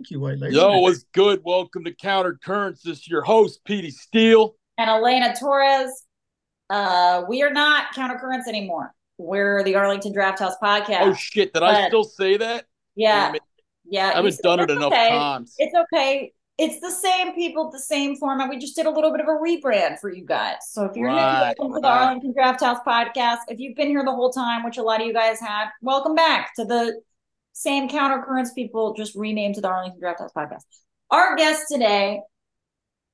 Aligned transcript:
Thank 0.00 0.12
you, 0.12 0.20
White 0.20 0.38
Lady. 0.38 0.56
Yo, 0.56 0.78
what's 0.78 1.02
good? 1.12 1.42
Welcome 1.44 1.84
to 1.84 1.92
Counter 1.92 2.40
Currents. 2.42 2.80
This 2.82 3.00
is 3.00 3.08
your 3.08 3.20
host, 3.20 3.62
Petey 3.66 3.90
Steele. 3.90 4.54
And 4.78 4.88
Elena 4.88 5.34
Torres. 5.38 6.06
Uh, 6.70 7.24
we 7.28 7.42
are 7.42 7.52
not 7.52 7.92
Counter 7.94 8.16
Currents 8.18 8.48
anymore. 8.48 8.94
We're 9.18 9.62
the 9.62 9.74
Arlington 9.74 10.14
Draft 10.14 10.38
House 10.38 10.54
podcast. 10.62 11.02
Oh 11.02 11.12
shit! 11.12 11.52
Did 11.52 11.62
I 11.62 11.86
still 11.88 12.04
say 12.04 12.38
that? 12.38 12.64
yeah, 12.94 13.34
yeah. 13.84 14.08
I 14.08 14.14
haven't 14.14 14.32
said 14.32 14.42
done 14.42 14.60
it 14.60 14.70
enough 14.70 14.90
okay. 14.90 15.10
times. 15.10 15.54
It's 15.58 15.74
okay. 15.74 16.32
It's 16.56 16.80
the 16.80 16.90
same 16.90 17.34
people, 17.34 17.70
the 17.70 17.78
same 17.78 18.16
format. 18.16 18.48
We 18.48 18.56
just 18.56 18.76
did 18.76 18.86
a 18.86 18.90
little 18.90 19.10
bit 19.10 19.20
of 19.20 19.26
a 19.26 19.32
rebrand 19.32 19.98
for 19.98 20.10
you 20.10 20.24
guys. 20.24 20.56
So 20.70 20.86
if 20.86 20.96
you're 20.96 21.10
new, 21.10 21.16
Right, 21.16 21.54
welcome 21.58 21.74
to 21.74 21.80
the. 21.82 21.88
Arlington 21.88 22.32
Draft 22.32 22.62
House 22.62 22.78
podcast. 22.86 23.40
If 23.48 23.60
you've 23.60 23.76
been 23.76 23.88
here 23.88 24.02
the 24.02 24.14
whole 24.14 24.32
time, 24.32 24.64
which 24.64 24.78
a 24.78 24.82
lot 24.82 25.02
of 25.02 25.06
you 25.06 25.12
guys 25.12 25.40
have, 25.40 25.68
welcome 25.82 26.14
back 26.14 26.54
to 26.54 26.64
the 26.64 27.02
same 27.60 27.90
Counter 27.90 28.22
Currents 28.22 28.54
people, 28.54 28.94
just 28.94 29.14
renamed 29.14 29.56
to 29.56 29.60
the 29.60 29.68
Arlington 29.68 30.00
Draft 30.00 30.20
House 30.20 30.32
podcast. 30.34 30.62
Our 31.10 31.36
guest 31.36 31.64
today, 31.70 32.20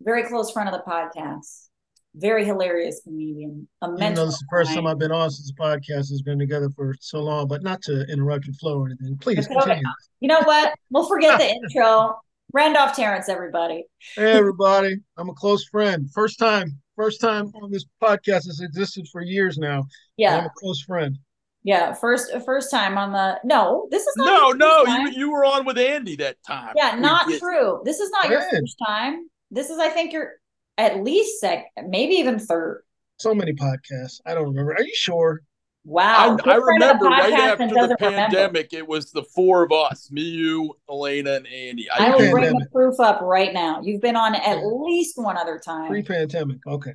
very 0.00 0.22
close 0.22 0.52
friend 0.52 0.68
of 0.68 0.72
the 0.72 0.88
podcast, 0.88 1.66
very 2.14 2.44
hilarious 2.44 3.00
comedian, 3.02 3.66
a 3.82 3.88
Even 3.92 4.14
this 4.14 4.34
is 4.34 4.38
the 4.38 4.46
first 4.48 4.72
time. 4.72 4.86
I've 4.86 5.00
been 5.00 5.10
on 5.10 5.30
since 5.30 5.52
the 5.52 5.60
podcast 5.60 6.10
has 6.10 6.22
been 6.22 6.38
together 6.38 6.70
for 6.76 6.94
so 7.00 7.22
long, 7.22 7.48
but 7.48 7.64
not 7.64 7.82
to 7.82 8.06
interrupt 8.08 8.46
your 8.46 8.54
flow 8.54 8.78
or 8.78 8.86
anything. 8.86 9.18
Please 9.18 9.48
continue. 9.48 9.82
You 10.20 10.28
know 10.28 10.42
what? 10.44 10.74
We'll 10.90 11.08
forget 11.08 11.40
the 11.40 11.48
intro. 11.64 12.20
Randolph 12.52 12.94
Terrance, 12.94 13.28
everybody. 13.28 13.84
Hey 14.14 14.30
everybody, 14.30 14.98
I'm 15.16 15.28
a 15.28 15.34
close 15.34 15.64
friend. 15.64 16.08
First 16.14 16.38
time, 16.38 16.78
first 16.94 17.20
time 17.20 17.50
on 17.60 17.72
this 17.72 17.84
podcast 18.00 18.46
has 18.46 18.60
existed 18.60 19.08
for 19.10 19.22
years 19.22 19.58
now. 19.58 19.82
Yeah, 20.16 20.38
I'm 20.38 20.46
a 20.46 20.50
close 20.56 20.80
friend. 20.82 21.18
Yeah. 21.66 21.92
First, 21.92 22.32
uh, 22.32 22.38
first 22.38 22.70
time 22.70 22.96
on 22.96 23.10
the. 23.10 23.40
No, 23.42 23.88
this 23.90 24.06
is 24.06 24.14
not. 24.16 24.26
No, 24.26 24.48
your 24.48 24.56
no, 24.56 24.84
first 24.84 25.16
you 25.16 25.20
you 25.20 25.32
were 25.32 25.44
on 25.44 25.66
with 25.66 25.76
Andy 25.76 26.14
that 26.16 26.36
time. 26.46 26.72
Yeah, 26.76 26.94
not 26.96 27.26
did. 27.26 27.40
true. 27.40 27.82
This 27.84 27.98
is 27.98 28.08
not 28.10 28.30
your 28.30 28.40
first 28.50 28.76
time. 28.86 29.28
This 29.50 29.68
is, 29.68 29.78
I 29.80 29.88
think, 29.88 30.12
your 30.12 30.34
at 30.78 31.02
least 31.02 31.40
second, 31.40 31.90
maybe 31.90 32.14
even 32.14 32.38
third. 32.38 32.84
So 33.18 33.34
many 33.34 33.52
podcasts. 33.52 34.20
I 34.24 34.34
don't 34.34 34.44
remember. 34.44 34.74
Are 34.74 34.82
you 34.82 34.94
sure? 34.94 35.42
Wow. 35.84 36.36
I, 36.44 36.50
I 36.50 36.56
remember 36.56 37.06
right 37.06 37.32
after 37.32 37.66
the 37.66 37.74
doesn't 37.74 38.00
remember. 38.00 38.36
pandemic, 38.36 38.72
it 38.72 38.86
was 38.86 39.10
the 39.10 39.24
four 39.24 39.64
of 39.64 39.72
us: 39.72 40.08
me, 40.12 40.22
you, 40.22 40.72
Elena, 40.88 41.34
and 41.34 41.48
Andy. 41.48 41.90
I 41.90 42.06
I, 42.06 42.10
will 42.10 42.30
bring 42.30 42.58
the 42.58 42.66
proof 42.70 43.00
up 43.00 43.20
right 43.22 43.52
now. 43.52 43.80
You've 43.82 44.02
been 44.02 44.16
on 44.16 44.36
at 44.36 44.58
Yeah. 44.58 44.64
least 44.64 45.16
one 45.16 45.36
other 45.36 45.58
time. 45.58 45.88
Pre-pandemic. 45.88 46.58
Okay. 46.64 46.92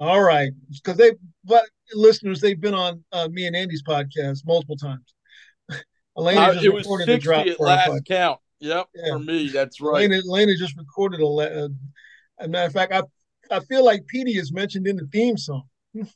All 0.00 0.20
right. 0.20 0.50
Because 0.72 0.96
they, 0.96 1.12
but 1.44 1.64
listeners, 1.94 2.40
they've 2.40 2.60
been 2.60 2.74
on 2.74 3.04
uh, 3.12 3.28
me 3.30 3.46
and 3.46 3.56
Andy's 3.56 3.82
podcast 3.82 4.46
multiple 4.46 4.76
times. 4.76 5.14
Elena 6.18 6.40
I- 6.40 6.52
just 6.54 6.64
it 6.64 6.72
was 6.72 6.84
recorded 6.84 7.08
the 7.08 7.12
sixty 7.14 7.24
drop 7.24 7.46
at 7.46 7.60
last 7.60 7.88
podcast. 7.90 8.04
count. 8.06 8.40
Yep, 8.60 8.86
Yeah. 8.94 9.12
for 9.12 9.18
me, 9.18 9.48
that's 9.48 9.80
right. 9.80 10.04
Elena, 10.04 10.22
Elena 10.28 10.52
just 10.56 10.76
recorded 10.76 11.20
a. 11.20 11.26
le- 11.26 11.64
Uh, 11.64 11.68
as 12.38 12.46
a 12.46 12.48
matter 12.48 12.66
of 12.66 12.72
fact, 12.72 12.92
I 12.92 13.02
I 13.54 13.60
feel 13.60 13.84
like 13.84 14.06
Petey 14.06 14.32
is 14.38 14.52
mentioned 14.52 14.86
in 14.86 14.96
the 14.96 15.06
theme 15.12 15.36
song. 15.36 15.64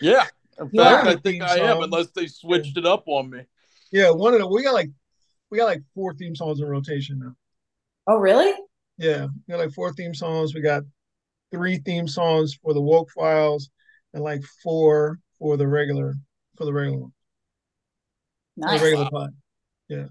Yeah, 0.00 0.24
in 0.58 0.70
fact, 0.70 1.06
are. 1.06 1.10
I 1.10 1.16
think 1.16 1.42
I 1.42 1.58
am, 1.58 1.82
unless 1.82 2.08
they 2.12 2.26
switched 2.26 2.78
it 2.78 2.86
up 2.86 3.04
on 3.06 3.28
me. 3.28 3.42
Yeah, 3.92 4.10
one 4.10 4.32
of 4.32 4.40
the 4.40 4.46
we 4.46 4.62
got 4.62 4.72
like 4.72 4.90
we 5.50 5.58
got 5.58 5.66
like 5.66 5.82
four 5.94 6.14
theme 6.14 6.34
songs 6.34 6.58
in 6.60 6.66
rotation 6.66 7.18
now. 7.18 7.34
Oh, 8.06 8.16
really? 8.16 8.54
Yeah, 8.96 9.26
we 9.46 9.52
got 9.52 9.58
like 9.60 9.72
four 9.74 9.92
theme 9.92 10.14
songs. 10.14 10.54
We 10.54 10.62
got 10.62 10.84
three 11.50 11.76
theme 11.78 12.08
songs 12.08 12.54
for 12.62 12.72
the 12.72 12.80
woke 12.80 13.10
files 13.10 13.68
and 14.14 14.22
like 14.22 14.42
four 14.62 15.18
for 15.38 15.56
the 15.56 15.66
regular 15.66 16.14
for 16.56 16.64
the 16.64 16.72
regular 16.72 16.98
one. 16.98 17.12
Nice. 18.56 18.80
the 18.80 18.84
regular 18.86 19.10
pod. 19.10 19.30
Yeah. 19.88 20.06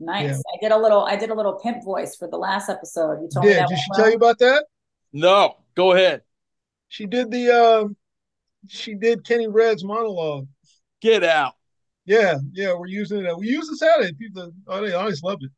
Nice. 0.00 0.24
Yeah. 0.30 0.36
I 0.36 0.56
did 0.62 0.72
a 0.72 0.78
little. 0.78 1.04
I 1.04 1.16
did 1.16 1.30
a 1.30 1.34
little 1.34 1.54
pimp 1.58 1.84
voice 1.84 2.16
for 2.16 2.28
the 2.28 2.36
last 2.38 2.68
episode. 2.68 3.20
You 3.20 3.28
told 3.32 3.46
me 3.46 3.52
Yeah, 3.52 3.60
that 3.60 3.68
did 3.68 3.78
she 3.78 3.84
well? 3.90 3.98
tell 4.00 4.10
you 4.10 4.16
about 4.16 4.38
that? 4.38 4.66
No, 5.12 5.56
go 5.74 5.92
ahead. 5.92 6.22
She 6.88 7.06
did 7.06 7.30
the 7.30 7.50
um 7.50 7.96
she 8.68 8.94
did 8.94 9.24
Kenny 9.24 9.48
Red's 9.48 9.84
monologue. 9.84 10.46
Get 11.00 11.24
out. 11.24 11.54
Yeah, 12.04 12.38
yeah, 12.52 12.74
we're 12.74 12.86
using 12.86 13.24
it. 13.24 13.36
We 13.38 13.48
use 13.48 13.68
it 13.68 13.76
Saturday. 13.76 14.12
People 14.14 14.52
oh, 14.66 14.80
they 14.86 14.92
always 14.94 15.22
loved 15.22 15.44
it. 15.44 15.50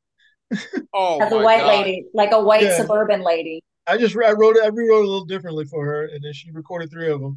Oh 0.92 1.20
As 1.20 1.30
a 1.32 1.36
my 1.36 1.44
white 1.44 1.60
God. 1.60 1.68
lady, 1.86 2.06
like 2.14 2.32
a 2.32 2.42
white 2.42 2.62
Yeah. 2.64 2.76
suburban 2.76 3.22
lady. 3.22 3.60
I 3.86 3.96
just 3.96 4.16
I 4.16 4.32
wrote 4.32 4.56
it 4.56 4.64
I 4.64 4.68
rewrote 4.68 5.02
it 5.04 5.08
a 5.08 5.10
little 5.10 5.24
differently 5.24 5.64
for 5.66 5.84
her 5.84 6.06
and 6.06 6.22
then 6.24 6.32
she 6.32 6.50
recorded 6.50 6.90
three 6.90 7.10
of 7.10 7.20
them. 7.20 7.36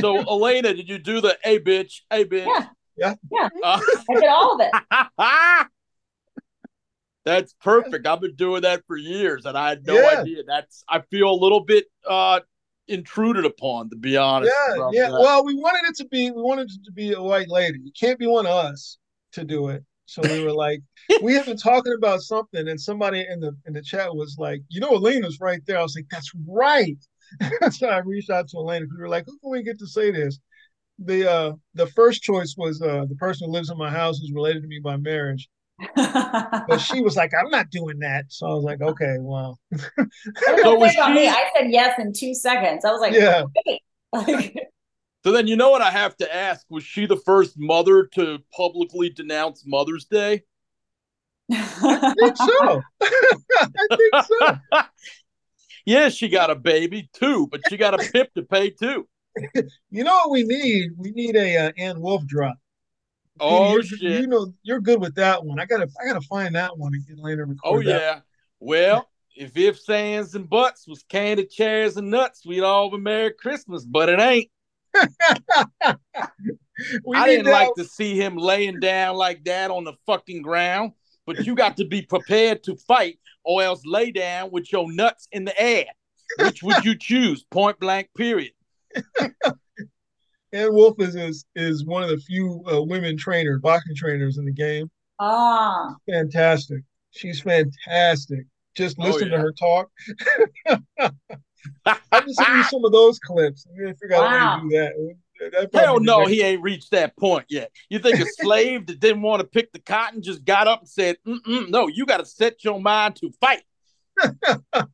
So 0.00 0.18
Elena, 0.30 0.74
did 0.74 0.88
you 0.88 0.98
do 0.98 1.20
the 1.20 1.38
hey 1.42 1.58
bitch, 1.58 2.02
hey 2.10 2.24
bitch? 2.24 2.46
Yeah. 2.46 2.66
Yeah. 2.96 3.14
Yeah. 3.30 3.48
Uh, 3.62 3.80
I 4.10 4.14
did 4.14 4.28
all 4.28 4.60
of 4.60 4.60
it. 4.60 5.66
That's 7.24 7.54
perfect. 7.60 8.06
I've 8.06 8.20
been 8.20 8.36
doing 8.36 8.62
that 8.62 8.84
for 8.86 8.96
years, 8.96 9.46
and 9.46 9.58
I 9.58 9.68
had 9.70 9.84
no 9.84 9.94
Yeah. 10.00 10.20
idea. 10.20 10.42
That's 10.46 10.84
I 10.88 11.00
feel 11.00 11.28
a 11.30 11.34
little 11.34 11.60
bit 11.60 11.86
uh 12.08 12.40
intruded 12.88 13.44
upon, 13.44 13.90
to 13.90 13.96
be 13.96 14.16
honest. 14.16 14.54
Yeah, 14.68 14.90
yeah. 14.92 15.10
that. 15.10 15.20
Well, 15.20 15.44
we 15.44 15.54
wanted 15.54 15.88
it 15.90 15.96
to 15.96 16.06
be 16.06 16.30
we 16.30 16.40
wanted 16.42 16.70
it 16.70 16.84
to 16.84 16.92
be 16.92 17.12
a 17.12 17.22
white 17.22 17.48
lady. 17.48 17.80
You 17.80 17.92
can't 17.98 18.18
be 18.18 18.26
one 18.28 18.46
of 18.46 18.52
us 18.52 18.98
to 19.32 19.44
do 19.44 19.68
it. 19.68 19.84
So 20.06 20.22
we 20.22 20.40
were 20.40 20.52
like, 20.52 20.82
we 21.20 21.34
have 21.34 21.46
been 21.46 21.56
talking 21.56 21.94
about 21.98 22.20
something, 22.20 22.68
and 22.68 22.80
somebody 22.80 23.26
in 23.28 23.40
the 23.40 23.56
in 23.66 23.72
the 23.72 23.82
chat 23.82 24.14
was 24.14 24.36
like, 24.38 24.62
you 24.68 24.80
know, 24.80 24.94
Elena's 24.94 25.38
right 25.40 25.60
there. 25.66 25.78
I 25.78 25.82
was 25.82 25.96
like, 25.96 26.06
that's 26.10 26.30
right. 26.46 26.96
so 27.70 27.88
I 27.88 27.98
reached 27.98 28.30
out 28.30 28.48
to 28.48 28.58
Elena. 28.58 28.86
We 28.94 29.00
were 29.02 29.08
like, 29.08 29.24
who 29.26 29.38
can 29.38 29.50
we 29.50 29.62
get 29.62 29.78
to 29.80 29.86
say 29.86 30.10
this? 30.10 30.38
The 30.98 31.30
uh 31.30 31.52
the 31.74 31.86
first 31.88 32.22
choice 32.22 32.54
was 32.56 32.80
uh 32.80 33.04
the 33.08 33.16
person 33.16 33.46
who 33.48 33.52
lives 33.52 33.70
in 33.70 33.76
my 33.78 33.90
house 33.90 34.18
who's 34.18 34.32
related 34.32 34.62
to 34.62 34.68
me 34.68 34.80
by 34.82 34.96
marriage. 34.96 35.48
But 35.94 36.78
she 36.78 37.00
was 37.02 37.16
like, 37.16 37.32
I'm 37.38 37.50
not 37.50 37.70
doing 37.70 37.98
that. 38.00 38.26
So 38.28 38.46
I 38.46 38.54
was 38.54 38.64
like, 38.64 38.80
okay, 38.80 39.16
well, 39.20 39.58
So 39.76 40.56
so 40.62 40.74
was 40.78 40.94
about 40.94 41.12
me? 41.12 41.24
she- 41.24 41.28
I 41.28 41.44
said 41.56 41.70
yes 41.70 41.98
in 41.98 42.12
two 42.12 42.34
seconds. 42.34 42.84
I 42.84 42.92
was 42.92 43.00
like, 43.00 43.12
yeah. 43.14 43.44
Like, 44.12 44.56
So 45.24 45.32
then 45.32 45.46
you 45.46 45.56
know 45.56 45.70
what 45.70 45.82
I 45.82 45.90
have 45.90 46.16
to 46.18 46.34
ask: 46.34 46.64
Was 46.70 46.84
she 46.84 47.04
the 47.06 47.16
first 47.16 47.58
mother 47.58 48.08
to 48.14 48.38
publicly 48.56 49.10
denounce 49.10 49.64
Mother's 49.66 50.04
Day? 50.06 50.44
I 51.50 52.14
think 52.18 52.36
so. 52.36 52.82
I 53.02 53.88
think 53.96 54.14
so. 54.26 54.58
Yeah, 55.86 56.08
she 56.08 56.28
got 56.28 56.50
a 56.50 56.56
baby 56.56 57.08
too, 57.12 57.46
but 57.46 57.62
she 57.68 57.76
got 57.76 57.94
a 57.94 57.98
pip 58.12 58.34
to 58.34 58.42
pay 58.42 58.70
too. 58.70 59.08
You 59.90 60.04
know 60.04 60.14
what 60.14 60.30
we 60.30 60.42
need? 60.42 60.90
We 60.96 61.12
need 61.12 61.36
a 61.36 61.68
uh, 61.68 61.72
Ann 61.78 62.00
Wolfe 62.00 62.26
drop. 62.26 62.56
Oh 63.38 63.76
you, 63.76 63.82
shit! 63.82 64.20
You 64.20 64.26
know 64.26 64.52
you're 64.62 64.80
good 64.80 65.00
with 65.00 65.14
that 65.14 65.44
one. 65.44 65.60
I 65.60 65.66
gotta 65.66 65.88
I 66.00 66.06
gotta 66.06 66.22
find 66.22 66.54
that 66.54 66.76
one 66.76 66.92
and 66.94 67.06
get 67.06 67.18
later 67.18 67.46
oh 67.64 67.80
yeah. 67.80 68.20
Well, 68.58 69.08
if 69.36 69.56
ifs, 69.56 69.88
ands, 69.88 70.34
and 70.34 70.48
butts 70.48 70.88
was 70.88 71.04
candy, 71.08 71.44
chairs, 71.44 71.96
and 71.98 72.10
nuts, 72.10 72.46
we'd 72.46 72.62
all 72.62 72.90
be 72.90 72.98
Merry 72.98 73.32
Christmas. 73.32 73.84
But 73.84 74.08
it 74.08 74.18
ain't. 74.18 74.50
I 77.14 77.26
didn't 77.26 77.44
that- 77.44 77.52
like 77.52 77.74
to 77.76 77.84
see 77.84 78.16
him 78.18 78.36
laying 78.36 78.80
down 78.80 79.16
like 79.16 79.44
that 79.44 79.70
on 79.70 79.84
the 79.84 79.92
fucking 80.06 80.42
ground. 80.42 80.92
But 81.26 81.44
you 81.44 81.54
got 81.54 81.76
to 81.78 81.84
be 81.84 82.02
prepared 82.02 82.62
to 82.64 82.76
fight, 82.76 83.18
or 83.44 83.62
else 83.62 83.82
lay 83.84 84.10
down 84.12 84.50
with 84.52 84.70
your 84.72 84.90
nuts 84.92 85.26
in 85.32 85.44
the 85.44 85.60
air. 85.60 85.86
Which 86.40 86.62
would 86.62 86.84
you 86.84 86.96
choose? 86.98 87.44
Point 87.50 87.78
blank. 87.80 88.08
Period. 88.16 88.52
Ann 90.52 90.72
Wolfe 90.72 91.00
is, 91.00 91.16
is 91.16 91.44
is 91.54 91.84
one 91.84 92.02
of 92.02 92.08
the 92.08 92.18
few 92.18 92.62
uh, 92.70 92.80
women 92.82 93.16
trainers, 93.16 93.60
boxing 93.60 93.94
trainers 93.96 94.38
in 94.38 94.44
the 94.44 94.52
game. 94.52 94.90
ah, 95.18 95.94
Fantastic. 96.08 96.82
She's 97.10 97.40
fantastic. 97.40 98.46
Just 98.76 98.96
Oh, 99.00 99.04
listen 99.04 99.28
yeah. 99.28 99.36
to 99.36 99.42
her 99.42 99.52
talk. 99.52 99.90
I'm 101.86 102.24
just 102.26 102.36
sent 102.36 102.48
you 102.56 102.62
some 102.70 102.84
of 102.84 102.92
those 102.92 103.18
clips. 103.18 103.66
I'm 103.68 103.76
gonna 103.78 103.94
figure 103.96 104.16
out 104.16 104.28
how 104.30 104.56
to 104.56 104.62
do 104.62 104.76
that. 104.76 104.92
That'd 105.40 105.70
probably 105.72 105.80
Hell 105.80 106.00
no, 106.00 106.26
he 106.26 106.42
ain't 106.42 106.62
reached 106.62 106.90
that 106.92 107.16
point 107.16 107.46
yet. 107.48 107.70
You 107.90 107.98
think 107.98 108.20
a 108.20 108.26
slave 108.40 108.86
that 108.86 109.00
didn't 109.00 109.22
want 109.22 109.40
to 109.40 109.46
pick 109.46 109.72
the 109.72 109.78
cotton 109.78 110.22
just 110.22 110.44
got 110.44 110.66
up 110.66 110.80
and 110.80 110.88
said, 110.88 111.16
Mm-mm, 111.26 111.68
"No, 111.70 111.88
you 111.88 112.06
got 112.06 112.18
to 112.18 112.26
set 112.26 112.64
your 112.64 112.80
mind 112.80 113.16
to 113.16 113.30
fight." 113.40 113.62
wow. 114.24 114.86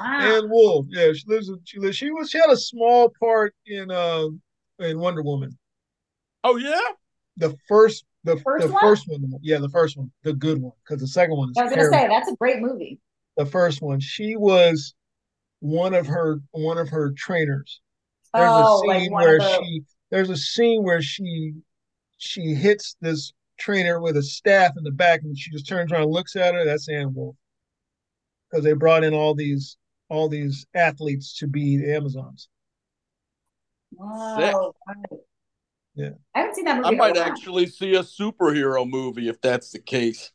Ann 0.00 0.48
Wolfe. 0.50 0.86
Yeah, 0.90 1.12
she 1.12 1.24
lives. 1.26 1.48
In, 1.48 1.58
she 1.64 1.78
lives. 1.78 1.96
She 1.96 2.10
was. 2.10 2.30
She 2.30 2.38
had 2.38 2.50
a 2.50 2.56
small 2.56 3.12
part 3.20 3.54
in 3.66 3.90
uh 3.90 4.26
in 4.78 4.98
Wonder 4.98 5.22
Woman. 5.22 5.56
Oh 6.44 6.56
yeah, 6.56 6.80
The 7.36 7.56
first. 7.68 8.04
The 8.24 8.36
First 8.36 8.68
the 8.68 8.72
one? 8.72 8.80
first 8.80 9.08
one. 9.08 9.32
Yeah, 9.42 9.58
the 9.58 9.68
first 9.68 9.96
one. 9.96 10.08
The 10.22 10.32
good 10.32 10.62
one. 10.62 10.70
Because 10.84 11.00
the 11.00 11.08
second 11.08 11.36
one 11.36 11.50
is 11.50 11.56
I 11.56 11.64
was 11.64 11.72
gonna 11.74 11.88
say 11.90 12.06
that's 12.06 12.30
a 12.30 12.36
great 12.36 12.60
movie. 12.60 13.00
the 13.36 13.44
first 13.44 13.82
one. 13.82 13.98
She 13.98 14.36
was 14.36 14.94
one 15.58 15.92
of 15.92 16.06
her 16.06 16.40
one 16.52 16.78
of 16.78 16.88
her 16.90 17.10
trainers. 17.16 17.80
There's 18.34 18.50
oh, 18.50 18.90
a 18.90 18.98
scene 19.00 19.12
like 19.12 19.24
where 19.24 19.38
the, 19.38 19.60
she 19.62 19.82
there's 20.10 20.30
a 20.30 20.36
scene 20.36 20.82
where 20.82 21.02
she 21.02 21.54
she 22.18 22.54
hits 22.54 22.96
this 23.00 23.32
trainer 23.58 24.00
with 24.00 24.16
a 24.16 24.22
staff 24.22 24.72
in 24.76 24.84
the 24.84 24.90
back 24.90 25.20
and 25.22 25.36
she 25.36 25.50
just 25.50 25.68
turns 25.68 25.92
around 25.92 26.02
and 26.02 26.12
looks 26.12 26.36
at 26.36 26.54
her. 26.54 26.64
That's 26.64 26.88
Ann 26.88 27.14
Wolfe. 27.14 27.36
Because 28.50 28.64
they 28.64 28.72
brought 28.72 29.04
in 29.04 29.14
all 29.14 29.34
these 29.34 29.76
all 30.08 30.28
these 30.28 30.66
athletes 30.74 31.38
to 31.38 31.46
be 31.46 31.78
the 31.78 31.94
Amazons. 31.94 32.48
Oh, 34.00 34.74
right. 34.86 35.20
Yeah. 35.94 36.10
I 36.34 36.40
haven't 36.40 36.54
seen 36.54 36.64
that 36.64 36.76
movie. 36.76 36.88
I 36.88 36.90
might 36.92 37.14
while. 37.14 37.24
actually 37.24 37.66
see 37.66 37.94
a 37.94 38.02
superhero 38.02 38.88
movie 38.88 39.28
if 39.28 39.40
that's 39.40 39.70
the 39.70 39.78
case. 39.78 40.32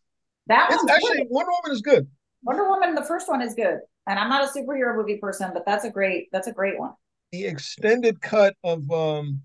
That 0.47 0.69
It's 0.71 0.89
actually 0.89 1.17
good. 1.17 1.27
Wonder 1.29 1.51
Woman 1.51 1.75
is 1.75 1.81
good. 1.81 2.07
Wonder 2.43 2.67
Woman, 2.67 2.95
the 2.95 3.03
first 3.03 3.27
one 3.27 3.41
is 3.41 3.53
good. 3.55 3.79
And 4.07 4.17
I'm 4.19 4.29
not 4.29 4.43
a 4.43 4.47
superhero 4.47 4.95
movie 4.95 5.17
person, 5.17 5.51
but 5.53 5.65
that's 5.65 5.83
a 5.83 5.89
great 5.89 6.29
that's 6.31 6.47
a 6.47 6.53
great 6.53 6.79
one. 6.79 6.93
The 7.31 7.45
extended 7.45 8.21
cut 8.21 8.55
of 8.63 8.89
um 8.91 9.41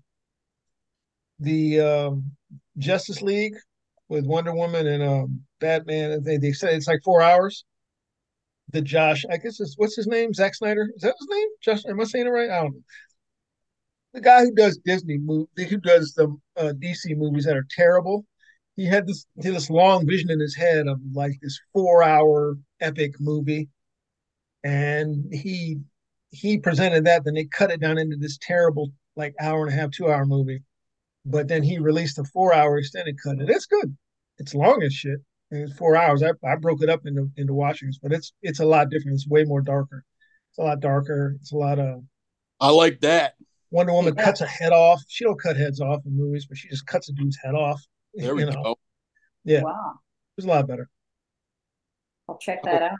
the 1.39 1.81
um 1.81 2.31
Justice 2.77 3.21
League 3.21 3.55
with 4.09 4.25
Wonder 4.25 4.53
Woman 4.53 4.87
and 4.87 5.03
um 5.03 5.41
Batman. 5.59 6.23
They 6.23 6.37
they 6.37 6.53
said 6.53 6.73
it's 6.73 6.87
like 6.87 7.01
four 7.03 7.21
hours. 7.21 7.65
The 8.71 8.81
Josh, 8.81 9.23
I 9.29 9.37
guess 9.37 9.59
it's 9.59 9.75
what's 9.77 9.95
his 9.95 10.07
name? 10.07 10.33
Zack 10.33 10.55
Snyder. 10.55 10.89
Is 10.95 11.01
that 11.01 11.15
his 11.19 11.27
name? 11.29 11.47
Josh, 11.61 11.85
am 11.85 11.99
I 11.99 12.05
saying 12.05 12.27
it 12.27 12.29
right? 12.29 12.49
I 12.49 12.61
don't 12.61 12.73
know. 12.73 12.81
The 14.13 14.21
guy 14.21 14.41
who 14.41 14.53
does 14.53 14.77
Disney 14.77 15.17
movie, 15.17 15.65
who 15.69 15.77
does 15.77 16.13
the 16.13 16.35
uh, 16.55 16.73
DC 16.73 17.15
movies 17.15 17.45
that 17.45 17.57
are 17.57 17.65
terrible. 17.69 18.25
He 18.75 18.85
had 18.85 19.07
this 19.07 19.25
he 19.35 19.47
had 19.47 19.55
this 19.55 19.69
long 19.69 20.07
vision 20.07 20.31
in 20.31 20.39
his 20.39 20.55
head 20.55 20.87
of 20.87 20.99
like 21.13 21.33
this 21.41 21.59
four 21.73 22.03
hour 22.03 22.57
epic 22.79 23.19
movie, 23.19 23.69
and 24.63 25.33
he 25.33 25.79
he 26.33 26.57
presented 26.57 27.05
that. 27.05 27.23
Then 27.23 27.35
they 27.35 27.45
cut 27.45 27.71
it 27.71 27.79
down 27.79 27.97
into 27.97 28.17
this 28.17 28.37
terrible 28.41 28.91
like 29.15 29.35
hour 29.39 29.63
and 29.65 29.71
a 29.71 29.75
half, 29.75 29.91
two 29.91 30.11
hour 30.11 30.25
movie. 30.25 30.63
But 31.25 31.47
then 31.47 31.63
he 31.63 31.77
released 31.79 32.17
a 32.19 32.23
four 32.25 32.53
hour 32.53 32.77
extended 32.77 33.17
cut, 33.23 33.37
and 33.37 33.49
it's 33.49 33.67
good. 33.67 33.95
It's 34.39 34.53
long 34.55 34.81
as 34.83 34.93
shit. 34.93 35.19
And 35.51 35.61
it's 35.61 35.77
four 35.77 35.95
hours. 35.95 36.23
I, 36.23 36.31
I 36.45 36.55
broke 36.55 36.81
it 36.81 36.89
up 36.89 37.05
into 37.05 37.29
into 37.37 37.53
watchings, 37.53 37.99
but 38.01 38.11
it's 38.11 38.33
it's 38.41 38.59
a 38.59 38.65
lot 38.65 38.89
different. 38.89 39.15
It's 39.15 39.27
way 39.27 39.43
more 39.45 39.61
darker. 39.61 40.03
It's 40.49 40.57
a 40.57 40.63
lot 40.63 40.79
darker. 40.79 41.35
It's 41.39 41.53
a 41.53 41.57
lot 41.57 41.79
of 41.79 42.03
I 42.59 42.69
like 42.71 42.99
that. 43.01 43.35
Wonder 43.71 43.93
Woman 43.93 44.13
Yeah. 44.17 44.25
cuts 44.25 44.41
a 44.41 44.47
head 44.47 44.71
off. 44.73 45.01
She 45.07 45.23
don't 45.23 45.39
cut 45.41 45.55
heads 45.57 45.79
off 45.81 46.01
in 46.05 46.15
movies, 46.17 46.45
but 46.47 46.57
she 46.57 46.67
just 46.69 46.85
cuts 46.87 47.09
a 47.09 47.13
dude's 47.13 47.37
head 47.43 47.55
off. 47.55 47.81
There 48.15 48.35
we 48.35 48.45
know, 48.45 48.51
go. 48.63 48.75
Yeah. 49.43 49.61
Wow. 49.63 49.93
it's 50.37 50.45
a 50.45 50.49
lot 50.49 50.67
better. 50.67 50.89
I'll 52.29 52.37
check 52.37 52.63
that 52.63 52.81
out. 52.83 52.97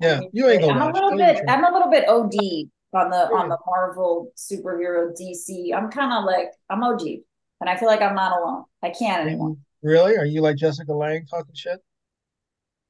Yeah, 0.00 0.20
you 0.32 0.48
ain't 0.48 0.62
gonna 0.62 0.72
I'm 0.72 0.92
watch. 0.92 0.96
a 0.96 1.04
little 1.04 1.18
bit. 1.18 1.42
I'm 1.48 1.64
a 1.64 1.70
little 1.70 1.90
bit 1.90 2.08
OD 2.08 2.68
on 2.92 3.10
the 3.10 3.34
on 3.34 3.48
the 3.48 3.58
Marvel 3.66 4.32
superhero 4.36 5.12
DC. 5.18 5.74
I'm 5.74 5.90
kind 5.90 6.12
of 6.12 6.24
like 6.24 6.50
I'm 6.68 6.82
OG. 6.82 7.02
And 7.60 7.68
I 7.68 7.76
feel 7.76 7.88
like 7.88 8.00
I'm 8.00 8.14
not 8.14 8.32
alone. 8.32 8.64
I 8.82 8.90
can't 8.90 9.26
anymore. 9.26 9.56
Really? 9.82 10.16
Are 10.16 10.24
you 10.24 10.40
like 10.40 10.56
Jessica 10.56 10.92
Lange 10.92 11.26
talking 11.26 11.54
shit? 11.54 11.78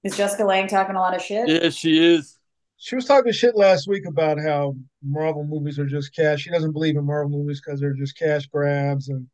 Is 0.05 0.17
Jessica 0.17 0.45
Lange 0.45 0.69
talking 0.69 0.95
a 0.95 1.01
lot 1.01 1.15
of 1.15 1.23
shit? 1.23 1.49
Yeah, 1.49 1.71
she 1.71 2.15
is. 2.15 2.39
She 2.77 2.95
was 2.95 3.05
talking 3.05 3.33
shit 3.33 3.57
last 3.57 3.89
week 3.89 4.07
about 4.07 4.39
how 4.41 4.75
Marvel 5.05 5.45
movies 5.45 5.79
are 5.79 5.87
just 5.87 6.15
cash. 6.15 6.43
She 6.43 6.51
doesn't 6.51 6.73
believe 6.73 6.97
in 6.97 7.05
Marvel 7.05 7.39
movies 7.39 7.61
because 7.61 7.81
they're 7.81 7.93
just 7.93 8.17
cash 8.17 8.47
grabs, 8.47 9.09
and 9.09 9.27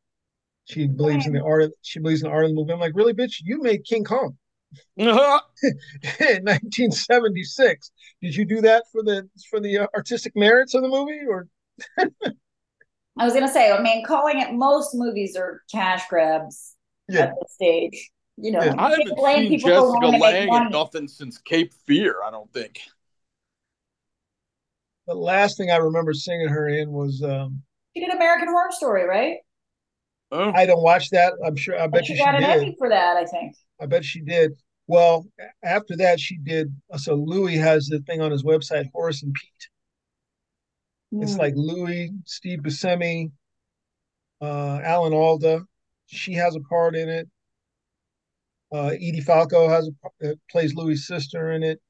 she 0.65 0.89
believes 0.89 1.27
in 1.27 1.33
the 1.33 1.45
art. 1.45 1.65
Of, 1.65 1.73
she 1.83 2.01
believes 2.01 2.23
in 2.23 2.29
the 2.29 2.35
art 2.35 2.47
of 2.47 2.51
the 2.51 2.57
movie. 2.57 2.73
I'm 2.73 2.81
like, 2.81 2.97
really, 2.97 3.13
bitch? 3.13 3.37
You 3.43 3.63
made 3.63 3.85
King 3.85 4.05
Kong 4.05 4.37
in 4.97 6.45
1976. 6.45 7.91
Did 8.23 8.35
you 8.35 8.45
do 8.45 8.61
that 8.63 8.85
for 8.93 9.03
the 9.03 9.29
for 9.51 9.61
the 9.61 9.79
uh, 9.79 9.87
artistic 9.95 10.35
merits 10.37 10.75
of 10.75 10.83
the 10.83 10.89
movie, 10.89 11.21
or 11.29 11.49
I 13.19 13.25
was 13.25 13.33
gonna 13.35 13.49
say, 13.49 13.71
I 13.73 13.81
mean, 13.81 14.05
calling 14.05 14.41
it 14.41 14.53
most 14.53 14.95
movies 14.95 15.37
are 15.37 15.63
cash 15.71 16.03
grabs 16.09 16.75
Yeah. 17.09 17.23
at 17.25 17.35
this 17.41 17.55
stage. 17.55 18.11
You 18.37 18.53
know, 18.53 18.61
Yeah. 18.63 18.73
you 18.73 18.79
I 18.79 18.91
haven't 18.91 19.17
blame 19.17 19.39
seen 19.39 19.49
people 19.49 19.71
for 19.71 19.71
Jessica 19.71 19.99
wanting 20.07 20.21
Lange 20.21 20.49
in 20.65 20.71
nothing 20.71 21.09
since 21.09 21.39
Cape 21.39 21.73
Fear. 21.87 22.23
I 22.23 22.31
don't 22.31 22.53
think. 22.53 22.81
the 25.07 25.15
last 25.15 25.57
thing 25.57 25.71
I 25.71 25.77
remember 25.77 26.13
seeing 26.13 26.47
her 26.49 26.69
in 26.69 26.91
was 26.93 27.23
um, 27.23 27.63
She 27.97 28.05
did 28.05 28.15
American 28.15 28.49
Horror 28.49 28.73
Story, 28.73 29.05
right? 29.05 29.39
Oh, 30.33 30.51
I 30.55 30.67
don't 30.67 30.83
watch 30.83 31.11
that. 31.11 31.35
I'm 31.45 31.57
sure. 31.57 31.81
I 31.81 31.87
bet 31.87 32.05
she 32.07 32.13
you 32.15 32.19
she 32.19 32.25
got 32.25 32.35
an 32.35 32.43
did. 32.43 32.51
Emmy 32.63 32.75
for 32.79 32.89
that, 32.89 33.17
I 33.17 33.25
think. 33.25 33.55
I 33.81 33.87
bet 33.87 34.05
she 34.05 34.21
did. 34.21 34.53
Well, 34.87 35.27
after 35.63 35.97
that, 35.97 36.21
she 36.21 36.39
did. 36.39 36.75
So 36.97 37.15
Louis 37.15 37.57
has 37.57 37.87
the 37.87 38.01
thing 38.01 38.21
on 38.21 38.31
his 38.31 38.45
website, 38.45 38.91
Horace 38.93 39.23
and 39.23 39.35
Pete. 39.35 39.69
It's 41.23 41.35
Hmm. 41.35 41.39
like 41.41 41.55
Louis, 41.57 42.13
Steve 42.25 42.61
Buscemi, 42.61 43.33
uh, 44.41 44.81
Alan 44.83 45.13
Alda. 45.13 45.63
She 46.07 46.35
has 46.35 46.55
a 46.57 46.61
part 46.61 46.95
in 46.95 47.09
it. 47.09 47.29
Uh, 48.73 48.91
Edie 48.95 49.21
Falco 49.21 49.69
has 49.69 49.89
a, 50.23 50.31
uh, 50.31 50.35
plays 50.51 50.75
Louis' 50.75 51.07
sister 51.07 51.53
in 51.53 51.63
it. 51.63 51.81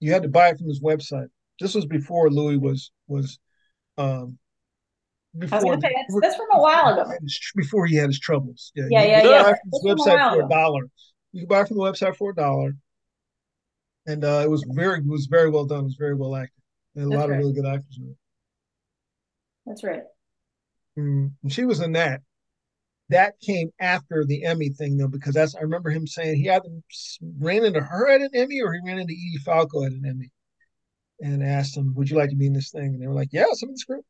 You 0.00 0.12
had 0.12 0.22
to 0.22 0.28
buy 0.28 0.48
it 0.50 0.58
from 0.58 0.68
his 0.68 0.80
website. 0.80 1.28
This 1.60 1.74
was 1.74 1.86
before 1.86 2.30
Louis 2.30 2.56
was 2.56 2.90
was. 3.08 3.38
Um, 3.98 4.38
I 5.52 5.56
was 5.56 5.64
before 5.64 5.80
say 5.80 5.94
that's, 5.94 6.20
that's 6.22 6.36
from 6.36 6.46
a 6.52 6.60
while 6.60 6.88
ago. 6.92 7.12
before 7.56 7.86
he 7.86 7.96
had 7.96 8.08
his 8.08 8.18
troubles. 8.18 8.72
Yeah, 8.74 8.86
Yeah, 8.90 9.04
yeah, 9.04 9.22
yeah. 9.22 9.42
buy 9.42 9.50
it 9.50 9.56
from 9.62 9.70
his 9.72 9.82
That's 9.84 10.02
from 10.04 10.12
a 10.12 10.16
website 10.16 10.32
for 10.34 10.46
a 10.46 10.48
dollar. 10.48 10.82
You 11.32 11.40
can 11.40 11.48
buy 11.48 11.60
it 11.60 11.68
from 11.68 11.76
the 11.76 11.82
website 11.82 12.16
for 12.16 12.30
a 12.30 12.34
dollar, 12.34 12.72
and 14.06 14.24
uh, 14.24 14.42
it 14.44 14.50
was 14.50 14.64
very 14.68 14.98
it 14.98 15.06
was 15.06 15.26
very 15.26 15.50
well 15.50 15.64
done. 15.64 15.80
It 15.80 15.84
was 15.84 15.96
very 15.98 16.14
well 16.14 16.34
acted. 16.34 16.62
And 16.96 17.04
a 17.04 17.08
That's 17.08 17.20
lot 17.20 17.28
right. 17.28 17.34
of 17.36 17.40
really 17.40 17.54
good 17.54 17.66
actors 17.66 17.98
in 17.98 18.08
it. 18.08 18.16
That's 19.66 19.84
right. 19.84 20.02
Mm, 20.98 21.32
and 21.42 21.52
she 21.52 21.64
was 21.64 21.80
in 21.80 21.92
that. 21.92 22.22
That 23.10 23.34
came 23.40 23.70
after 23.80 24.24
the 24.24 24.44
Emmy 24.44 24.70
thing 24.70 24.96
though, 24.96 25.08
because 25.08 25.34
that's 25.34 25.54
I 25.54 25.60
remember 25.60 25.90
him 25.90 26.06
saying 26.06 26.36
he 26.36 26.50
either 26.50 26.68
ran 27.38 27.64
into 27.64 27.80
her 27.80 28.08
at 28.08 28.20
an 28.20 28.30
Emmy 28.34 28.60
or 28.60 28.72
he 28.72 28.80
ran 28.84 28.98
into 28.98 29.12
Edie 29.12 29.42
Falco 29.44 29.84
at 29.84 29.92
an 29.92 30.04
Emmy, 30.06 30.30
and 31.20 31.42
asked 31.42 31.76
him, 31.76 31.94
"Would 31.94 32.10
you 32.10 32.16
like 32.16 32.30
to 32.30 32.36
be 32.36 32.46
in 32.46 32.52
this 32.52 32.70
thing?" 32.70 32.94
And 32.94 33.02
they 33.02 33.06
were 33.06 33.14
like, 33.14 33.32
"Yeah, 33.32 33.46
some 33.52 33.68
of 33.68 33.74
the 33.74 33.78
script." 33.78 34.06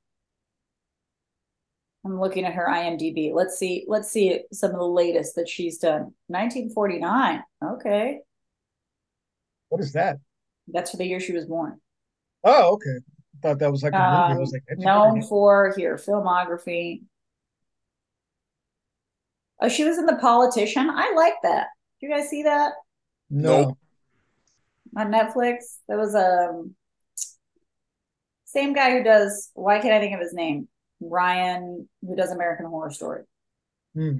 I'm 2.04 2.18
looking 2.18 2.44
at 2.44 2.54
her 2.54 2.66
IMDb. 2.66 3.32
Let's 3.34 3.58
see. 3.58 3.84
Let's 3.86 4.10
see 4.10 4.40
some 4.52 4.70
of 4.70 4.78
the 4.78 4.84
latest 4.86 5.34
that 5.36 5.48
she's 5.48 5.78
done. 5.78 6.14
1949. 6.28 7.42
Okay, 7.62 8.20
What 9.68 9.80
is 9.80 9.92
that? 9.92 10.16
that's 10.68 10.92
for 10.92 10.96
the 10.96 11.04
year 11.06 11.20
she 11.20 11.32
was 11.32 11.46
born. 11.46 11.80
Oh, 12.44 12.74
okay. 12.74 12.96
I 13.36 13.38
thought 13.42 13.58
that 13.58 13.70
was 13.70 13.82
like 13.82 13.92
a 13.92 13.96
movie. 13.96 14.06
I 14.08 14.32
Um, 14.32 14.38
was 14.38 14.52
like, 14.52 14.78
known 14.78 15.22
for 15.22 15.74
here 15.76 15.96
filmography. 15.96 17.02
Oh, 19.60 19.68
she 19.68 19.84
was 19.84 19.98
in 19.98 20.06
The 20.06 20.16
Politician. 20.16 20.88
I 20.90 21.12
like 21.14 21.34
that. 21.42 21.66
Did 22.00 22.06
you 22.08 22.14
guys 22.14 22.28
see 22.30 22.44
that 22.44 22.72
no. 23.28 23.76
On 24.96 25.10
Netflix? 25.12 25.78
That 25.88 25.98
was 25.98 26.14
um 26.14 26.74
same 28.46 28.72
guy 28.72 28.90
who 28.96 29.04
does. 29.04 29.50
Why 29.54 29.80
can't 29.80 29.94
I 29.94 30.00
think 30.00 30.14
of 30.14 30.20
his 30.20 30.32
name? 30.32 30.68
Ryan, 31.00 31.88
who 32.02 32.16
does 32.16 32.30
American 32.30 32.66
Horror 32.66 32.90
Story. 32.90 33.22
Hmm. 33.94 34.18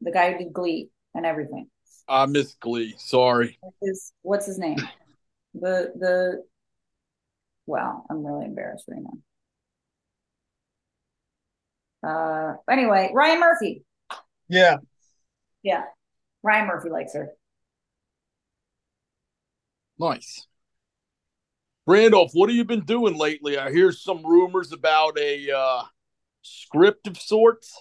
The 0.00 0.12
guy 0.12 0.32
who 0.32 0.38
did 0.38 0.52
Glee 0.52 0.90
and 1.14 1.24
everything. 1.24 1.68
I 2.08 2.26
miss 2.26 2.54
Glee. 2.54 2.94
Sorry. 2.98 3.58
What's 3.60 3.76
his, 3.82 4.12
what's 4.22 4.46
his 4.46 4.58
name? 4.58 4.78
The 5.58 5.90
the 5.98 6.44
wow, 7.64 8.04
I'm 8.10 8.22
really 8.26 8.44
embarrassed 8.44 8.84
right 8.88 9.00
now. 12.02 12.06
Uh 12.06 12.56
anyway, 12.70 13.10
Ryan 13.14 13.40
Murphy. 13.40 13.84
Yeah. 14.48 14.76
Yeah. 15.62 15.84
Ryan 16.42 16.66
Murphy 16.66 16.90
likes 16.90 17.14
her. 17.14 17.30
Nice. 19.98 20.46
Randolph, 21.88 22.32
what 22.32 22.48
have 22.48 22.56
you 22.56 22.64
been 22.64 22.84
doing 22.84 23.16
lately? 23.16 23.56
I 23.56 23.70
hear 23.70 23.92
some 23.92 24.26
rumors 24.26 24.72
about 24.72 25.16
a 25.20 25.56
uh, 25.56 25.82
script 26.42 27.06
of 27.06 27.16
sorts. 27.16 27.80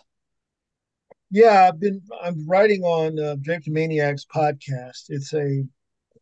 Yeah, 1.32 1.68
I've 1.68 1.80
been 1.80 2.04
I'm 2.22 2.48
writing 2.48 2.84
on 2.84 3.18
uh, 3.20 3.36
Drapetomaniacs 3.38 4.28
podcast. 4.34 5.06
It's 5.10 5.34
a 5.34 5.64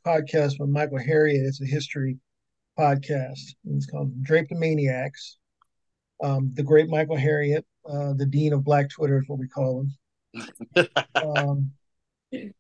podcast 0.08 0.56
from 0.56 0.72
Michael 0.72 1.00
Harriot. 1.00 1.46
It's 1.46 1.62
a 1.62 1.66
history 1.66 2.20
podcast. 2.80 3.42
It's 3.66 3.86
called 3.86 4.14
Drapetomaniacs. 4.24 5.36
Um, 6.24 6.52
the 6.54 6.64
great 6.64 6.88
Michael 6.88 7.18
Harriot, 7.18 7.66
uh, 7.86 8.14
the 8.14 8.26
dean 8.26 8.54
of 8.54 8.64
Black 8.64 8.90
Twitter 8.92 9.20
is 9.20 9.28
what 9.28 9.40
we 9.40 9.50
call 9.50 9.86
him. 10.34 10.88
um, 11.16 11.72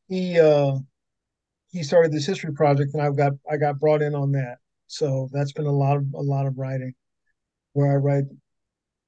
he 0.09 0.37
uh, 0.37 0.75
he 1.71 1.81
started 1.81 2.11
this 2.11 2.25
history 2.25 2.51
project, 2.51 2.93
and 2.93 3.01
I 3.01 3.09
got 3.11 3.31
I 3.49 3.55
got 3.55 3.79
brought 3.79 4.01
in 4.01 4.15
on 4.15 4.33
that. 4.33 4.57
So 4.93 5.29
that's 5.31 5.53
been 5.53 5.65
a 5.65 5.71
lot 5.71 5.97
of 5.97 6.05
a 6.13 6.21
lot 6.21 6.45
of 6.45 6.57
writing, 6.57 6.93
where 7.73 7.91
I 7.91 7.95
write. 7.95 8.25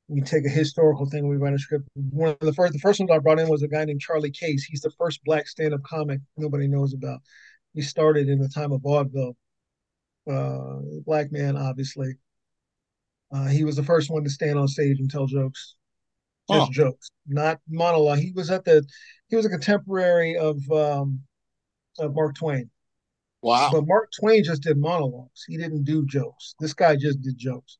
We 0.07 0.21
take 0.21 0.45
a 0.45 0.49
historical 0.49 1.09
thing, 1.09 1.27
we 1.27 1.35
write 1.37 1.55
a 1.55 1.57
script. 1.57 1.87
One 1.95 2.29
of 2.29 2.39
the 2.39 2.53
first 2.53 2.73
the 2.73 2.79
first 2.79 2.99
ones 2.99 3.09
I 3.11 3.17
brought 3.17 3.39
in 3.39 3.49
was 3.49 3.63
a 3.63 3.67
guy 3.67 3.85
named 3.85 4.01
Charlie 4.01 4.29
Case. 4.29 4.63
He's 4.63 4.81
the 4.81 4.91
first 4.99 5.19
black 5.25 5.47
stand-up 5.47 5.81
comic 5.81 6.19
nobody 6.37 6.67
knows 6.67 6.93
about. 6.93 7.21
He 7.73 7.81
started 7.81 8.29
in 8.29 8.39
the 8.39 8.47
time 8.47 8.71
of 8.71 8.81
vaudeville. 8.83 9.35
Uh, 10.29 10.77
black 11.05 11.31
man, 11.31 11.57
obviously. 11.57 12.13
Uh, 13.31 13.47
he 13.47 13.63
was 13.63 13.75
the 13.75 13.83
first 13.83 14.11
one 14.11 14.23
to 14.23 14.29
stand 14.29 14.59
on 14.59 14.67
stage 14.67 14.99
and 14.99 15.09
tell 15.09 15.25
jokes, 15.25 15.75
just 16.51 16.67
Huh. 16.67 16.71
jokes, 16.71 17.09
not 17.27 17.59
monologue. 17.67 18.19
He 18.19 18.31
was 18.31 18.51
at 18.51 18.63
the, 18.63 18.85
he 19.29 19.35
was 19.35 19.45
a 19.45 19.49
contemporary 19.49 20.37
of 20.37 20.57
um, 20.71 21.21
of 21.97 22.13
Mark 22.13 22.35
Twain. 22.35 22.69
Wow. 23.45 23.69
But 23.71 23.85
Mark 23.85 24.09
Twain 24.19 24.43
just 24.43 24.63
did 24.63 24.75
monologues. 24.75 25.45
He 25.47 25.55
didn't 25.55 25.83
do 25.83 26.03
jokes. 26.07 26.55
This 26.59 26.73
guy 26.73 26.95
just 26.95 27.21
did 27.21 27.37
jokes. 27.37 27.77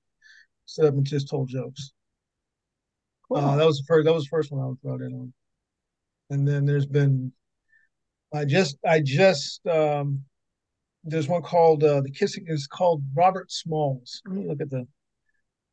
Stood 0.67 0.85
up 0.85 0.93
and 0.93 1.03
just 1.03 1.27
told 1.27 1.49
jokes. 1.49 1.91
Cool. 3.27 3.37
Uh, 3.37 3.55
that 3.55 3.65
was 3.65 3.79
the 3.79 3.85
first. 3.87 4.05
That 4.05 4.13
was 4.13 4.25
the 4.25 4.29
first 4.29 4.51
one 4.51 4.61
I 4.61 4.67
was 4.67 4.77
brought 4.83 5.01
in 5.01 5.11
on. 5.11 5.33
And 6.29 6.47
then 6.47 6.67
there's 6.67 6.85
been, 6.85 7.33
I 8.31 8.45
just, 8.45 8.77
I 8.87 9.01
just, 9.03 9.65
um, 9.65 10.21
there's 11.03 11.27
one 11.27 11.41
called 11.41 11.83
uh, 11.83 12.01
the 12.01 12.11
kissing 12.11 12.45
is 12.45 12.67
called 12.67 13.01
Robert 13.15 13.51
Smalls. 13.51 14.21
Let 14.27 14.35
me 14.35 14.47
look 14.47 14.61
at 14.61 14.69
the. 14.69 14.77
Let 14.77 14.87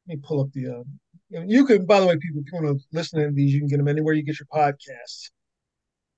me 0.06 0.16
pull 0.22 0.40
up 0.40 0.52
the. 0.52 0.68
Uh, 0.68 1.42
you 1.46 1.66
can, 1.66 1.84
by 1.84 2.00
the 2.00 2.06
way, 2.06 2.16
people, 2.16 2.40
if 2.40 2.50
you 2.50 2.62
want 2.62 2.80
to 2.80 2.86
listen 2.92 3.20
to 3.20 3.30
these, 3.30 3.52
you 3.52 3.60
can 3.60 3.68
get 3.68 3.76
them 3.76 3.88
anywhere 3.88 4.14
you 4.14 4.22
get 4.22 4.40
your 4.40 4.46
podcasts. 4.46 5.30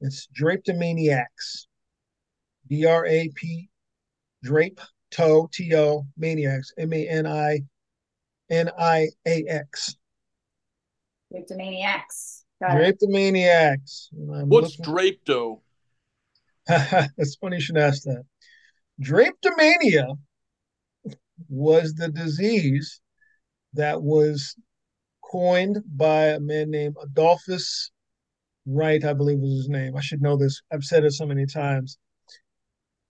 It's 0.00 0.28
Draptomaniacs. 0.40 1.66
D 2.68 2.84
R 2.86 3.06
A 3.06 3.30
P, 3.34 3.68
Drape 4.42 4.80
Toe 5.10 5.48
T 5.52 5.74
O 5.74 6.06
Maniacs 6.16 6.72
M 6.78 6.92
A 6.92 7.08
N 7.08 7.26
I 7.26 7.60
N 8.50 8.70
I 8.78 9.08
A 9.26 9.44
X. 9.48 9.96
Drapetomaniacs. 11.32 12.42
Got 12.62 12.80
it. 12.80 12.98
Draptomaniacs. 13.00 14.08
And 14.12 14.34
I'm 14.34 14.48
What's 14.48 14.78
looking- 14.78 14.94
Drapto? 14.94 15.60
It's 17.18 17.36
funny 17.36 17.56
you 17.56 17.62
should 17.62 17.76
ask 17.76 18.04
that. 18.04 18.22
Drapetomania 19.02 20.16
was 21.48 21.94
the 21.94 22.08
disease 22.08 23.00
that 23.74 24.00
was 24.02 24.56
coined 25.30 25.78
by 25.96 26.26
a 26.28 26.40
man 26.40 26.70
named 26.70 26.96
Adolphus 27.02 27.90
Wright, 28.66 29.04
I 29.04 29.12
believe 29.12 29.40
was 29.40 29.52
his 29.52 29.68
name. 29.68 29.94
I 29.96 30.00
should 30.00 30.22
know 30.22 30.36
this. 30.36 30.62
I've 30.72 30.84
said 30.84 31.04
it 31.04 31.12
so 31.12 31.26
many 31.26 31.44
times. 31.44 31.98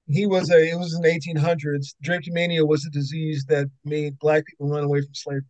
He 0.06 0.26
was 0.26 0.50
a, 0.50 0.70
it 0.70 0.78
was 0.78 0.94
in 0.94 1.00
the 1.00 1.08
1800s. 1.08 1.94
Drapetomania 2.04 2.66
was 2.66 2.84
a 2.84 2.90
disease 2.90 3.44
that 3.48 3.70
made 3.84 4.18
black 4.18 4.44
people 4.46 4.68
run 4.68 4.84
away 4.84 5.00
from 5.00 5.14
slavery. 5.14 5.42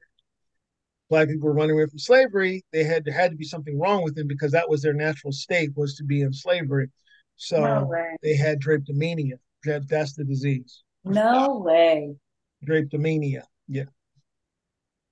Black 1.10 1.28
people 1.28 1.48
were 1.48 1.54
running 1.54 1.76
away 1.76 1.86
from 1.86 1.98
slavery. 1.98 2.64
They 2.72 2.84
had, 2.84 3.04
there 3.04 3.14
had 3.14 3.30
to 3.30 3.36
be 3.36 3.44
something 3.44 3.78
wrong 3.78 4.04
with 4.04 4.14
them 4.14 4.26
because 4.26 4.52
that 4.52 4.68
was 4.68 4.82
their 4.82 4.94
natural 4.94 5.32
state 5.32 5.70
was 5.76 5.96
to 5.96 6.04
be 6.04 6.22
in 6.22 6.32
slavery. 6.32 6.88
So 7.36 7.60
No 7.60 7.90
they 8.22 8.36
had 8.36 8.60
drapetomania. 8.60 9.38
That, 9.64 9.88
that's 9.88 10.14
the 10.14 10.24
disease. 10.24 10.82
No 11.04 11.58
way. 11.58 12.14
Drapetomania. 12.66 13.42
Yeah. 13.68 13.84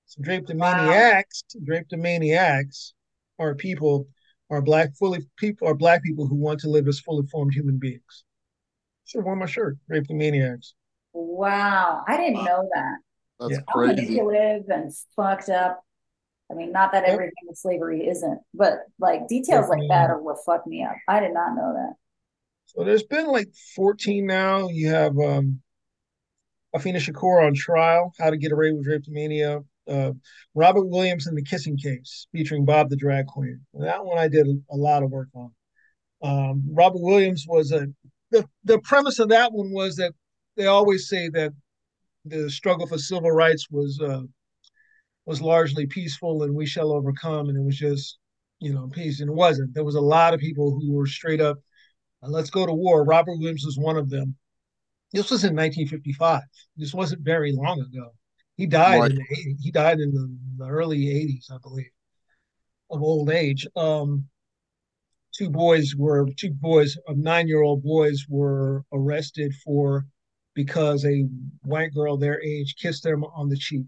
So 0.05 0.21
drapetomaniacs, 0.21 1.43
drapetomaniacs 1.67 2.93
are 3.39 3.55
people, 3.55 4.07
are 4.49 4.61
black 4.61 4.95
fully 4.95 5.19
people 5.37 5.67
are 5.67 5.75
black 5.75 6.03
people 6.03 6.27
who 6.27 6.35
want 6.35 6.59
to 6.61 6.69
live 6.69 6.87
as 6.87 6.99
fully 6.99 7.25
formed 7.27 7.53
human 7.53 7.77
beings. 7.77 8.23
Should 9.05 9.19
have 9.19 9.25
worn 9.25 9.39
my 9.39 9.45
shirt. 9.45 9.77
Rape 9.87 10.07
the 10.07 10.13
Maniacs. 10.13 10.73
Wow. 11.13 12.03
I 12.07 12.17
didn't 12.17 12.43
know 12.43 12.67
that. 12.73 12.97
That's 13.39 13.51
Yeah. 13.53 13.57
How 13.67 13.73
crazy. 13.73 13.95
manipulative 14.03 14.69
and 14.69 14.91
fucked 15.15 15.49
up. 15.49 15.81
I 16.51 16.55
mean, 16.55 16.71
not 16.71 16.91
that 16.91 17.03
Yep. 17.03 17.13
everything 17.13 17.33
with 17.47 17.57
slavery 17.57 18.07
isn't, 18.07 18.39
but 18.53 18.79
like 18.99 19.27
details 19.27 19.69
like 19.69 19.81
that 19.89 20.09
are 20.09 20.21
what 20.21 20.37
fucked 20.45 20.67
me 20.67 20.83
up. 20.83 20.95
I 21.07 21.19
did 21.19 21.33
not 21.33 21.55
know 21.55 21.73
that. 21.73 21.93
So 22.65 22.83
there's 22.83 23.03
been 23.03 23.27
like 23.27 23.53
14 23.75 24.25
now. 24.25 24.67
You 24.69 24.89
have 24.89 25.17
um 25.19 25.61
Afeni 26.75 26.95
Shakur 26.97 27.45
on 27.45 27.53
trial, 27.53 28.13
How 28.19 28.29
to 28.31 28.37
Get 28.37 28.51
Away 28.51 28.71
with 28.71 28.87
Drapetomania. 28.87 29.63
Uh, 29.87 30.13
Robert 30.55 30.85
Williams 30.85 31.27
in 31.27 31.35
the 31.35 31.43
Kissing 31.43 31.77
Case, 31.77 32.27
featuring 32.31 32.65
Bob 32.65 32.89
the 32.89 32.95
Drag 32.95 33.27
Queen. 33.27 33.59
That 33.73 34.03
one 34.05 34.17
I 34.17 34.27
did 34.27 34.47
a 34.47 34.75
lot 34.75 35.03
of 35.03 35.11
work 35.11 35.27
on. 35.35 35.51
Um, 36.23 36.63
Robert 36.71 37.01
Williams 37.01 37.45
was 37.47 37.71
a 37.73 37.87
the 38.33 38.45
the 38.65 38.79
premise 38.79 39.19
of 39.19 39.29
that 39.29 39.53
one 39.53 39.71
was 39.71 39.95
that 39.97 40.13
they 40.57 40.67
always 40.67 41.07
say 41.07 41.29
that 41.29 41.53
the 42.25 42.49
struggle 42.49 42.87
for 42.87 42.97
civil 42.97 43.31
rights 43.31 43.67
was 43.71 43.99
uh, 44.01 44.21
was 45.25 45.41
largely 45.41 45.85
peaceful 45.85 46.43
and 46.43 46.53
we 46.53 46.65
shall 46.65 46.91
overcome, 46.91 47.49
and 47.49 47.57
it 47.57 47.63
was 47.63 47.77
just 47.77 48.17
you 48.59 48.73
know 48.73 48.87
peace, 48.87 49.21
and 49.21 49.29
it 49.29 49.35
wasn't. 49.35 49.73
There 49.73 49.85
was 49.85 49.95
a 49.95 50.01
lot 50.01 50.33
of 50.33 50.39
people 50.39 50.71
who 50.71 50.91
were 50.93 51.07
straight 51.07 51.41
up 51.41 51.57
uh, 52.23 52.29
let's 52.29 52.49
go 52.49 52.65
to 52.65 52.73
war. 52.73 53.03
Robert 53.03 53.37
Williams 53.37 53.65
was 53.65 53.77
one 53.77 53.97
of 53.97 54.09
them. 54.09 54.35
This 55.11 55.29
was 55.29 55.43
in 55.43 55.55
1955. 55.55 56.41
This 56.77 56.93
wasn't 56.93 57.21
very 57.21 57.51
long 57.51 57.79
ago. 57.81 58.11
He 58.55 58.65
died 58.65 58.99
Right. 58.99 59.11
in 59.11 59.17
the 59.17 59.23
80s. 59.23 59.57
He 59.61 59.71
died 59.71 59.99
in 59.99 60.13
the, 60.13 60.37
the 60.57 60.69
early 60.69 61.05
80s, 61.05 61.51
I 61.51 61.57
believe, 61.61 61.91
of 62.89 63.01
old 63.01 63.29
age. 63.29 63.67
Um, 63.75 64.27
two 65.35 65.49
boys 65.49 65.95
were 65.97 66.27
two 66.37 66.51
boys, 66.51 66.97
uh, 67.07 67.13
nine-year-old 67.15 67.83
boys 67.83 68.25
were 68.29 68.83
arrested 68.93 69.53
for 69.65 70.05
because 70.53 71.03
a 71.05 71.25
white 71.63 71.93
girl 71.93 72.17
their 72.17 72.41
age 72.41 72.75
kissed 72.77 73.03
them 73.03 73.23
on 73.23 73.49
the 73.49 73.57
cheek. 73.57 73.87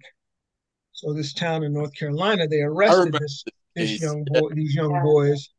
So 0.94 1.14
this 1.14 1.34
town 1.34 1.64
in 1.64 1.74
North 1.74 1.94
Carolina, 1.94 2.48
they 2.48 2.62
arrested 2.62 3.14
this 3.14 3.44
this 3.76 4.02
young 4.02 4.24
boy, 4.26 4.50
these 4.54 4.74
young 4.74 4.92
Yeah. 4.92 5.04
boys, 5.04 5.50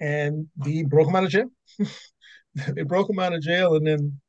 and 0.00 0.46
he 0.64 0.84
broke 0.84 1.06
them 1.08 1.16
out 1.16 1.24
of 1.24 1.30
jail. 1.30 1.50
they 2.54 2.82
broke 2.82 3.10
him 3.10 3.18
out 3.18 3.34
of 3.34 3.42
jail 3.42 3.74
and 3.74 3.86
then 3.86 4.20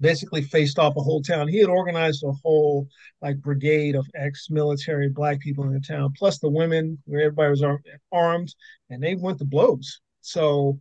basically 0.00 0.42
faced 0.42 0.78
off 0.78 0.96
a 0.96 1.00
whole 1.00 1.22
town. 1.22 1.48
He 1.48 1.58
had 1.58 1.68
organized 1.68 2.24
a 2.24 2.32
whole 2.42 2.88
like 3.20 3.40
brigade 3.40 3.94
of 3.94 4.06
ex-military 4.14 5.08
black 5.08 5.40
people 5.40 5.64
in 5.64 5.72
the 5.72 5.80
town, 5.80 6.12
plus 6.16 6.38
the 6.38 6.48
women, 6.50 6.98
where 7.04 7.22
everybody 7.22 7.50
was 7.50 7.62
ar- 7.62 7.82
armed, 8.10 8.54
and 8.90 9.02
they 9.02 9.14
went 9.14 9.38
to 9.38 9.44
blows. 9.44 10.00
So 10.22 10.80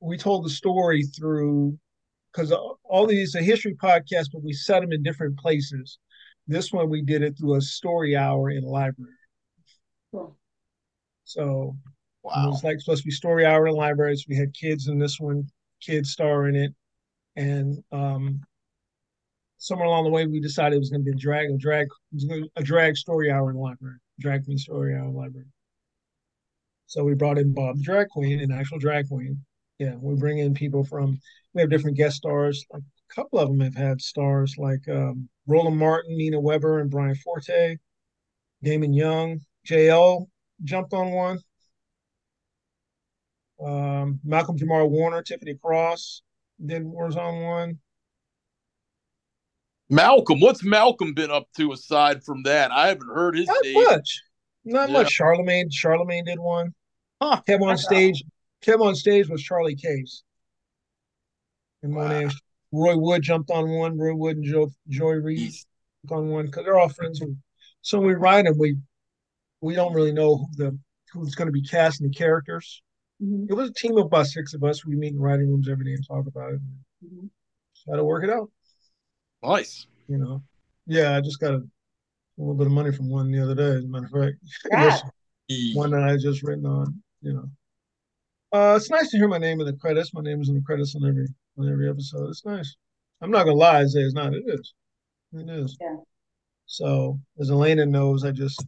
we 0.00 0.16
told 0.16 0.44
the 0.44 0.50
story 0.50 1.02
through 1.02 1.78
because 2.30 2.52
all 2.84 3.06
these 3.06 3.34
are 3.34 3.40
history 3.40 3.74
podcasts, 3.74 4.28
but 4.32 4.42
we 4.42 4.52
set 4.52 4.80
them 4.80 4.92
in 4.92 5.02
different 5.02 5.38
places. 5.38 5.98
This 6.46 6.70
one 6.70 6.90
we 6.90 7.02
did 7.02 7.22
it 7.22 7.36
through 7.38 7.56
a 7.56 7.60
story 7.60 8.14
hour 8.14 8.50
in 8.50 8.62
a 8.62 8.68
library. 8.68 9.12
Cool. 10.12 10.36
So 11.24 11.76
it 12.24 12.48
was 12.48 12.62
like 12.62 12.78
supposed 12.80 13.02
to 13.02 13.06
be 13.06 13.10
story 13.10 13.46
hour 13.46 13.66
in 13.66 13.74
libraries. 13.74 14.26
We 14.28 14.36
had 14.36 14.52
kids 14.52 14.88
in 14.88 14.98
this 14.98 15.18
one, 15.18 15.48
kids 15.80 16.10
star 16.10 16.48
in 16.48 16.54
it, 16.54 16.74
and 17.36 17.82
um, 17.90 18.40
somewhere 19.56 19.86
along 19.86 20.04
the 20.04 20.10
way 20.10 20.26
we 20.26 20.40
decided 20.40 20.76
it 20.76 20.80
was 20.80 20.90
going 20.90 21.04
to 21.04 21.10
be 21.10 21.16
a 21.16 21.20
drag, 21.20 21.50
a 21.50 21.56
drag, 21.56 21.86
it 21.86 22.14
was 22.14 22.24
gonna 22.24 22.42
be 22.42 22.50
a 22.56 22.62
drag 22.62 22.96
story 22.96 23.30
hour 23.30 23.50
in 23.50 23.56
the 23.56 23.62
library, 23.62 23.96
drag 24.20 24.44
queen 24.44 24.58
story 24.58 24.94
hour 24.94 25.04
in 25.04 25.12
the 25.12 25.18
library. 25.18 25.46
So 26.86 27.04
we 27.04 27.14
brought 27.14 27.38
in 27.38 27.52
Bob 27.52 27.76
the 27.76 27.82
drag 27.82 28.08
queen, 28.08 28.40
an 28.40 28.52
actual 28.52 28.78
drag 28.78 29.08
queen. 29.08 29.44
Yeah, 29.78 29.94
we 30.00 30.14
bring 30.14 30.38
in 30.38 30.54
people 30.54 30.84
from. 30.84 31.18
We 31.52 31.60
have 31.60 31.70
different 31.70 31.96
guest 31.96 32.16
stars. 32.16 32.64
Like 32.72 32.82
a 32.82 33.14
couple 33.14 33.38
of 33.38 33.48
them 33.48 33.60
have 33.60 33.74
had 33.74 34.00
stars 34.00 34.54
like 34.58 34.88
um, 34.88 35.28
Roland 35.46 35.78
Martin, 35.78 36.16
Nina 36.16 36.40
Weber, 36.40 36.80
and 36.80 36.90
Brian 36.90 37.14
Forte. 37.16 37.76
Damon 38.62 38.94
Young, 38.94 39.40
JL 39.66 40.26
jumped 40.64 40.94
on 40.94 41.10
one 41.10 41.38
um, 43.64 44.20
Malcolm 44.24 44.56
Jamal 44.58 44.88
Warner, 44.88 45.22
Tiffany 45.22 45.54
Cross 45.54 46.22
did 46.64 46.84
was 46.84 47.16
on 47.16 47.42
one. 47.42 47.78
Malcolm, 49.88 50.40
what's 50.40 50.64
Malcolm 50.64 51.14
been 51.14 51.30
up 51.30 51.46
to 51.56 51.72
aside 51.72 52.24
from 52.24 52.42
that? 52.42 52.72
I 52.72 52.88
haven't 52.88 53.08
heard 53.08 53.36
his 53.36 53.46
Not 53.46 53.62
name. 53.62 53.84
much, 53.84 54.22
not 54.66 54.88
Yeah. 54.88 54.92
much. 54.94 55.10
Charlemagne, 55.12 55.70
Charlemagne 55.70 56.24
did 56.24 56.38
one. 56.38 56.74
Huh. 57.22 57.40
Came 57.46 57.62
on 57.62 57.78
stage. 57.78 58.22
Came 58.60 58.82
on 58.82 58.94
stage 58.94 59.28
was 59.28 59.42
Charlie 59.42 59.76
Case. 59.76 60.22
And 61.82 61.94
Wow. 61.94 62.08
Monet, 62.08 62.34
Roy 62.72 62.96
Wood 62.96 63.22
jumped 63.22 63.50
on 63.50 63.70
one. 63.70 63.96
Roy 63.96 64.14
Wood 64.14 64.36
and 64.38 64.44
Joe, 64.44 64.70
Joy 64.88 65.12
Reid 65.14 65.38
He's- 65.38 65.66
jumped 66.06 66.12
on 66.18 66.28
one 66.30 66.46
because 66.46 66.64
they're 66.64 66.78
all 66.78 66.88
friends. 66.88 67.20
With, 67.20 67.36
so 67.82 68.00
we 68.00 68.14
write 68.14 68.46
and 68.46 68.58
we 68.58 68.76
we 69.62 69.74
don't 69.74 69.94
really 69.94 70.12
know 70.12 70.36
who 70.36 70.46
the 70.56 70.78
who's 71.12 71.34
going 71.34 71.46
to 71.46 71.52
be 71.52 71.62
casting 71.62 72.06
the 72.08 72.12
characters. 72.14 72.82
Mhm. 73.22 73.46
It 73.48 73.54
was 73.54 73.70
a 73.70 73.72
team 73.72 73.96
of 73.96 74.06
about 74.06 74.26
six 74.26 74.52
of 74.52 74.62
us. 74.62 74.84
We 74.84 74.96
meet 74.96 75.14
in 75.14 75.18
writing 75.20 75.48
rooms 75.48 75.68
every 75.68 75.86
day 75.86 75.92
and 75.94 76.06
talk 76.06 76.26
about 76.26 76.52
it. 76.54 76.60
Mhm. 77.04 77.30
Try 77.84 77.96
to 77.96 78.04
work 78.04 78.24
it 78.24 78.30
out. 78.30 78.50
Nice. 79.42 79.86
you 80.08 80.18
know. 80.18 80.42
Yeah, 80.86 81.16
I 81.16 81.20
just 81.20 81.40
got 81.40 81.60
a, 82.38 82.40
a 82.40 82.42
little 82.42 82.54
bit 82.54 82.66
of 82.66 82.72
money 82.72 82.92
from 82.92 83.08
one 83.08 83.30
the 83.30 83.42
other 83.42 83.54
day, 83.54 83.78
as 83.78 83.84
a 83.84 83.88
matter 83.88 84.06
of 84.06 84.10
fact. 84.10 84.36
Congrats. 84.62 85.02
This 85.48 85.76
one 85.76 85.90
that 85.92 86.02
I 86.02 86.16
just 86.16 86.42
written 86.42 86.66
on, 86.66 87.02
you 87.22 87.34
know. 87.34 87.48
Uh, 88.52 88.74
it's 88.76 88.90
nice 88.90 89.10
to 89.10 89.16
hear 89.16 89.28
my 89.28 89.38
name 89.38 89.60
in 89.60 89.66
the 89.66 89.72
credits. 89.74 90.14
My 90.14 90.22
name 90.22 90.40
is 90.40 90.48
in 90.48 90.54
the 90.54 90.62
credits 90.62 90.94
on 90.96 91.06
every 91.06 91.26
on 91.58 91.70
every 91.70 91.88
episode. 91.88 92.28
It's 92.28 92.44
nice. 92.44 92.76
I'm 93.20 93.30
not 93.30 93.44
gonna 93.44 93.56
lie 93.56 93.80
and 93.80 93.90
say 93.90 94.00
it's 94.00 94.14
not. 94.14 94.34
It 94.34 94.44
is. 94.46 94.74
It 95.32 95.48
is. 95.48 95.76
Yeah. 95.80 95.96
So 96.66 97.20
as 97.40 97.50
Elena 97.50 97.86
knows, 97.86 98.24
I 98.24 98.30
just 98.30 98.64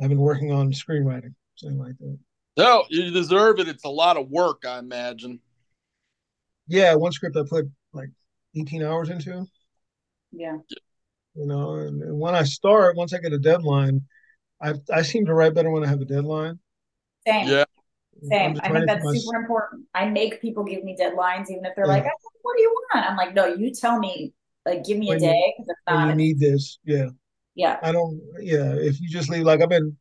I've 0.00 0.08
been 0.08 0.18
working 0.18 0.52
on 0.52 0.72
screenwriting, 0.72 1.34
something 1.56 1.78
like 1.78 1.98
that. 1.98 2.18
No, 2.56 2.84
you 2.90 3.10
deserve 3.10 3.60
it. 3.60 3.68
It's 3.68 3.84
a 3.84 3.88
lot 3.88 4.16
of 4.16 4.30
work, 4.30 4.64
I 4.66 4.78
imagine. 4.78 5.40
Yeah, 6.66 6.94
one 6.94 7.12
script 7.12 7.36
I 7.36 7.42
put 7.48 7.66
like 7.92 8.10
18 8.56 8.82
hours 8.82 9.10
into. 9.10 9.46
Yeah. 10.32 10.58
You 11.38 11.46
know 11.46 11.74
and, 11.76 12.02
and 12.02 12.18
when 12.18 12.34
i 12.34 12.42
start 12.42 12.96
once 12.96 13.12
i 13.14 13.18
get 13.18 13.32
a 13.32 13.38
deadline 13.38 14.00
i 14.60 14.74
i 14.92 15.02
seem 15.02 15.24
to 15.24 15.34
write 15.34 15.54
better 15.54 15.70
when 15.70 15.84
i 15.84 15.86
have 15.86 16.00
a 16.00 16.04
deadline 16.04 16.58
Same. 17.26 17.46
Yeah. 17.48 17.64
I'm 18.22 18.28
Same. 18.28 18.60
I 18.62 18.68
think 18.72 18.86
that's 18.86 19.02
for 19.04 19.12
my- 19.12 19.18
super 19.18 19.36
important. 19.40 19.84
I 19.94 20.06
make 20.08 20.40
people 20.40 20.64
give 20.64 20.82
me 20.82 20.96
deadlines, 20.98 21.50
even 21.50 21.64
if 21.64 21.74
they're 21.76 21.84
Yeah. 21.86 21.92
like, 21.92 22.04
"Oh, 22.04 22.30
"What 22.42 22.56
do 22.56 22.62
you 22.62 22.72
want?" 22.94 23.08
I'm 23.08 23.16
like, 23.16 23.32
"No, 23.34 23.46
you 23.46 23.72
tell 23.72 23.98
me. 24.00 24.32
Like, 24.66 24.82
give 24.84 24.98
me 24.98 25.06
a 25.06 25.10
When 25.10 25.22
you- 25.22 25.28
day 25.28 25.54
because 25.56 25.68
if 25.68 25.76
not, 25.94 26.08
you 26.08 26.14
need 26.16 26.38
this 26.40 26.78
yeah 26.84 27.08
yeah, 27.54 27.78
i 27.82 27.92
don't 27.92 28.20
yeah 28.40 28.74
if 28.74 29.00
you 29.00 29.08
just 29.08 29.28
leave 29.30 29.44
like 29.44 29.60
i've 29.62 29.68
been 29.68 29.96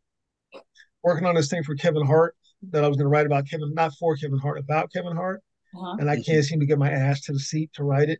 working 1.03 1.27
on 1.27 1.35
this 1.35 1.49
thing 1.49 1.63
for 1.63 1.75
Kevin 1.75 2.05
Hart 2.05 2.35
that 2.71 2.83
I 2.83 2.87
was 2.87 2.97
going 2.97 3.05
to 3.05 3.09
write 3.09 3.25
about 3.27 3.47
Kevin, 3.49 3.71
not 3.75 3.93
for 3.99 4.15
Kevin 4.15 4.39
Hart, 4.39 4.57
about 4.57 4.91
Kevin 4.93 5.15
Hart, 5.15 5.41
Uh-huh. 5.75 5.97
and 5.99 6.09
I 6.09 6.19
can't 6.21 6.43
seem 6.43 6.59
to 6.59 6.65
get 6.65 6.79
my 6.79 6.89
ass 6.91 7.21
to 7.25 7.33
the 7.33 7.39
seat 7.39 7.69
to 7.73 7.83
write 7.83 8.09
it. 8.09 8.19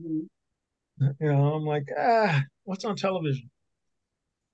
Mhm. 0.00 0.28
You 1.00 1.32
know, 1.32 1.54
I'm 1.54 1.64
like, 1.64 1.88
ah, 1.98 2.42
what's 2.64 2.84
on 2.84 2.96
television? 2.96 3.50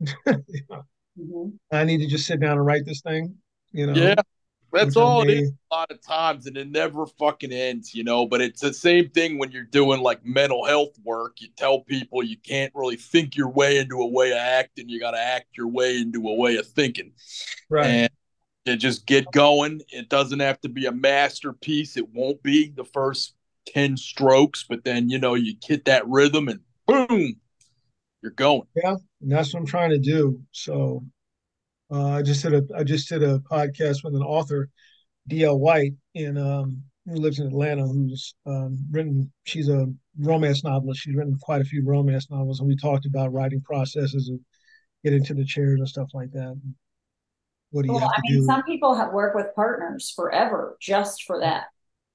You 0.00 0.60
know, 0.70 0.82
Mhm. 1.18 1.58
I 1.72 1.84
need 1.84 1.98
to 1.98 2.06
just 2.06 2.26
sit 2.26 2.40
down 2.40 2.58
and 2.58 2.66
write 2.66 2.84
this 2.84 3.00
thing. 3.00 3.34
You 3.72 3.86
know, 3.86 3.94
Yeah, 3.94 4.16
that's 4.72 4.96
all 4.96 5.22
it 5.22 5.28
may- 5.28 5.38
is. 5.38 5.50
A 5.70 5.74
lot 5.74 5.90
of 5.90 6.02
times, 6.02 6.46
and 6.46 6.56
it 6.56 6.68
never 6.68 7.06
fucking 7.06 7.52
ends, 7.52 7.94
you 7.94 8.04
know. 8.04 8.26
But 8.26 8.42
it's 8.42 8.60
the 8.60 8.74
same 8.74 9.08
thing 9.10 9.38
when 9.38 9.50
you're 9.50 9.64
doing 9.64 10.00
like 10.00 10.24
mental 10.24 10.64
health 10.66 10.98
work. 11.02 11.40
You 11.40 11.48
tell 11.56 11.80
people 11.80 12.22
you 12.22 12.36
can't 12.36 12.72
really 12.74 12.96
think 12.96 13.34
your 13.34 13.48
way 13.48 13.78
into 13.78 14.00
a 14.02 14.06
way 14.06 14.32
of 14.32 14.36
acting. 14.38 14.90
You 14.90 15.00
got 15.00 15.12
to 15.12 15.20
act 15.20 15.56
your 15.56 15.68
way 15.68 15.98
into 15.98 16.28
a 16.28 16.34
way 16.34 16.56
of 16.56 16.66
thinking. 16.66 17.12
Right. 17.70 17.86
And 17.86 18.10
you 18.66 18.76
just 18.76 19.06
get 19.06 19.30
going. 19.32 19.80
It 19.88 20.10
doesn't 20.10 20.40
have 20.40 20.60
to 20.60 20.68
be 20.68 20.84
a 20.84 20.92
masterpiece. 20.92 21.96
It 21.96 22.10
won't 22.10 22.42
be 22.42 22.68
the 22.68 22.84
first 22.84 23.35
10 23.66 23.96
strokes, 23.96 24.64
but 24.68 24.84
then, 24.84 25.08
you 25.10 25.18
know, 25.18 25.34
you 25.34 25.54
hit 25.64 25.84
that 25.86 26.06
rhythm 26.08 26.48
and 26.48 26.60
boom, 26.86 27.36
you're 28.22 28.32
going. 28.32 28.62
Yeah. 28.74 28.96
And 29.22 29.30
that's 29.30 29.52
what 29.52 29.60
I'm 29.60 29.66
trying 29.66 29.90
to 29.90 29.98
do. 29.98 30.40
So 30.52 31.04
uh, 31.92 32.10
I 32.10 32.22
just 32.22 32.42
did 32.42 32.54
a 32.54 32.62
I 32.76 32.82
just 32.84 33.08
did 33.08 33.22
a 33.22 33.38
podcast 33.40 34.02
with 34.04 34.14
an 34.14 34.22
author, 34.22 34.68
D.L. 35.28 35.58
White, 35.58 35.92
in 36.14 36.36
um, 36.36 36.82
who 37.06 37.14
lives 37.16 37.38
in 37.38 37.46
Atlanta, 37.46 37.86
who's 37.86 38.34
um, 38.46 38.78
written. 38.90 39.32
She's 39.44 39.68
a 39.68 39.86
romance 40.18 40.64
novelist. 40.64 41.00
She's 41.02 41.14
written 41.14 41.38
quite 41.40 41.60
a 41.60 41.64
few 41.64 41.84
romance 41.84 42.30
novels, 42.30 42.58
and 42.60 42.68
we 42.68 42.76
talked 42.76 43.06
about 43.06 43.32
writing 43.32 43.60
processes 43.60 44.28
and 44.28 44.40
getting 45.04 45.22
to 45.24 45.34
the 45.34 45.44
chairs 45.44 45.78
and 45.78 45.88
stuff 45.88 46.08
like 46.14 46.32
that. 46.32 46.60
What 47.70 47.82
do 47.82 47.88
you 47.88 47.94
Well, 47.94 48.02
have 48.02 48.10
I 48.16 48.20
mean, 48.28 48.40
do? 48.40 48.44
some 48.46 48.62
people 48.64 48.94
have 48.94 49.12
work 49.12 49.34
with 49.34 49.54
partners 49.54 50.12
forever 50.14 50.76
just 50.80 51.24
for 51.24 51.40
that. 51.40 51.66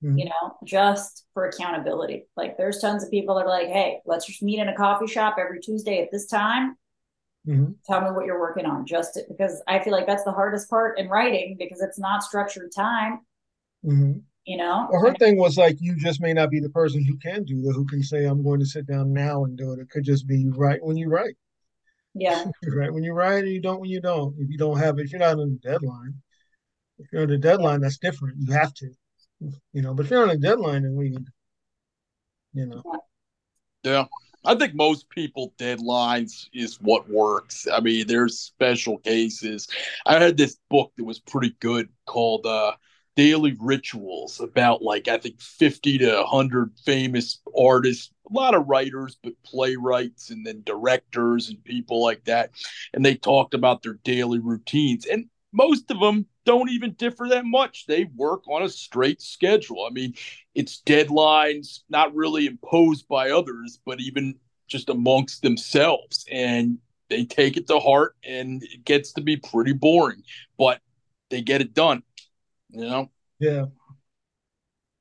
Mhm. 0.03 0.17
You 0.17 0.25
know, 0.25 0.57
just 0.63 1.25
for 1.33 1.45
accountability. 1.45 2.25
Like 2.35 2.57
there's 2.57 2.79
tons 2.79 3.03
of 3.03 3.11
people 3.11 3.35
that 3.35 3.45
are 3.45 3.49
like, 3.49 3.67
hey, 3.67 3.99
let's 4.05 4.25
just 4.25 4.41
meet 4.41 4.59
in 4.59 4.67
a 4.69 4.75
coffee 4.75 5.07
shop 5.07 5.35
every 5.39 5.59
Tuesday 5.59 6.01
at 6.01 6.09
this 6.11 6.25
time. 6.27 6.75
Mhm. 7.47 7.75
Tell 7.85 8.01
me 8.01 8.11
what 8.11 8.25
you're 8.25 8.39
working 8.39 8.65
on. 8.65 8.85
Just 8.85 9.13
to- 9.15 9.25
because 9.27 9.61
I 9.67 9.79
feel 9.79 9.93
like 9.93 10.07
that's 10.07 10.23
the 10.23 10.31
hardest 10.31 10.69
part 10.69 10.97
in 10.99 11.07
writing 11.07 11.55
because 11.57 11.81
it's 11.81 11.99
not 11.99 12.23
structured 12.23 12.71
time, 12.71 13.19
Mhm. 13.85 14.21
you 14.45 14.57
know? 14.57 14.87
Well, 14.91 15.01
her 15.01 15.13
thing 15.15 15.37
was 15.37 15.57
like, 15.57 15.77
you 15.79 15.95
just 15.95 16.21
may 16.21 16.33
not 16.33 16.49
be 16.49 16.59
the 16.59 16.69
person 16.69 17.03
who 17.03 17.17
can 17.17 17.43
do 17.43 17.61
that, 17.61 17.73
who 17.73 17.85
can 17.85 18.01
say, 18.03 18.25
I'm 18.25 18.43
going 18.43 18.59
to 18.59 18.65
sit 18.65 18.87
down 18.87 19.13
now 19.13 19.43
and 19.45 19.57
do 19.57 19.71
it. 19.73 19.79
It 19.79 19.89
could 19.89 20.03
just 20.03 20.27
be 20.27 20.39
you 20.39 20.51
write 20.53 20.83
when 20.83 20.97
you 20.97 21.09
write. 21.09 21.35
Yeah. 22.13 22.45
right. 22.75 22.91
when 22.93 23.03
you 23.03 23.13
write, 23.13 23.43
and 23.43 23.53
you 23.53 23.61
don't 23.61 23.79
when 23.79 23.89
you 23.89 24.01
don't. 24.01 24.35
If 24.37 24.49
you 24.49 24.57
don't 24.57 24.77
have 24.77 24.99
it, 24.99 25.03
if 25.05 25.11
you're 25.11 25.19
not 25.19 25.39
on 25.39 25.59
a 25.63 25.67
deadline, 25.67 26.21
if 26.99 27.11
you're 27.11 27.21
on 27.23 27.31
a 27.31 27.37
deadline, 27.37 27.81
that's 27.81 27.97
different. 27.97 28.37
You 28.39 28.51
have 28.53 28.73
to, 28.75 28.91
you 29.73 29.81
know. 29.81 29.93
But 29.93 30.05
if 30.05 30.11
you're 30.11 30.23
on 30.23 30.29
a 30.29 30.37
deadline, 30.37 30.85
and 30.85 30.95
we, 30.95 31.17
you 32.53 32.65
know, 32.65 32.83
Yeah. 33.83 34.05
I 34.43 34.55
think 34.55 34.73
most 34.73 35.07
people 35.09 35.53
deadlines 35.59 36.47
is 36.53 36.81
what 36.81 37.07
works. 37.07 37.67
I 37.71 37.79
mean, 37.79 38.07
there's 38.07 38.39
special 38.39 38.97
cases. 38.97 39.67
I 40.05 40.17
had 40.19 40.35
this 40.37 40.57
book 40.69 40.91
that 40.97 41.03
was 41.03 41.19
pretty 41.19 41.55
good 41.59 41.89
called 42.07 42.45
uh 42.45 42.73
Daily 43.15 43.55
Rituals 43.59 44.39
about 44.39 44.81
like 44.81 45.07
I 45.07 45.17
think 45.17 45.39
50 45.41 45.97
to 45.99 46.15
100 46.15 46.71
famous 46.85 47.39
artists, 47.57 48.11
a 48.29 48.33
lot 48.33 48.55
of 48.55 48.67
writers, 48.67 49.17
but 49.21 49.33
playwrights 49.43 50.31
and 50.31 50.45
then 50.45 50.63
directors 50.65 51.49
and 51.49 51.63
people 51.63 52.01
like 52.01 52.23
that. 52.25 52.51
And 52.93 53.05
they 53.05 53.15
talked 53.15 53.53
about 53.53 53.83
their 53.83 53.99
daily 54.03 54.39
routines. 54.39 55.05
And 55.05 55.29
most 55.51 55.91
of 55.91 55.99
them 55.99 56.25
don't 56.45 56.69
even 56.69 56.93
differ 56.93 57.27
that 57.29 57.45
much. 57.45 57.85
They 57.85 58.05
work 58.15 58.47
on 58.47 58.63
a 58.63 58.69
straight 58.69 59.21
schedule. 59.21 59.85
I 59.85 59.91
mean, 59.91 60.13
it's 60.55 60.81
deadlines 60.85 61.81
not 61.89 62.15
really 62.15 62.45
imposed 62.47 63.07
by 63.07 63.31
others, 63.31 63.79
but 63.85 63.99
even 63.99 64.35
just 64.67 64.89
amongst 64.89 65.41
themselves. 65.41 66.25
And 66.31 66.77
they 67.09 67.25
take 67.25 67.57
it 67.57 67.67
to 67.67 67.79
heart 67.79 68.15
and 68.23 68.63
it 68.63 68.85
gets 68.85 69.13
to 69.13 69.21
be 69.21 69.37
pretty 69.37 69.73
boring, 69.73 70.23
but 70.57 70.79
they 71.29 71.41
get 71.41 71.61
it 71.61 71.73
done. 71.73 72.03
You 72.69 72.81
know? 72.81 73.11
yeah, 73.39 73.65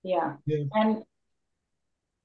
Yeah. 0.03 0.35
Yeah. 0.46 0.64
And 0.75 1.05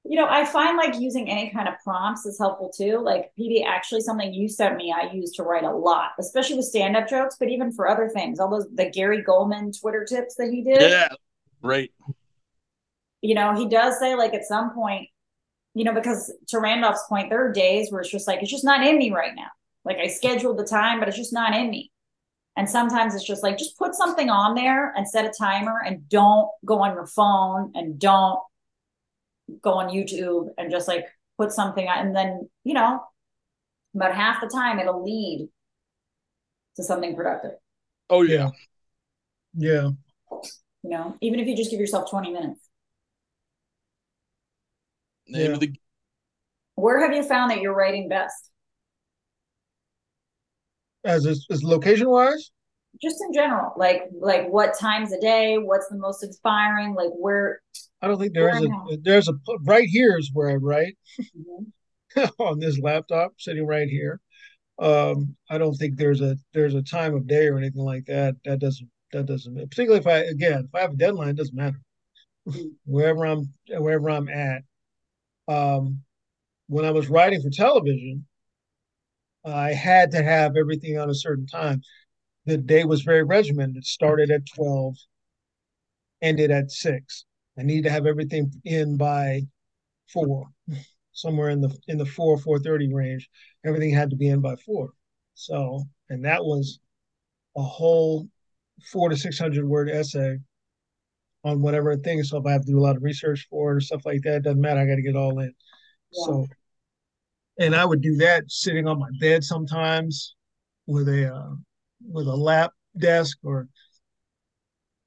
you 0.08 0.18
know, 0.18 0.28
I 0.30 0.46
find 0.46 0.78
like 0.78 1.00
using 1.00 1.30
any 1.30 1.50
kind 1.50 1.68
of 1.68 1.74
prompts 1.84 2.26
is 2.26 2.38
helpful 2.38 2.70
too. 2.70 3.00
Like 3.00 3.32
PD, 3.38 3.66
actually 3.66 4.02
something 4.02 4.34
you 4.34 4.48
sent 4.48 4.76
me, 4.76 4.94
I 4.96 5.12
use 5.12 5.32
to 5.32 5.44
write 5.44 5.64
a 5.64 5.72
lot, 5.72 6.12
especially 6.20 6.58
with 6.58 6.66
stand-up 6.66 7.10
jokes, 7.10 7.38
but 7.40 7.50
even 7.50 7.72
for 7.72 7.90
other 7.90 8.08
things. 8.10 8.40
All 8.40 8.50
those 8.50 8.68
the 8.74 8.90
Gary 8.90 9.24
Gulman 9.24 9.78
Twitter 9.80 10.06
tips 10.06 10.36
that 10.36 10.50
he 10.52 10.62
did. 10.62 10.82
Yeah. 10.82 11.10
Great. 11.64 11.92
You 13.22 13.34
know, 13.34 13.56
he 13.56 13.68
does 13.68 13.98
say 14.00 14.14
like 14.16 14.36
at 14.36 14.46
some 14.46 14.76
point, 14.76 15.10
you 15.74 15.84
know, 15.84 15.94
because 15.94 16.32
to 16.50 16.60
Randolph's 16.60 17.06
point, 17.10 17.32
there 17.32 17.44
are 17.44 17.52
days 17.52 17.92
where 17.92 18.02
it's 18.02 18.12
just 18.12 18.28
like 18.28 18.44
it's 18.44 18.52
just 18.52 18.64
not 18.64 18.86
in 18.86 19.00
me 19.00 19.12
right 19.12 19.34
now. 19.36 19.50
Like 19.84 19.98
I 19.98 20.08
scheduled 20.08 20.60
the 20.60 20.66
time, 20.66 21.00
but 21.00 21.08
it's 21.08 21.18
just 21.18 21.34
not 21.34 21.56
in 21.56 21.72
me. 21.72 21.92
And 22.56 22.70
sometimes 22.70 23.16
it's 23.16 23.26
just 23.26 23.44
like, 23.44 23.58
just 23.58 23.78
put 23.78 23.96
something 23.96 24.30
on 24.30 24.56
there 24.56 24.94
and 24.96 25.10
set 25.10 25.26
a 25.26 25.34
timer 25.38 25.82
and 25.86 26.08
don't 26.08 26.48
go 26.64 26.80
on 26.80 26.94
your 26.94 27.08
phone 27.08 27.72
and 27.76 28.00
don't 28.00 28.40
go 29.62 29.74
on 29.74 29.90
YouTube 29.90 30.50
and 30.58 30.72
just 30.72 30.88
like 30.88 31.06
put 31.38 31.52
something 31.52 31.88
on. 31.88 32.08
And 32.08 32.16
then, 32.16 32.50
you 32.64 32.74
know, 32.74 33.02
about 33.96 34.16
half 34.16 34.42
the 34.42 34.48
time 34.50 34.80
it'll 34.80 35.04
lead 35.04 35.50
to 36.76 36.84
something 36.84 37.16
productive, 37.16 37.52
Oh 38.10 38.22
yeah. 38.24 38.48
yeah, 38.48 38.52
yeah. 39.56 39.92
you 40.84 40.90
know, 40.90 41.16
even 41.22 41.40
if 41.40 41.48
you 41.48 41.56
just 41.56 41.72
give 41.72 41.80
yourself 41.80 42.10
20 42.10 42.32
minutes. 42.32 42.60
Name 45.28 45.50
Yeah. 45.50 45.54
of 45.54 45.60
the 45.60 45.74
Where 46.76 47.02
have 47.02 47.14
you 47.14 47.24
found 47.24 47.52
that 47.52 47.60
you're 47.62 47.76
writing 47.76 48.08
best? 48.10 48.52
As 51.06 51.26
is, 51.26 51.46
as 51.50 51.64
location 51.64 52.10
wise, 52.10 52.52
Just 53.02 53.22
in 53.22 53.34
general, 53.34 53.74
like 53.78 54.04
like 54.20 54.48
what 54.50 54.78
times 54.80 55.12
a 55.12 55.20
day, 55.20 55.58
what's 55.58 55.88
the 55.90 55.98
most 55.98 56.24
inspiring, 56.24 56.96
like 56.96 57.12
where 57.12 57.62
I 58.02 58.08
don't 58.08 58.20
think 58.20 58.34
there 58.34 58.50
is 58.50 58.62
Wow. 58.62 58.88
a 58.92 58.98
there's 58.98 59.28
a 59.28 59.34
right 59.64 59.88
here 59.88 60.18
is 60.18 60.32
where 60.34 60.50
I 60.50 60.56
write 60.56 60.98
Mhm. 61.36 61.72
on 62.40 62.60
this 62.60 62.80
laptop 62.80 63.34
sitting 63.38 63.66
right 63.66 63.90
here. 63.90 64.20
Um, 64.80 65.36
I 65.50 65.58
don't 65.58 65.76
think 65.76 65.98
there's 65.98 66.22
a 66.22 66.38
there's 66.54 66.76
a 66.76 66.82
time 66.84 67.16
of 67.16 67.28
day 67.28 67.48
or 67.48 67.58
anything 67.58 67.84
like 67.84 68.06
that. 68.06 68.36
That 68.46 68.60
doesn't 68.60 68.90
that 69.12 69.26
doesn't 69.26 69.56
particularly 69.56 70.00
if 70.00 70.08
I 70.08 70.18
again 70.20 70.66
if 70.68 70.76
I 70.76 70.82
have 70.82 70.94
a 70.94 70.98
deadline, 70.98 71.30
it 71.30 71.38
doesn't 71.38 71.56
matter. 71.56 71.80
wherever 72.86 73.26
I'm 73.26 73.54
wherever 73.70 74.10
I'm 74.10 74.30
at. 74.30 74.64
Um, 75.48 76.02
when 76.68 76.86
I 76.86 76.92
was 76.92 77.10
writing 77.10 77.42
for 77.42 77.50
television, 77.50 78.26
I 79.46 79.74
had 79.74 80.12
to 80.12 80.24
have 80.24 80.56
everything 80.58 80.98
on 80.98 81.10
a 81.10 81.16
certain 81.16 81.46
time. 81.46 81.82
The 82.46 82.58
day 82.58 82.84
was 82.84 83.02
very 83.02 83.24
regimented. 83.24 83.78
It 83.78 83.86
started 83.86 84.30
at 84.32 84.46
twelve, 84.46 84.96
ended 86.22 86.52
at 86.52 86.72
six. 86.72 87.26
I 87.58 87.64
needed 87.64 87.86
to 87.86 87.92
have 87.92 88.06
everything 88.06 88.52
in 88.66 88.98
by 88.98 89.42
four, 90.12 90.48
somewhere 91.12 91.50
in 91.50 91.62
the 91.62 91.76
in 91.88 91.98
the 91.98 92.06
four 92.06 92.38
four 92.38 92.60
thirty 92.60 92.94
range. 92.94 93.30
Everything 93.66 93.94
had 93.94 94.12
to 94.12 94.16
be 94.16 94.28
in 94.28 94.42
by 94.42 94.56
four. 94.58 94.92
So, 95.34 95.84
and 96.10 96.24
that 96.26 96.44
was 96.44 96.80
a 97.58 97.62
whole 97.64 98.28
four 98.92 99.10
to 99.10 99.18
six 99.18 99.40
hundred 99.40 99.66
word 99.66 99.90
essay 99.90 100.38
on 101.44 101.62
whatever 101.62 101.96
thing. 101.98 102.22
So 102.24 102.38
if 102.38 102.46
I 102.46 102.52
have 102.52 102.66
to 102.66 102.72
do 102.72 102.80
a 102.80 102.82
lot 102.82 102.96
of 102.96 103.04
research 103.04 103.48
for 103.50 103.72
it 103.72 103.78
or 103.78 103.80
stuff 103.80 104.06
like 104.06 104.22
that, 104.24 104.38
it 104.38 104.44
doesn't 104.44 104.62
matter. 104.62 104.82
I 104.82 104.86
got 104.86 104.96
to 104.96 105.02
get 105.02 105.12
it 105.12 105.16
all 105.16 105.40
in. 105.40 105.54
Yeah. 106.12 106.26
So, 106.26 106.48
and 107.60 107.76
I 107.76 107.86
would 107.86 108.02
do 108.02 108.18
that 108.18 108.44
sitting 108.48 108.88
on 108.88 109.00
my 109.00 109.10
bed 109.20 109.44
sometimes 109.44 110.36
with 110.88 111.08
a 111.08 111.34
uh, 111.34 111.56
with 112.08 112.28
a 112.28 112.36
lap 112.36 112.72
desk 112.98 113.38
or 113.44 113.68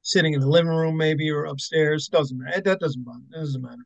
sitting 0.03 0.35
in 0.35 0.41
the 0.41 0.49
living 0.49 0.71
room 0.71 0.97
maybe 0.97 1.31
or 1.31 1.45
upstairs. 1.45 2.09
Doesn't 2.09 2.39
matter. 2.39 2.61
That 2.61 2.81
doesn't 2.81 3.05
bother. 3.05 3.21
It 3.33 3.37
doesn't 3.37 3.63
matter. 3.63 3.85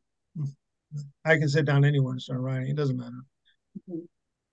I 1.24 1.38
can 1.38 1.48
sit 1.48 1.64
down 1.64 1.84
anywhere 1.84 2.12
and 2.12 2.22
start 2.22 2.40
writing. 2.40 2.68
It 2.68 2.76
doesn't 2.76 2.96
matter 2.96 3.24
Mhm. 3.88 4.06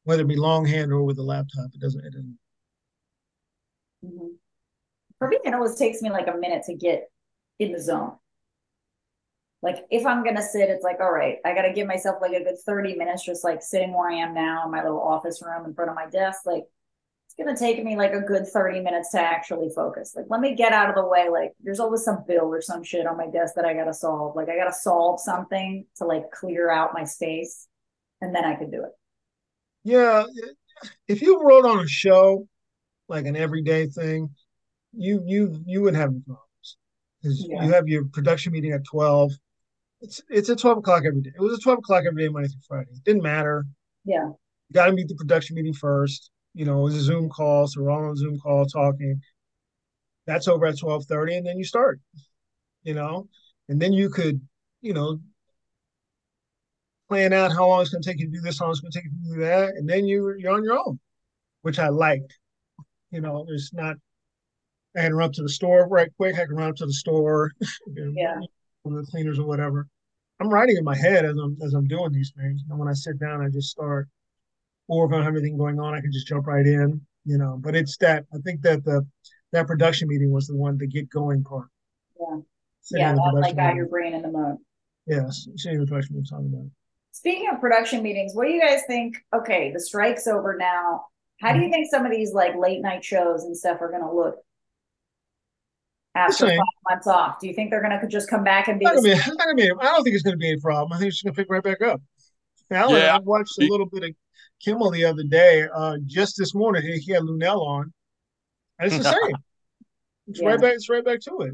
whether 0.03 0.21
it 0.21 0.27
be 0.27 0.35
longhand 0.35 0.91
or 0.91 1.03
with 1.03 1.19
a 1.19 1.23
laptop. 1.23 1.73
It 1.73 1.81
doesn't. 1.81 2.05
It 2.05 2.13
doesn't. 2.13 2.39
Mhm. 4.05 4.37
For 5.17 5.27
me, 5.27 5.39
it 5.43 5.53
always 5.53 5.75
takes 5.75 6.01
me 6.01 6.09
like 6.09 6.27
a 6.27 6.37
minute 6.37 6.63
to 6.65 6.75
get 6.75 7.11
in 7.59 7.73
the 7.73 7.79
zone. 7.79 8.17
Like 9.61 9.85
if 9.91 10.05
I'm 10.05 10.23
gonna 10.23 10.41
sit, 10.41 10.69
it's 10.69 10.83
like, 10.83 11.01
all 11.01 11.11
right, 11.11 11.39
I 11.43 11.53
gotta 11.53 11.73
give 11.73 11.85
myself 11.85 12.21
like 12.21 12.31
a 12.31 12.43
good 12.43 12.57
30 12.65 12.95
minutes 12.95 13.25
just 13.25 13.43
like 13.43 13.61
sitting 13.61 13.93
where 13.93 14.09
I 14.09 14.15
am 14.15 14.33
now 14.33 14.63
in 14.65 14.71
my 14.71 14.81
little 14.81 15.01
office 15.01 15.41
room 15.41 15.65
in 15.65 15.73
front 15.73 15.89
of 15.89 15.95
my 15.95 16.07
desk. 16.09 16.45
Like 16.45 16.63
it's 17.39 17.45
gonna 17.45 17.57
take 17.73 17.83
me 17.83 17.95
like 17.95 18.11
a 18.13 18.19
good 18.19 18.45
30 18.47 18.81
minutes 18.81 19.11
to 19.11 19.19
actually 19.21 19.69
focus. 19.73 20.13
Like 20.15 20.25
let 20.29 20.41
me 20.41 20.55
get 20.55 20.73
out 20.73 20.89
of 20.89 20.95
the 20.95 21.05
way. 21.07 21.29
Like 21.31 21.53
there's 21.63 21.79
always 21.79 22.03
some 22.03 22.23
bill 22.27 22.53
or 22.53 22.61
some 22.61 22.83
shit 22.83 23.07
on 23.07 23.17
my 23.17 23.27
desk 23.27 23.55
that 23.55 23.65
I 23.65 23.73
gotta 23.73 23.93
solve. 23.93 24.35
Like 24.35 24.49
I 24.49 24.57
gotta 24.57 24.73
solve 24.73 25.19
something 25.21 25.85
to 25.97 26.05
like 26.05 26.31
clear 26.31 26.69
out 26.69 26.93
my 26.93 27.05
space 27.05 27.67
and 28.21 28.35
then 28.35 28.43
I 28.43 28.55
can 28.55 28.69
do 28.69 28.83
it. 28.83 28.91
Yeah, 29.85 30.25
if 31.07 31.21
you 31.21 31.41
wrote 31.41 31.65
on 31.65 31.79
a 31.79 31.87
show 31.87 32.47
like 33.07 33.25
an 33.25 33.37
everyday 33.37 33.87
thing, 33.87 34.29
you 34.91 35.23
you 35.25 35.61
you 35.65 35.81
wouldn't 35.81 36.01
have 36.01 36.11
problems 36.25 36.77
because 37.21 37.45
Yeah. 37.47 37.63
you 37.63 37.71
have 37.71 37.87
your 37.87 38.05
production 38.05 38.51
meeting 38.51 38.73
at 38.73 38.83
twelve. 38.85 39.31
It's 40.01 40.21
it's 40.29 40.49
at 40.49 40.59
twelve 40.59 40.79
o'clock 40.79 41.03
every 41.05 41.21
day. 41.21 41.31
It 41.33 41.41
was 41.41 41.53
at 41.53 41.63
twelve 41.63 41.79
o'clock 41.79 42.03
every 42.05 42.23
day, 42.23 42.29
Monday 42.29 42.49
through 42.49 42.61
Friday. 42.67 42.91
It 42.91 43.03
didn't 43.05 43.23
matter. 43.23 43.65
Yeah. 44.03 44.25
You 44.27 44.73
got 44.73 44.85
to 44.87 44.91
meet 44.91 45.07
the 45.07 45.15
production 45.15 45.55
meeting 45.55 45.73
first. 45.73 46.29
You 46.53 46.65
know, 46.65 46.79
it 46.79 46.83
was 46.83 46.95
a 46.95 47.01
Zoom 47.01 47.29
call, 47.29 47.67
so 47.67 47.81
we're 47.81 47.91
all 47.91 48.03
on 48.05 48.11
a 48.13 48.15
Zoom 48.17 48.39
call 48.39 48.65
talking. 48.65 49.21
That's 50.25 50.47
over 50.47 50.65
at 50.65 50.77
twelve 50.77 51.05
thirty, 51.05 51.35
and 51.35 51.45
then 51.45 51.57
you 51.57 51.63
start. 51.63 51.99
You 52.83 52.93
know, 52.93 53.27
and 53.67 53.81
then 53.81 53.93
you 53.93 54.09
could, 54.09 54.41
you 54.81 54.93
know, 54.93 55.19
plan 57.07 57.33
out 57.33 57.51
how 57.51 57.67
long 57.67 57.81
it's 57.81 57.89
going 57.89 58.01
to 58.01 58.09
take 58.09 58.19
you 58.19 58.27
to 58.27 58.31
do 58.31 58.41
this, 58.41 58.59
how 58.59 58.65
long 58.65 58.71
it's 58.71 58.81
going 58.81 58.91
to 58.91 58.99
take 58.99 59.05
you 59.05 59.11
to 59.11 59.35
do 59.35 59.41
that, 59.41 59.69
and 59.75 59.89
then 59.89 60.05
you 60.05 60.35
you're 60.37 60.53
on 60.53 60.63
your 60.63 60.77
own, 60.77 60.99
which 61.61 61.79
I 61.79 61.89
liked. 61.89 62.37
You 63.11 63.21
know, 63.21 63.45
it's 63.49 63.73
not. 63.73 63.97
I 64.95 65.01
had 65.01 65.09
to 65.09 65.15
run 65.15 65.29
up 65.29 65.33
to 65.33 65.43
the 65.43 65.49
store 65.49 65.87
right 65.87 66.09
quick. 66.17 66.35
I 66.35 66.45
can 66.45 66.55
run 66.55 66.69
up 66.69 66.75
to 66.77 66.85
the 66.85 66.93
store, 66.93 67.51
Yeah. 67.95 68.39
the 68.85 69.07
cleaners 69.11 69.39
or 69.39 69.45
whatever. 69.45 69.87
I'm 70.39 70.49
writing 70.49 70.77
in 70.77 70.83
my 70.83 70.95
head 70.95 71.25
as 71.25 71.35
I'm 71.37 71.57
as 71.63 71.73
I'm 71.73 71.87
doing 71.87 72.11
these 72.11 72.31
things. 72.37 72.61
And 72.69 72.79
when 72.79 72.87
I 72.87 72.93
sit 72.93 73.19
down, 73.19 73.41
I 73.41 73.49
just 73.49 73.69
start. 73.69 74.07
Or 74.89 75.05
if 75.05 75.11
I 75.13 75.17
don't 75.17 75.25
have 75.25 75.35
anything 75.35 75.57
going 75.57 75.79
on, 75.79 75.93
I 75.93 76.01
can 76.01 76.11
just 76.11 76.27
jump 76.27 76.47
right 76.47 76.65
in. 76.65 76.99
You 77.25 77.37
know, 77.37 77.57
but 77.61 77.75
it's 77.75 77.95
that 77.97 78.25
I 78.33 78.37
think 78.39 78.61
that 78.63 78.83
the 78.83 79.05
that 79.51 79.67
production 79.67 80.07
meeting 80.07 80.31
was 80.31 80.47
the 80.47 80.55
one 80.55 80.77
the 80.77 80.87
get 80.87 81.09
going 81.09 81.43
part. 81.43 81.67
Yeah. 82.19 82.39
Sitting 82.81 83.05
Yeah, 83.05 83.13
that 83.13 83.39
like 83.39 83.55
got 83.55 83.75
your 83.75 83.87
brain 83.87 84.13
in 84.13 84.21
the 84.21 84.31
mode. 84.31 84.57
Yes, 85.05 85.47
sitting 85.55 85.75
in 85.75 85.81
the 85.81 85.87
production 85.87 86.15
meeting 86.15 86.27
talking 86.29 86.47
about. 86.53 86.71
Speaking 87.11 87.49
of 87.51 87.59
production 87.59 88.01
meetings, 88.01 88.33
what 88.33 88.47
do 88.47 88.53
you 88.53 88.61
guys 88.61 88.81
think? 88.87 89.17
Okay, 89.35 89.71
the 89.73 89.79
strike's 89.79 90.27
over 90.27 90.55
now. 90.57 91.05
How 91.41 91.53
do 91.53 91.59
you 91.59 91.69
think 91.69 91.87
some 91.89 92.05
of 92.05 92.11
these 92.11 92.33
like 92.33 92.55
late 92.55 92.81
night 92.81 93.03
shows 93.03 93.43
and 93.43 93.55
stuff 93.55 93.81
are 93.81 93.91
gonna 93.91 94.13
look 94.13 94.35
after 96.15 96.47
five 96.47 96.59
months 96.89 97.07
off? 97.07 97.39
Do 97.39 97.47
you 97.47 97.53
think 97.53 97.69
they're 97.69 97.81
gonna 97.81 98.01
just 98.07 98.29
come 98.29 98.43
back 98.43 98.67
and 98.67 98.79
be 98.79 98.85
It's 98.85 98.95
not 98.95 99.01
the 99.03 99.09
gonna 99.09 99.15
be, 99.15 99.19
it's 99.19 99.37
not 99.37 99.45
gonna 99.45 99.55
be. 99.55 99.71
I 99.87 99.91
don't 99.91 100.03
think 100.03 100.15
it's 100.15 100.23
gonna 100.23 100.37
be 100.37 100.53
a 100.53 100.57
problem. 100.57 100.93
I 100.93 100.97
think 100.97 101.09
it's 101.09 101.21
gonna 101.21 101.33
pick 101.33 101.47
right 101.49 101.63
back 101.63 101.81
up. 101.81 102.01
Now, 102.69 102.89
Yeah. 102.89 103.15
I 103.15 103.19
watched 103.19 103.57
a 103.59 103.65
little 103.67 103.85
bit 103.87 104.03
of 104.03 104.11
Kimmel 104.63 104.91
the 104.91 105.05
other 105.05 105.23
day. 105.23 105.67
Uh, 105.73 105.97
just 106.05 106.35
this 106.37 106.53
morning, 106.53 106.83
he, 106.83 106.99
he 106.99 107.11
had 107.11 107.23
Lunel 107.23 107.61
on, 107.65 107.93
and 108.79 108.91
it's 108.93 109.03
the 109.03 109.11
same. 109.27 109.35
It's 110.27 110.41
Yeah. 110.41 110.49
right 110.49 110.61
back. 110.61 110.73
It's 110.75 110.89
right 110.89 111.03
back 111.05 111.19
to 111.21 111.41
it. 111.41 111.53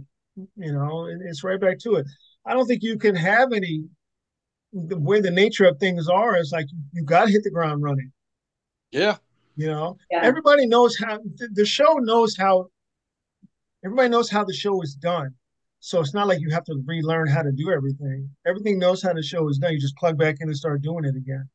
You 0.57 0.73
know, 0.73 1.05
it, 1.05 1.19
it's 1.23 1.43
right 1.43 1.59
back 1.59 1.79
to 1.79 1.95
it. 1.95 2.05
I 2.45 2.53
don't 2.53 2.67
think 2.67 2.83
you 2.83 2.97
can 2.97 3.15
have 3.15 3.53
any. 3.53 3.85
The 4.73 4.99
way 4.99 5.21
the 5.21 5.31
nature 5.31 5.63
of 5.65 5.79
things 5.79 6.09
are 6.09 6.35
is 6.37 6.51
like 6.51 6.65
you, 6.69 6.77
you 6.91 7.03
got 7.03 7.25
to 7.25 7.31
hit 7.31 7.43
the 7.43 7.49
ground 7.51 7.81
running. 7.81 8.11
Yeah. 8.91 9.15
You 9.55 9.67
know, 9.67 9.97
Yeah. 10.11 10.19
everybody 10.21 10.67
knows 10.67 10.97
how 10.97 11.17
the, 11.37 11.47
the 11.53 11.65
show 11.65 11.93
knows 11.93 12.35
how. 12.35 12.67
Everybody 13.85 14.09
knows 14.09 14.29
how 14.29 14.43
the 14.43 14.53
show 14.53 14.81
is 14.81 14.95
done, 14.95 15.33
so 15.85 15.99
it's 15.99 16.15
not 16.15 16.27
like 16.27 16.39
you 16.41 16.49
have 16.49 16.63
to 16.63 16.81
relearn 16.87 17.27
how 17.27 17.43
to 17.43 17.51
do 17.51 17.71
everything. 17.71 18.27
Everything 18.47 18.79
knows 18.79 19.03
how 19.03 19.13
the 19.13 19.21
show 19.21 19.47
is 19.49 19.59
done. 19.59 19.71
You 19.71 19.79
just 19.79 19.95
plug 19.97 20.17
back 20.17 20.37
in 20.39 20.47
and 20.47 20.57
start 20.57 20.81
doing 20.81 21.05
it 21.05 21.15
again. 21.15 21.47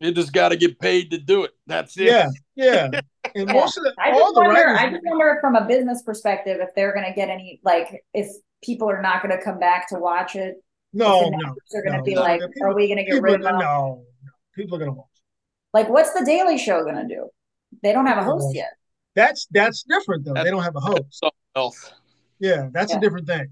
You 0.00 0.10
just 0.10 0.32
got 0.32 0.48
to 0.48 0.56
get 0.56 0.78
paid 0.80 1.10
to 1.10 1.18
do 1.18 1.44
it. 1.44 1.50
That's 1.66 1.94
it. 1.98 2.06
Yeah, 2.06 2.28
yeah. 2.56 3.00
And 3.34 3.52
most 3.52 3.76
of 3.76 3.84
the 3.84 3.92
I 3.98 4.12
all 4.12 4.20
just 4.20 4.34
the 4.36 4.40
wonder, 4.42 4.60
writers, 4.60 4.78
I 4.78 4.90
just 4.90 5.02
wonder 5.04 5.38
from 5.40 5.56
a 5.56 5.66
business 5.66 6.02
perspective 6.02 6.58
if 6.60 6.68
they're 6.76 6.94
gonna 6.94 7.12
get 7.14 7.28
any 7.30 7.58
like 7.64 8.02
if 8.14 8.28
people 8.62 8.88
are 8.88 9.02
not 9.02 9.22
gonna 9.22 9.42
come 9.42 9.58
back 9.58 9.88
to 9.88 9.96
watch 9.98 10.36
it. 10.36 10.54
no, 10.92 11.18
if 11.20 11.24
the 11.24 11.30
no, 11.32 11.36
networks 11.38 11.74
are 11.74 11.82
gonna 11.82 11.98
no, 11.98 12.04
be 12.04 12.14
no, 12.14 12.20
like, 12.20 12.40
the 12.40 12.48
people- 12.48 12.68
are 12.70 12.74
we 12.74 12.88
gonna 12.88 13.04
get 13.04 13.20
rid 13.20 13.34
of 13.34 13.40
no, 13.40 13.48
them? 13.50 13.58
no, 13.58 14.04
people 14.54 14.76
are 14.76 14.78
gonna 14.78 14.92
watch. 14.92 15.06
Like, 15.72 15.88
what's 15.88 16.12
the 16.12 16.24
Daily 16.24 16.56
Show 16.58 16.84
gonna 16.84 17.08
do? 17.08 17.28
They 17.82 17.92
don't 17.92 18.06
have 18.06 18.18
a 18.18 18.24
host 18.24 18.46
watch. 18.46 18.54
yet. 18.56 18.70
That's 19.16 19.46
that's 19.50 19.82
different 19.82 20.24
though. 20.24 20.32
That's- 20.34 20.44
They 20.46 20.50
don't 20.52 20.62
have 20.62 20.76
a 20.76 20.80
host. 20.80 21.02
Something 21.10 21.38
else. 21.56 21.92
Yeah, 22.38 22.68
that's 22.72 22.92
Yeah. 22.92 22.98
a 22.98 23.00
different 23.00 23.26
thing. 23.26 23.48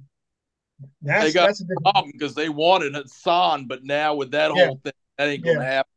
That's 1.02 1.24
They 1.24 1.32
got 1.32 1.46
that's 1.46 1.60
a 1.60 1.64
different. 1.64 1.82
Problem 1.84 2.10
because 2.12 2.34
they 2.34 2.48
wanted 2.48 2.94
Hasan, 2.94 3.66
but 3.66 3.84
now 3.84 4.14
with 4.14 4.30
that 4.32 4.54
Yeah. 4.54 4.66
whole 4.66 4.80
thing, 4.82 4.92
that 5.18 5.28
ain't 5.28 5.44
gonna 5.44 5.60
Yeah. 5.60 5.64
happen. 5.64 5.90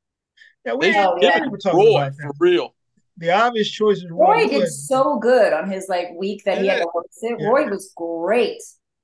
Yeah, 0.66 0.74
we, 0.74 0.92
should 0.92 0.96
Oh, 0.98 1.18
yeah. 1.22 1.48
we're 1.50 1.58
talking 1.58 1.80
Roy 1.80 1.98
about 2.08 2.16
for 2.16 2.32
real. 2.40 2.76
The 3.18 3.32
obvious 3.32 3.70
choice 3.70 3.98
is 3.98 4.08
Roy 4.10 4.34
Roy 4.34 4.48
did 4.50 4.58
Wood. 4.58 4.68
so 4.72 5.20
good 5.20 5.54
on 5.54 5.70
his 5.70 5.88
like 5.88 6.10
week 6.18 6.44
that 6.46 6.60
he 6.60 6.68
had 6.68 6.78
Yeah. 6.80 6.84
to 6.84 6.90
host 6.94 7.20
it. 7.22 7.38
Roy 7.40 7.70
was 7.70 7.94
great. 7.96 8.62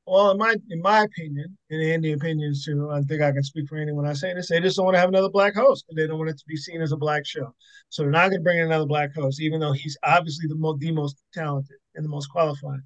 Well, 0.07 0.31
in 0.31 0.37
my 0.39 0.55
in 0.71 0.81
my 0.81 1.03
opinion, 1.03 1.57
and 1.69 1.81
Andy 1.81 2.11
opinions 2.11 2.65
too, 2.65 2.89
I 2.89 3.01
think 3.03 3.21
I 3.21 3.31
can 3.31 3.43
speak 3.43 3.69
for 3.69 3.77
anyone 3.77 4.05
I 4.05 4.13
say 4.13 4.33
this. 4.33 4.49
They 4.49 4.59
just 4.59 4.75
don't 4.75 4.85
want 4.85 4.95
to 4.95 4.99
have 4.99 5.09
another 5.09 5.29
black 5.29 5.53
host. 5.53 5.85
And 5.87 5.97
they 5.97 6.07
don't 6.07 6.17
want 6.17 6.31
it 6.31 6.37
to 6.39 6.43
be 6.47 6.57
seen 6.57 6.81
as 6.81 6.91
a 6.91 6.97
black 6.97 7.25
show. 7.25 7.53
So 7.89 8.01
they're 8.01 8.11
not 8.11 8.29
going 8.29 8.39
to 8.41 8.43
bring 8.43 8.57
in 8.57 8.65
another 8.65 8.87
black 8.87 9.13
host, 9.13 9.39
even 9.39 9.59
though 9.59 9.71
he's 9.73 9.97
obviously 10.03 10.47
the 10.47 10.55
most 10.55 10.79
the 10.79 10.91
most 10.91 11.17
talented 11.33 11.77
and 11.95 12.03
the 12.03 12.09
most 12.09 12.27
qualified. 12.27 12.79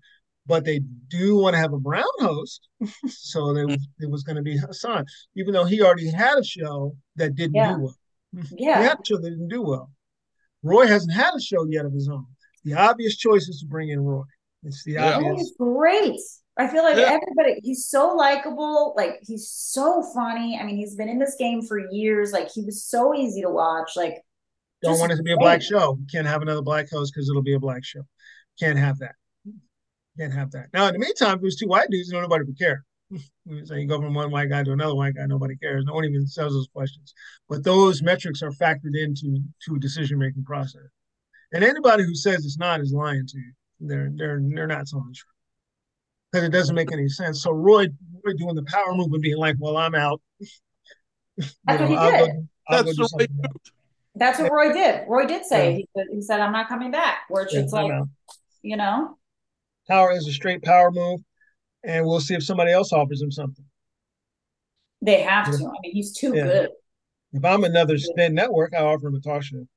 But 0.47 0.63
they 0.63 0.79
do 1.08 1.38
want 1.38 1.55
to 1.55 1.60
have 1.60 1.73
a 1.73 1.79
brown 1.79 2.03
host, 2.19 2.67
so 3.08 3.51
they, 3.53 3.63
hmm. 3.63 3.73
it 3.99 4.10
was 4.10 4.23
going 4.23 4.36
to 4.36 4.43
be 4.43 4.58
Hasan, 4.58 5.05
even 5.36 5.53
though 5.53 5.65
he 5.65 5.81
already 5.81 6.10
had 6.12 6.38
a 6.38 6.43
show 6.43 6.95
that 7.15 7.36
didn't 7.36 7.55
Yeah. 7.55 7.73
do 7.75 7.79
well. 7.81 7.95
Yeah. 8.51 8.79
He 8.81 8.88
had 8.88 8.99
a 8.99 9.05
show 9.05 9.17
that 9.17 9.29
didn't 9.29 9.47
do 9.47 9.63
well. 9.63 9.89
Roy 10.62 10.88
hasn't 10.88 11.13
had 11.13 11.34
a 11.36 11.41
show 11.41 11.65
yet 11.65 11.86
of 11.86 11.93
his 11.93 12.10
own. 12.10 12.25
The 12.63 12.73
obvious 12.73 13.17
choice 13.17 13.47
is 13.47 13.60
to 13.62 13.67
bring 13.67 13.89
in 13.89 13.99
Roy. 14.01 14.23
It's 14.63 14.84
the 14.84 14.93
Yeah. 14.93 15.15
Obvious. 15.17 15.41
is 15.41 15.55
great. 15.60 16.19
I 16.58 16.67
feel 16.67 16.84
like 16.84 16.97
Yeah. 16.97 17.17
everybody, 17.21 17.60
he's 17.63 17.88
so 17.88 18.15
likable. 18.15 18.93
Like, 18.95 19.19
he's 19.21 19.49
so 19.49 20.03
funny. 20.13 20.58
I 20.60 20.63
mean, 20.65 20.77
he's 20.77 20.95
been 20.95 21.10
in 21.10 21.19
this 21.19 21.36
game 21.38 21.62
for 21.62 21.79
years. 21.91 22.31
Like, 22.31 22.49
he 22.51 22.62
was 22.62 22.84
so 22.84 23.15
easy 23.15 23.41
to 23.41 23.49
watch. 23.49 23.91
Like, 23.95 24.21
Don't 24.81 24.99
want 24.99 25.12
it 25.12 25.17
to 25.17 25.23
be 25.23 25.34
a 25.34 25.38
black 25.38 25.62
show. 25.62 25.97
You 25.99 26.05
can't 26.12 26.27
have 26.27 26.41
another 26.41 26.62
black 26.62 26.89
host 26.89 27.13
because 27.13 27.29
it'll 27.29 27.41
be 27.41 27.55
a 27.55 27.60
black 27.60 27.84
show. 27.84 28.01
Can't 28.60 28.77
have 28.77 28.99
that. 28.99 29.15
Can't 30.17 30.34
have 30.34 30.51
that. 30.51 30.67
Now, 30.73 30.88
in 30.88 30.93
the 30.93 30.99
meantime, 30.99 31.36
if 31.36 31.41
it 31.41 31.43
was 31.43 31.56
two 31.56 31.67
white 31.67 31.89
dudes, 31.89 32.08
you 32.08 32.13
know, 32.13 32.21
nobody 32.21 32.45
would 32.45 32.58
care. 32.58 32.86
so 33.65 33.75
you 33.75 33.88
go 33.88 34.01
from 34.01 34.13
one 34.13 34.32
white 34.32 34.49
guy 34.49 34.63
to 34.63 34.71
another 34.71 34.95
white 34.95 35.15
guy, 35.15 35.25
nobody 35.25 35.56
cares. 35.58 35.86
No 35.86 35.93
one 35.93 36.06
even 36.06 36.25
says 36.25 36.54
those 36.54 36.67
questions. 36.73 37.13
But 37.49 37.63
those 37.63 38.01
metrics 38.01 38.41
are 38.41 38.51
factored 38.51 38.95
into 38.95 39.39
to 39.65 39.75
a 39.75 39.80
decision 39.80 40.17
making 40.17 40.43
process. 40.43 40.82
And 41.51 41.63
anybody 41.63 42.04
who 42.04 42.15
says 42.15 42.45
it's 42.45 42.58
not 42.58 42.80
is 42.82 42.93
lying 42.93 43.28
to 43.28 43.38
you. 43.38 43.51
They're 43.82 44.10
they're 44.15 44.41
they're 44.41 44.67
not 44.67 44.88
telling 44.88 45.08
the 45.08 45.13
truth 45.13 45.34
because 46.32 46.47
it 46.47 46.51
doesn't 46.51 46.75
make 46.75 46.91
any 46.91 47.10
sense. 47.10 47.43
So 47.43 47.51
Roy, 47.51 47.88
Roy 48.23 48.34
doing 48.38 48.56
the 48.56 48.63
power 48.63 48.93
move 48.95 49.12
and 49.13 49.21
being 49.21 49.38
like, 49.38 49.56
"Well, 49.60 49.78
I'm 49.78 49.95
out." 49.95 50.21
You 51.38 51.51
That's 51.65 51.82
what 51.82 51.89
he 51.89 51.95
I'll 51.97 52.12
did. 52.12 52.19
go, 52.19 52.45
That's 52.69 52.84
do 52.84 52.93
the 52.93 53.01
right 53.01 53.10
something 53.10 53.39
else. 53.43 53.71
That's 54.15 54.39
what 54.39 54.51
Roy 54.51 54.71
did. 54.71 55.04
Roy 55.08 55.25
did 55.25 55.45
say, 55.45 55.71
Yeah. 55.71 55.75
he, 55.75 55.88
said, 55.95 56.06
he 56.13 56.21
said, 56.21 56.39
I'm 56.39 56.54
not 56.54 56.69
coming 56.69 56.91
back. 56.91 57.23
Where 57.28 57.43
it's 57.43 57.54
Yeah, 57.54 57.62
just 57.62 57.73
like, 57.73 57.91
you 58.62 58.78
know, 58.78 59.17
Power 59.88 60.12
is 60.12 60.28
a 60.28 60.32
straight 60.32 60.63
power 60.63 60.91
move, 60.91 61.21
and 61.84 62.06
we'll 62.06 62.19
see 62.19 62.34
if 62.36 62.43
somebody 62.43 62.71
else 62.71 62.91
offers 62.93 63.21
him 63.21 63.32
something. 63.32 63.65
they 65.02 65.21
have 65.21 65.48
Yeah. 65.48 65.58
to. 65.58 65.65
I 65.65 65.71
mean, 65.84 65.91
he's 65.93 66.13
too 66.17 66.34
Yeah. 66.36 66.43
good. 66.45 66.69
If 67.34 67.45
I'm 67.45 67.63
another 67.63 67.98
spin 68.00 68.34
network, 68.34 68.74
I 68.74 68.80
offer 68.82 69.08
him 69.08 69.15
a 69.15 69.19
talk 69.19 69.43
show. 69.43 69.67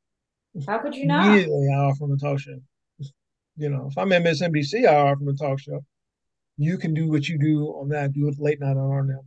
How 0.66 0.79
could 0.79 0.94
you 0.94 1.05
not? 1.07 1.27
Immediately, 1.27 1.68
I 1.71 1.77
offer 1.77 2.05
him 2.05 2.12
a 2.12 2.16
talk 2.16 2.38
show. 2.40 2.59
You 3.57 3.68
know, 3.68 3.88
if 3.88 3.99
I'm 3.99 4.11
MSNBC, 4.12 4.87
I 4.87 4.94
offer 4.94 5.21
him 5.23 5.29
a 5.29 5.35
talk 5.35 5.59
show. 5.61 5.85
You 6.57 6.79
can 6.79 6.94
do 6.94 7.09
what 7.09 7.29
you 7.29 7.37
do 7.38 7.66
on 7.81 7.88
that. 7.88 8.12
Do 8.12 8.29
it 8.29 8.38
late 8.38 8.61
night 8.61 8.77
on 8.77 8.90
our 8.90 9.03
network. 9.05 9.27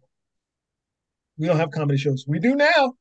We 1.37 1.45
don't 1.47 1.57
have 1.57 1.69
comedy 1.71 1.97
shows. 1.99 2.25
We 2.27 2.39
do 2.39 2.55
now. 2.55 2.93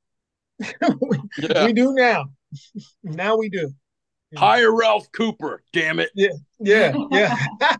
we, 0.58 1.18
Yeah. 1.38 1.66
we 1.66 1.72
do 1.72 1.94
now. 1.94 2.26
now 3.02 3.36
we 3.38 3.48
do. 3.48 3.72
Yeah. 4.32 4.38
Hire 4.38 4.74
Ralph 4.74 5.10
Cooper. 5.12 5.62
Damn 5.72 5.98
it. 5.98 6.10
Yeah, 6.14 6.28
yeah. 6.60 6.94
yeah. 7.10 7.36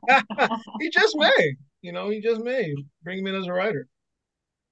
he 0.80 0.90
just 0.90 1.16
may. 1.16 1.56
You 1.82 1.92
know, 1.92 2.10
he 2.10 2.20
just 2.20 2.42
may 2.42 2.74
bring 3.02 3.18
him 3.20 3.26
in 3.28 3.34
as 3.34 3.46
a 3.46 3.52
writer. 3.52 3.88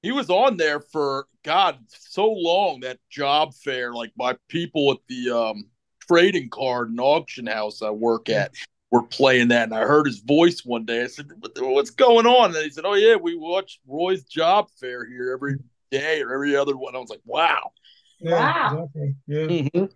He 0.03 0.13
was 0.13 0.31
on 0.31 0.57
there 0.57 0.81
for 0.81 1.27
God 1.43 1.79
so 1.89 2.31
long 2.31 2.81
that 2.81 2.99
job 3.11 3.55
fair. 3.55 3.93
Like 3.93 4.13
my 4.17 4.37
people 4.49 4.93
at 4.93 4.99
the 5.09 5.31
um, 5.31 5.65
trading 6.07 6.51
card 6.51 6.91
and 6.91 7.01
auction 7.01 7.47
house 7.47 7.83
I 7.83 7.91
work 7.91 8.29
at 8.29 8.55
were 8.91 9.03
playing 9.03 9.49
that, 9.49 9.65
and 9.65 9.75
I 9.75 9.81
heard 9.81 10.07
his 10.07 10.21
voice 10.21 10.65
one 10.65 10.85
day. 10.85 11.03
I 11.03 11.07
said, 11.09 11.31
"What's 11.59 11.91
going 11.91 12.27
on?" 12.27 12.55
And 12.55 12.65
he 12.65 12.71
said, 12.71 12.85
"Oh 12.87 12.95
yeah, 12.95 13.17
we 13.17 13.37
watch 13.37 13.81
Roy's 13.87 14.25
job 14.25 14.69
fair 14.81 15.07
here 15.07 15.33
every 15.33 15.57
day 15.91 16.23
or 16.23 16.33
every 16.33 16.57
other 16.57 16.77
one." 16.77 16.95
I 16.95 16.99
was 16.99 17.11
like, 17.11 17.21
"Wow." 17.25 17.73
Yeah, 18.21 18.35
Wow. 18.35 18.89
exactly. 18.89 19.15
Yeah, 19.27 19.47
Mhm. 19.47 19.93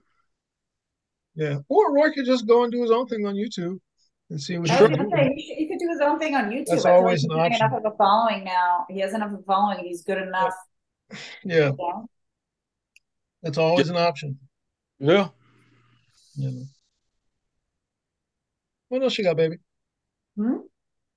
Yeah. 1.34 1.58
Or 1.68 1.94
Roy 1.94 2.10
could 2.12 2.26
just 2.26 2.46
go 2.46 2.62
and 2.64 2.72
do 2.72 2.82
his 2.82 2.90
own 2.90 3.06
thing 3.06 3.26
on 3.26 3.34
YouTube 3.34 3.78
and 4.30 4.40
see 4.40 4.58
what 4.58 4.70
I 4.70 4.76
he 4.76 4.82
was 4.82 4.90
gonna 4.96 5.04
do. 5.04 5.10
say 5.16 5.32
he, 5.36 5.42
should, 5.46 5.56
he 5.58 5.68
could 5.68 5.78
do 5.78 5.88
his 5.90 6.00
own 6.00 6.18
thing 6.18 6.34
on 6.34 6.50
YouTube. 6.50 6.66
That's 6.68 6.84
I 6.84 6.92
always 6.92 7.24
like 7.24 7.36
an 7.36 7.50
he's 7.50 7.50
getting 7.50 7.52
option. 7.52 7.66
enough 7.66 7.84
of 7.86 7.92
a 7.92 7.96
following 7.96 8.44
now. 8.44 8.86
He 8.90 9.00
has 9.00 9.14
enough 9.14 9.32
of 9.32 9.40
a 9.40 9.42
following. 9.42 9.78
He's 9.84 10.02
good 10.02 10.18
enough. 10.18 10.54
Yeah, 11.44 11.70
you 11.70 11.76
know? 11.78 12.06
that's 13.42 13.58
always 13.58 13.88
an 13.90 13.96
option. 13.96 14.38
Yeah. 14.98 15.28
You 16.36 16.50
know. 16.50 16.62
What 18.88 19.02
else 19.02 19.18
you 19.18 19.24
got, 19.24 19.36
baby? 19.36 19.56
Hmm? 20.36 20.56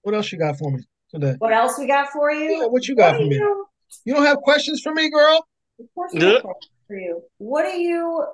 What 0.01 0.15
else 0.15 0.31
you 0.31 0.37
got 0.39 0.57
for 0.57 0.71
me 0.71 0.83
today? 1.09 1.35
What 1.39 1.53
else 1.53 1.77
we 1.79 1.87
got 1.87 2.09
for 2.11 2.31
you? 2.31 2.59
Yeah, 2.61 2.65
what 2.67 2.87
you 2.87 2.95
got 2.95 3.13
What 3.13 3.17
for 3.17 3.23
do 3.23 3.29
me? 3.29 3.35
you? 3.35 3.65
You 4.03 4.13
don't 4.13 4.25
have 4.25 4.37
questions 4.37 4.81
for 4.81 4.93
me, 4.93 5.09
girl? 5.09 5.45
Of 5.79 5.85
course, 5.93 6.11
we 6.13 6.21
Yeah. 6.21 6.33
have 6.33 6.41
questions 6.43 6.71
for 6.87 6.97
you. 6.97 7.21
What 7.37 7.63
do 7.63 7.77
you? 7.79 8.25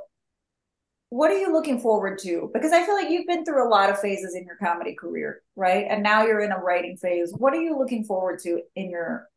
What 1.11 1.29
are 1.29 1.37
you 1.37 1.51
looking 1.51 1.77
forward 1.77 2.17
to? 2.19 2.49
Because 2.53 2.71
I 2.71 2.85
feel 2.85 2.95
like 2.95 3.09
you've 3.09 3.27
been 3.27 3.43
through 3.43 3.67
a 3.67 3.69
lot 3.69 3.89
of 3.89 3.99
phases 3.99 4.33
in 4.33 4.45
your 4.45 4.55
comedy 4.55 4.95
career, 4.95 5.41
right? 5.57 5.85
And 5.89 6.01
now 6.01 6.25
you're 6.25 6.39
in 6.39 6.53
a 6.53 6.57
writing 6.57 6.95
phase. 6.95 7.33
What 7.37 7.53
are 7.53 7.59
you 7.59 7.77
looking 7.77 8.05
forward 8.05 8.39
to 8.43 8.61
in 8.77 8.89
your 8.89 9.27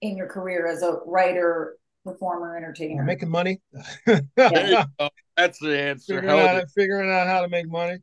in 0.00 0.16
your 0.16 0.26
career 0.26 0.66
as 0.66 0.82
a 0.82 1.00
writer, 1.04 1.76
performer, 2.02 2.56
entertainer? 2.56 3.04
Making 3.04 3.28
money. 3.28 3.60
yeah. 4.38 4.86
That's 5.36 5.58
the 5.58 5.78
answer. 5.78 6.14
Figuring 6.14 6.40
out, 6.40 6.64
figuring 6.74 7.10
out 7.10 7.26
how 7.26 7.42
to 7.42 7.48
make 7.48 7.70
money. 7.70 7.98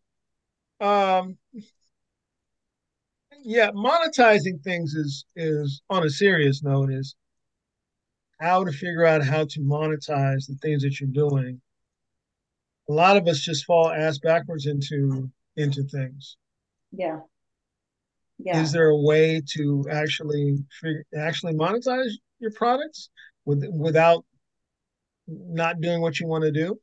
Um, 0.79 1.35
yeah, 3.43 3.71
monetizing 3.71 4.61
things 4.63 4.93
is 4.93 5.25
is 5.35 5.81
on 5.89 6.05
a 6.05 6.11
serious 6.11 6.61
note 6.61 6.91
is 6.91 7.15
how 8.39 8.63
to 8.63 8.71
figure 8.71 9.07
out 9.07 9.23
how 9.23 9.45
to 9.45 9.61
monetize 9.61 10.45
the 10.45 10.57
things 10.61 10.83
that 10.83 10.99
you're 10.99 11.09
doing. 11.09 11.59
A 12.89 12.93
lot 12.93 13.17
of 13.17 13.27
us 13.27 13.39
just 13.39 13.65
fall 13.65 13.89
ass 13.91 14.19
backwards 14.19 14.65
into 14.65 15.29
into 15.55 15.83
things. 15.83 16.37
Yeah. 16.91 17.19
Yeah. 18.39 18.61
Is 18.61 18.71
there 18.71 18.89
a 18.89 18.97
way 18.97 19.41
to 19.55 19.85
actually 19.89 20.57
figure, 20.81 21.05
actually 21.17 21.53
monetize 21.53 22.11
your 22.39 22.51
products 22.51 23.09
with 23.45 23.63
without 23.71 24.25
not 25.27 25.79
doing 25.79 26.01
what 26.01 26.19
you 26.19 26.27
want 26.27 26.43
to 26.43 26.51
do? 26.51 26.79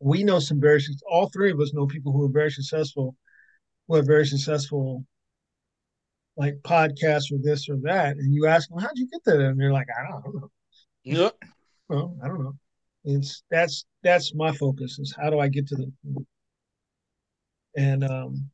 We 0.00 0.24
know 0.24 0.40
some 0.40 0.60
very 0.60 0.82
all 1.08 1.28
three 1.28 1.52
of 1.52 1.60
us 1.60 1.72
know 1.72 1.86
people 1.86 2.12
who 2.12 2.24
are 2.24 2.32
very 2.32 2.50
successful, 2.50 3.16
who 3.86 3.94
are 3.96 4.02
very 4.02 4.26
successful 4.26 5.04
like 6.36 6.56
podcasts 6.62 7.30
or 7.30 7.38
this 7.40 7.68
or 7.68 7.76
that, 7.82 8.16
and 8.16 8.34
you 8.34 8.46
ask 8.46 8.68
them, 8.68 8.78
"How'd 8.80 8.98
you 8.98 9.08
get 9.08 9.22
that?" 9.24 9.40
And 9.40 9.60
they're 9.60 9.72
like, 9.72 9.86
"I 9.96 10.10
don't 10.10 10.34
know." 10.34 10.50
Yeah. 11.04 11.30
Well, 11.88 12.18
I 12.22 12.26
don't 12.26 12.42
know. 12.42 12.54
It's 13.04 13.42
that's 13.50 13.84
that's 14.02 14.34
my 14.34 14.52
focus 14.52 14.98
is 14.98 15.14
how 15.20 15.30
do 15.30 15.38
I 15.38 15.48
get 15.48 15.66
to 15.68 15.76
the 15.76 15.92
and 17.76 18.04
um 18.04 18.50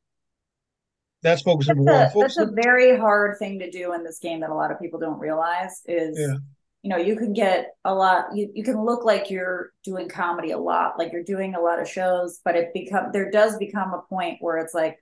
that's 1.22 1.42
focus 1.42 1.68
number 1.68 1.84
one. 1.84 2.10
Focus 2.10 2.36
that's 2.36 2.50
a 2.50 2.52
very 2.52 2.98
hard 2.98 3.38
thing 3.38 3.58
to 3.58 3.70
do 3.70 3.92
in 3.94 4.02
this 4.02 4.18
game 4.18 4.40
that 4.40 4.50
a 4.50 4.54
lot 4.54 4.70
of 4.70 4.80
people 4.80 4.98
don't 4.98 5.18
realize 5.18 5.82
is 5.86 6.18
yeah. 6.18 6.36
you 6.82 6.90
know, 6.90 6.96
you 6.96 7.16
can 7.16 7.32
get 7.32 7.74
a 7.84 7.94
lot 7.94 8.34
you, 8.34 8.50
you 8.54 8.64
can 8.64 8.84
look 8.84 9.04
like 9.04 9.30
you're 9.30 9.72
doing 9.84 10.08
comedy 10.08 10.50
a 10.50 10.58
lot, 10.58 10.98
like 10.98 11.12
you're 11.12 11.22
doing 11.22 11.54
a 11.54 11.60
lot 11.60 11.80
of 11.80 11.88
shows, 11.88 12.40
but 12.44 12.56
it 12.56 12.72
become 12.74 13.10
there 13.12 13.30
does 13.30 13.56
become 13.58 13.92
a 13.94 14.02
point 14.08 14.38
where 14.40 14.58
it's 14.58 14.74
like 14.74 14.98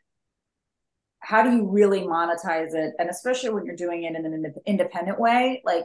how 1.20 1.42
do 1.42 1.54
you 1.54 1.68
really 1.68 2.02
monetize 2.02 2.74
it? 2.74 2.94
And 2.98 3.10
especially 3.10 3.50
when 3.50 3.64
you're 3.64 3.76
doing 3.76 4.04
it 4.04 4.14
in 4.14 4.24
an 4.24 4.54
independent 4.66 5.18
way, 5.18 5.62
like 5.64 5.84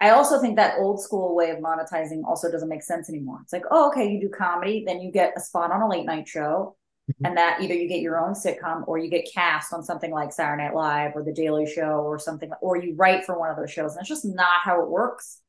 I 0.00 0.10
also 0.10 0.40
think 0.40 0.56
that 0.56 0.78
old 0.78 1.00
school 1.00 1.34
way 1.34 1.50
of 1.50 1.58
monetizing 1.58 2.22
also 2.24 2.50
doesn't 2.50 2.68
make 2.68 2.82
sense 2.82 3.08
anymore. 3.08 3.40
It's 3.42 3.52
like, 3.52 3.64
oh, 3.70 3.88
okay, 3.88 4.10
you 4.10 4.20
do 4.20 4.28
comedy, 4.28 4.84
then 4.86 5.00
you 5.00 5.10
get 5.10 5.32
a 5.36 5.40
spot 5.40 5.72
on 5.72 5.80
a 5.80 5.88
late 5.88 6.04
night 6.04 6.28
show, 6.28 6.76
mm-hmm. 7.10 7.24
and 7.24 7.36
that 7.38 7.62
either 7.62 7.74
you 7.74 7.88
get 7.88 8.00
your 8.00 8.18
own 8.18 8.34
sitcom 8.34 8.86
or 8.86 8.98
you 8.98 9.08
get 9.08 9.26
cast 9.32 9.72
on 9.72 9.82
something 9.82 10.10
like 10.10 10.32
Saturday 10.32 10.64
Night 10.64 10.74
Live 10.74 11.12
or 11.14 11.22
The 11.22 11.32
Daily 11.32 11.66
Show 11.66 12.02
or 12.02 12.18
something, 12.18 12.50
or 12.60 12.76
you 12.76 12.94
write 12.94 13.24
for 13.24 13.38
one 13.38 13.50
of 13.50 13.56
those 13.56 13.72
shows. 13.72 13.92
And 13.92 14.00
it's 14.00 14.08
just 14.08 14.26
not 14.26 14.60
how 14.62 14.82
it 14.82 14.90
works. 14.90 15.40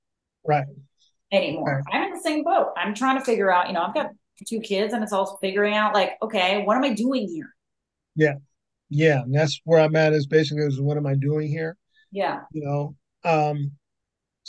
Right. 0.45 0.65
Anymore. 1.29 1.83
Right. 1.85 1.95
I'm 1.95 2.03
in 2.03 2.13
the 2.13 2.21
same 2.21 2.45
boat. 2.45 2.71
I'm 2.77 2.95
trying 2.95 3.19
to 3.19 3.25
figure 3.25 3.51
out, 3.51 3.67
you 3.67 3.73
know, 3.73 3.81
I've 3.81 3.93
got 3.93 4.11
two 4.47 4.61
kids 4.61 4.93
and 4.93 5.03
it's 5.03 5.11
all 5.11 5.37
figuring 5.41 5.73
out 5.73 5.93
like, 5.93 6.11
okay, 6.21 6.63
what 6.63 6.77
am 6.77 6.85
I 6.85 6.93
doing 6.93 7.27
here? 7.27 7.53
Yeah. 8.15 8.35
Yeah. 8.89 9.23
And 9.23 9.35
that's 9.35 9.59
where 9.65 9.81
I'm 9.81 9.95
at 9.97 10.13
is 10.13 10.25
basically 10.25 10.63
is 10.63 10.79
what 10.79 10.95
am 10.95 11.05
I 11.05 11.15
doing 11.15 11.49
here? 11.49 11.75
Yeah. 12.11 12.41
You 12.53 12.63
know, 12.63 12.95
um, 13.25 13.71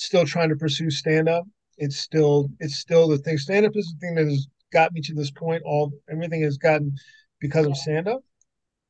still 0.05 0.25
trying 0.25 0.49
to 0.49 0.57
pursue 0.57 0.91
stand 0.91 1.29
up. 1.29 1.45
It's 1.77 1.97
still 1.97 2.51
it's 2.61 2.79
still 2.79 3.09
the 3.09 3.19
thing. 3.19 3.39
Stand 3.39 3.67
up 3.67 3.77
is 3.77 3.93
the 3.93 4.07
thing 4.07 4.15
that 4.17 4.27
has 4.27 4.49
got 4.73 4.93
me 4.93 5.01
to 5.03 5.15
this 5.15 5.31
point. 5.31 5.63
All 5.65 5.93
everything 6.11 6.43
has 6.43 6.59
gotten 6.59 6.95
because 7.41 7.67
of 7.67 7.77
stand 7.77 8.09
up, 8.09 8.23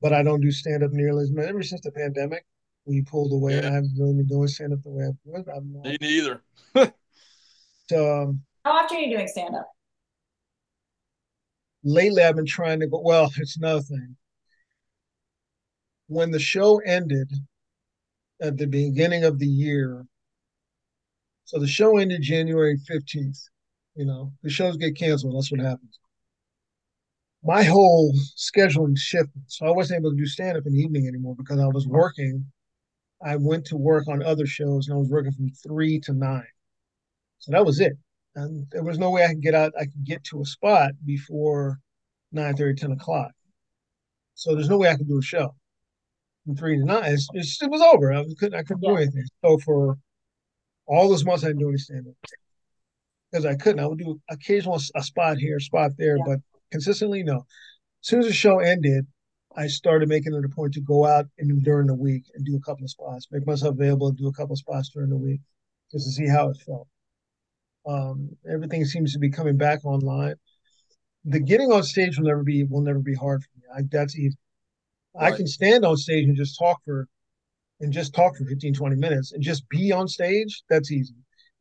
but 0.00 0.12
I 0.12 0.22
don't 0.22 0.40
do 0.40 0.50
stand 0.50 0.82
up 0.82 0.92
nearly 0.92 1.24
as 1.24 1.32
much. 1.32 1.46
Ever 1.46 1.62
since 1.62 1.82
the 1.82 1.92
pandemic, 1.92 2.44
we 2.86 3.02
pulled 3.02 3.32
away, 3.32 3.54
yeah. 3.54 3.68
I 3.68 3.72
haven't 3.72 3.94
really 3.98 4.14
been 4.14 4.26
doing 4.26 4.48
stand 4.48 4.72
up 4.72 4.82
the 4.82 4.90
way 4.90 5.04
I've 5.06 5.44
been. 5.44 5.82
Me 5.82 5.98
neither. 6.00 6.42
so, 7.90 8.22
um, 8.22 8.42
how 8.64 8.72
often 8.72 8.96
are 8.96 9.00
you 9.00 9.16
doing 9.16 9.28
stand 9.28 9.54
up? 9.54 9.68
Lately, 11.84 12.22
I've 12.22 12.36
been 12.36 12.46
trying 12.46 12.80
to 12.80 12.86
go. 12.86 13.00
Well, 13.04 13.30
it's 13.38 13.56
another 13.56 13.82
thing. 13.82 14.16
When 16.06 16.30
the 16.30 16.38
show 16.38 16.78
ended 16.78 17.30
at 18.40 18.56
the 18.56 18.66
beginning 18.66 19.24
of 19.24 19.38
the 19.38 19.46
year, 19.46 20.06
so 21.48 21.58
the 21.58 21.66
show 21.66 21.96
ended 21.96 22.20
January 22.20 22.76
15th. 22.76 23.48
You 23.94 24.04
know, 24.04 24.34
the 24.42 24.50
shows 24.50 24.76
get 24.76 24.98
canceled. 24.98 25.34
That's 25.34 25.50
what 25.50 25.62
happens. 25.62 25.98
My 27.42 27.62
whole 27.62 28.12
scheduling 28.36 28.98
shifted. 28.98 29.42
So 29.46 29.64
I 29.64 29.70
wasn't 29.70 30.00
able 30.00 30.10
to 30.10 30.16
do 30.18 30.26
stand 30.26 30.58
up 30.58 30.66
in 30.66 30.74
the 30.74 30.78
evening 30.78 31.08
anymore 31.08 31.36
because 31.38 31.58
I 31.58 31.66
was 31.68 31.88
working. 31.88 32.44
I 33.24 33.36
went 33.36 33.64
to 33.68 33.78
work 33.78 34.08
on 34.08 34.22
other 34.22 34.44
shows 34.44 34.88
and 34.88 34.94
I 34.94 34.98
was 34.98 35.08
working 35.08 35.32
from 35.32 35.48
three 35.66 35.98
to 36.00 36.12
nine. 36.12 36.44
So 37.38 37.52
that 37.52 37.64
was 37.64 37.80
it. 37.80 37.94
And 38.34 38.66
there 38.70 38.84
was 38.84 38.98
no 38.98 39.10
way 39.10 39.24
I 39.24 39.28
could 39.28 39.40
get 39.40 39.54
out, 39.54 39.72
I 39.74 39.84
could 39.84 40.04
get 40.04 40.22
to 40.24 40.42
a 40.42 40.44
spot 40.44 40.90
before 41.06 41.78
9 42.32 42.56
30, 42.56 42.78
10 42.78 42.92
o'clock. 42.92 43.30
So 44.34 44.54
there's 44.54 44.68
no 44.68 44.76
way 44.76 44.90
I 44.90 44.96
could 44.96 45.08
do 45.08 45.18
a 45.18 45.22
show 45.22 45.54
from 46.44 46.56
three 46.56 46.76
to 46.76 46.84
nine. 46.84 47.10
It's, 47.10 47.26
it's, 47.32 47.62
it 47.62 47.70
was 47.70 47.80
over. 47.80 48.12
I 48.12 48.22
couldn't 48.38 48.54
I 48.54 48.64
couldn't 48.64 48.82
yeah. 48.82 48.90
do 48.90 48.96
anything. 48.96 49.24
So 49.42 49.56
for 49.64 49.96
all 50.88 51.08
those 51.08 51.24
months 51.24 51.44
I 51.44 51.48
didn't 51.48 51.60
do 51.60 51.68
any 51.68 51.78
stand 51.78 52.06
up 52.08 52.14
because 53.30 53.44
I 53.44 53.54
couldn't. 53.54 53.80
I 53.80 53.86
would 53.86 53.98
do 53.98 54.20
occasional 54.30 54.80
a 54.94 55.02
spot 55.02 55.38
here, 55.38 55.60
spot 55.60 55.92
there, 55.98 56.16
yeah. 56.16 56.24
but 56.26 56.38
consistently 56.72 57.22
no. 57.22 57.36
As 57.36 58.08
soon 58.08 58.20
as 58.20 58.26
the 58.26 58.32
show 58.32 58.58
ended, 58.58 59.06
I 59.56 59.66
started 59.66 60.08
making 60.08 60.34
it 60.34 60.44
a 60.44 60.48
point 60.48 60.74
to 60.74 60.80
go 60.80 61.04
out 61.04 61.26
and 61.38 61.62
during 61.62 61.88
the 61.88 61.94
week 61.94 62.24
and 62.34 62.44
do 62.44 62.56
a 62.56 62.60
couple 62.60 62.84
of 62.84 62.90
spots, 62.90 63.26
make 63.30 63.46
myself 63.46 63.74
available 63.74 64.08
and 64.08 64.16
do 64.16 64.28
a 64.28 64.32
couple 64.32 64.52
of 64.52 64.58
spots 64.58 64.90
during 64.90 65.10
the 65.10 65.16
week 65.16 65.40
just 65.90 66.06
to 66.06 66.12
see 66.12 66.28
how 66.28 66.48
it 66.50 66.56
felt. 66.64 66.86
Um, 67.86 68.30
everything 68.50 68.84
seems 68.84 69.12
to 69.12 69.18
be 69.18 69.30
coming 69.30 69.56
back 69.56 69.84
online. 69.84 70.34
The 71.24 71.40
getting 71.40 71.72
on 71.72 71.82
stage 71.82 72.18
will 72.18 72.26
never 72.26 72.42
be 72.42 72.64
will 72.64 72.82
never 72.82 73.00
be 73.00 73.14
hard 73.14 73.42
for 73.42 73.48
me. 73.56 73.64
I, 73.76 73.82
that's 73.90 74.16
easy. 74.16 74.36
Right. 75.14 75.32
I 75.32 75.36
can 75.36 75.46
stand 75.46 75.84
on 75.84 75.96
stage 75.96 76.28
and 76.28 76.36
just 76.36 76.58
talk 76.58 76.80
for 76.84 77.08
and 77.80 77.92
just 77.92 78.14
talk 78.14 78.36
for 78.36 78.44
15, 78.44 78.74
20 78.74 78.96
minutes 78.96 79.32
and 79.32 79.42
just 79.42 79.68
be 79.68 79.92
on 79.92 80.08
stage, 80.08 80.62
that's 80.68 80.90
easy. 80.90 81.14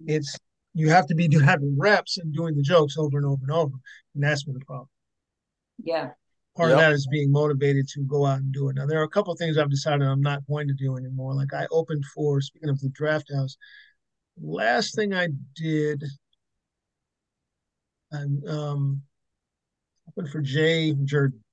It's 0.05 0.37
you 0.73 0.89
have 0.89 1.07
to 1.07 1.15
be 1.15 1.29
having 1.43 1.77
reps 1.77 2.17
and 2.17 2.33
doing 2.33 2.55
the 2.55 2.61
jokes 2.61 2.97
over 2.97 3.17
and 3.17 3.25
over 3.25 3.41
and 3.41 3.51
over. 3.51 3.75
And 4.15 4.23
that's 4.23 4.43
been 4.43 4.53
the 4.53 4.65
problem. 4.65 4.89
Yeah. 5.83 6.09
Part 6.55 6.69
yep. 6.69 6.77
of 6.77 6.79
that 6.79 6.91
is 6.93 7.07
being 7.11 7.31
motivated 7.31 7.87
to 7.89 8.01
go 8.01 8.25
out 8.25 8.39
and 8.39 8.51
do 8.51 8.69
it. 8.69 8.75
Now 8.75 8.87
there 8.87 8.99
are 8.99 9.03
a 9.03 9.09
couple 9.09 9.31
of 9.31 9.37
things 9.37 9.57
I've 9.57 9.69
decided 9.69 10.07
I'm 10.07 10.21
not 10.21 10.47
going 10.47 10.67
to 10.67 10.73
do 10.73 10.97
anymore. 10.97 11.35
Like 11.35 11.53
I 11.53 11.67
opened 11.71 12.03
for 12.05 12.41
speaking 12.41 12.69
of 12.69 12.79
the 12.79 12.89
draft 12.89 13.31
house, 13.31 13.57
last 14.41 14.95
thing 14.95 15.13
I 15.13 15.29
did 15.55 16.03
and 18.11 18.47
um 18.47 19.01
opened 20.07 20.31
for 20.31 20.41
Jay 20.41 20.95
Jordan, 21.03 21.43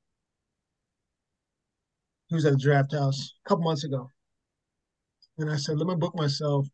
who's 2.31 2.47
at 2.47 2.53
the 2.53 2.59
draft 2.59 2.93
house 2.93 3.35
a 3.45 3.49
couple 3.49 3.65
months 3.65 3.85
ago 3.85 4.11
and 5.39 5.51
I 5.51 5.57
said, 5.57 5.79
let 5.79 5.87
me 5.87 5.97
book 5.97 6.15
myself 6.15 6.67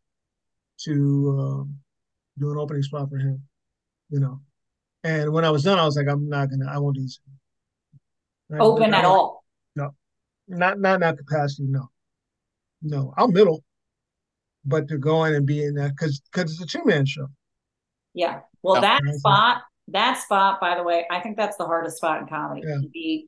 to 0.85 1.37
um, 1.39 1.75
do 2.37 2.51
an 2.51 2.57
opening 2.57 2.83
spot 2.83 3.09
for 3.09 3.17
him, 3.17 3.41
you 4.09 4.19
know. 4.19 4.41
And 5.03 5.31
when 5.33 5.45
I 5.45 5.49
was 5.49 5.63
done, 5.63 5.79
I 5.79 5.85
was 5.85 5.97
like, 5.97 6.07
I'm 6.07 6.29
not 6.29 6.49
gonna, 6.49 6.69
I 6.69 6.77
won't 6.77 6.95
do 6.95 7.01
this. 7.01 7.19
Open 8.59 8.93
at 8.93 9.05
all? 9.05 9.43
No, 9.75 9.91
not 10.47 10.79
not 10.79 10.95
in 10.95 11.01
that 11.01 11.17
capacity. 11.17 11.63
No, 11.67 11.89
no, 12.81 13.13
I'm 13.17 13.31
middle, 13.33 13.63
but 14.65 14.87
to 14.89 14.97
go 14.97 15.23
in 15.23 15.33
and 15.33 15.45
be 15.45 15.63
in 15.63 15.75
that 15.75 15.91
because 15.91 16.21
because 16.31 16.51
it's 16.51 16.61
a 16.61 16.65
two 16.65 16.83
man 16.85 17.05
show. 17.05 17.27
Yeah, 18.13 18.41
well, 18.61 18.77
oh, 18.77 18.81
that 18.81 19.01
spot, 19.15 19.61
that 19.87 20.21
spot, 20.21 20.59
by 20.59 20.75
the 20.75 20.83
way, 20.83 21.05
I 21.09 21.21
think 21.21 21.37
that's 21.37 21.55
the 21.55 21.65
hardest 21.65 21.97
spot 21.97 22.21
in 22.21 22.27
comedy. 22.27 22.63
Yeah. 22.65 22.77
The 22.93 23.25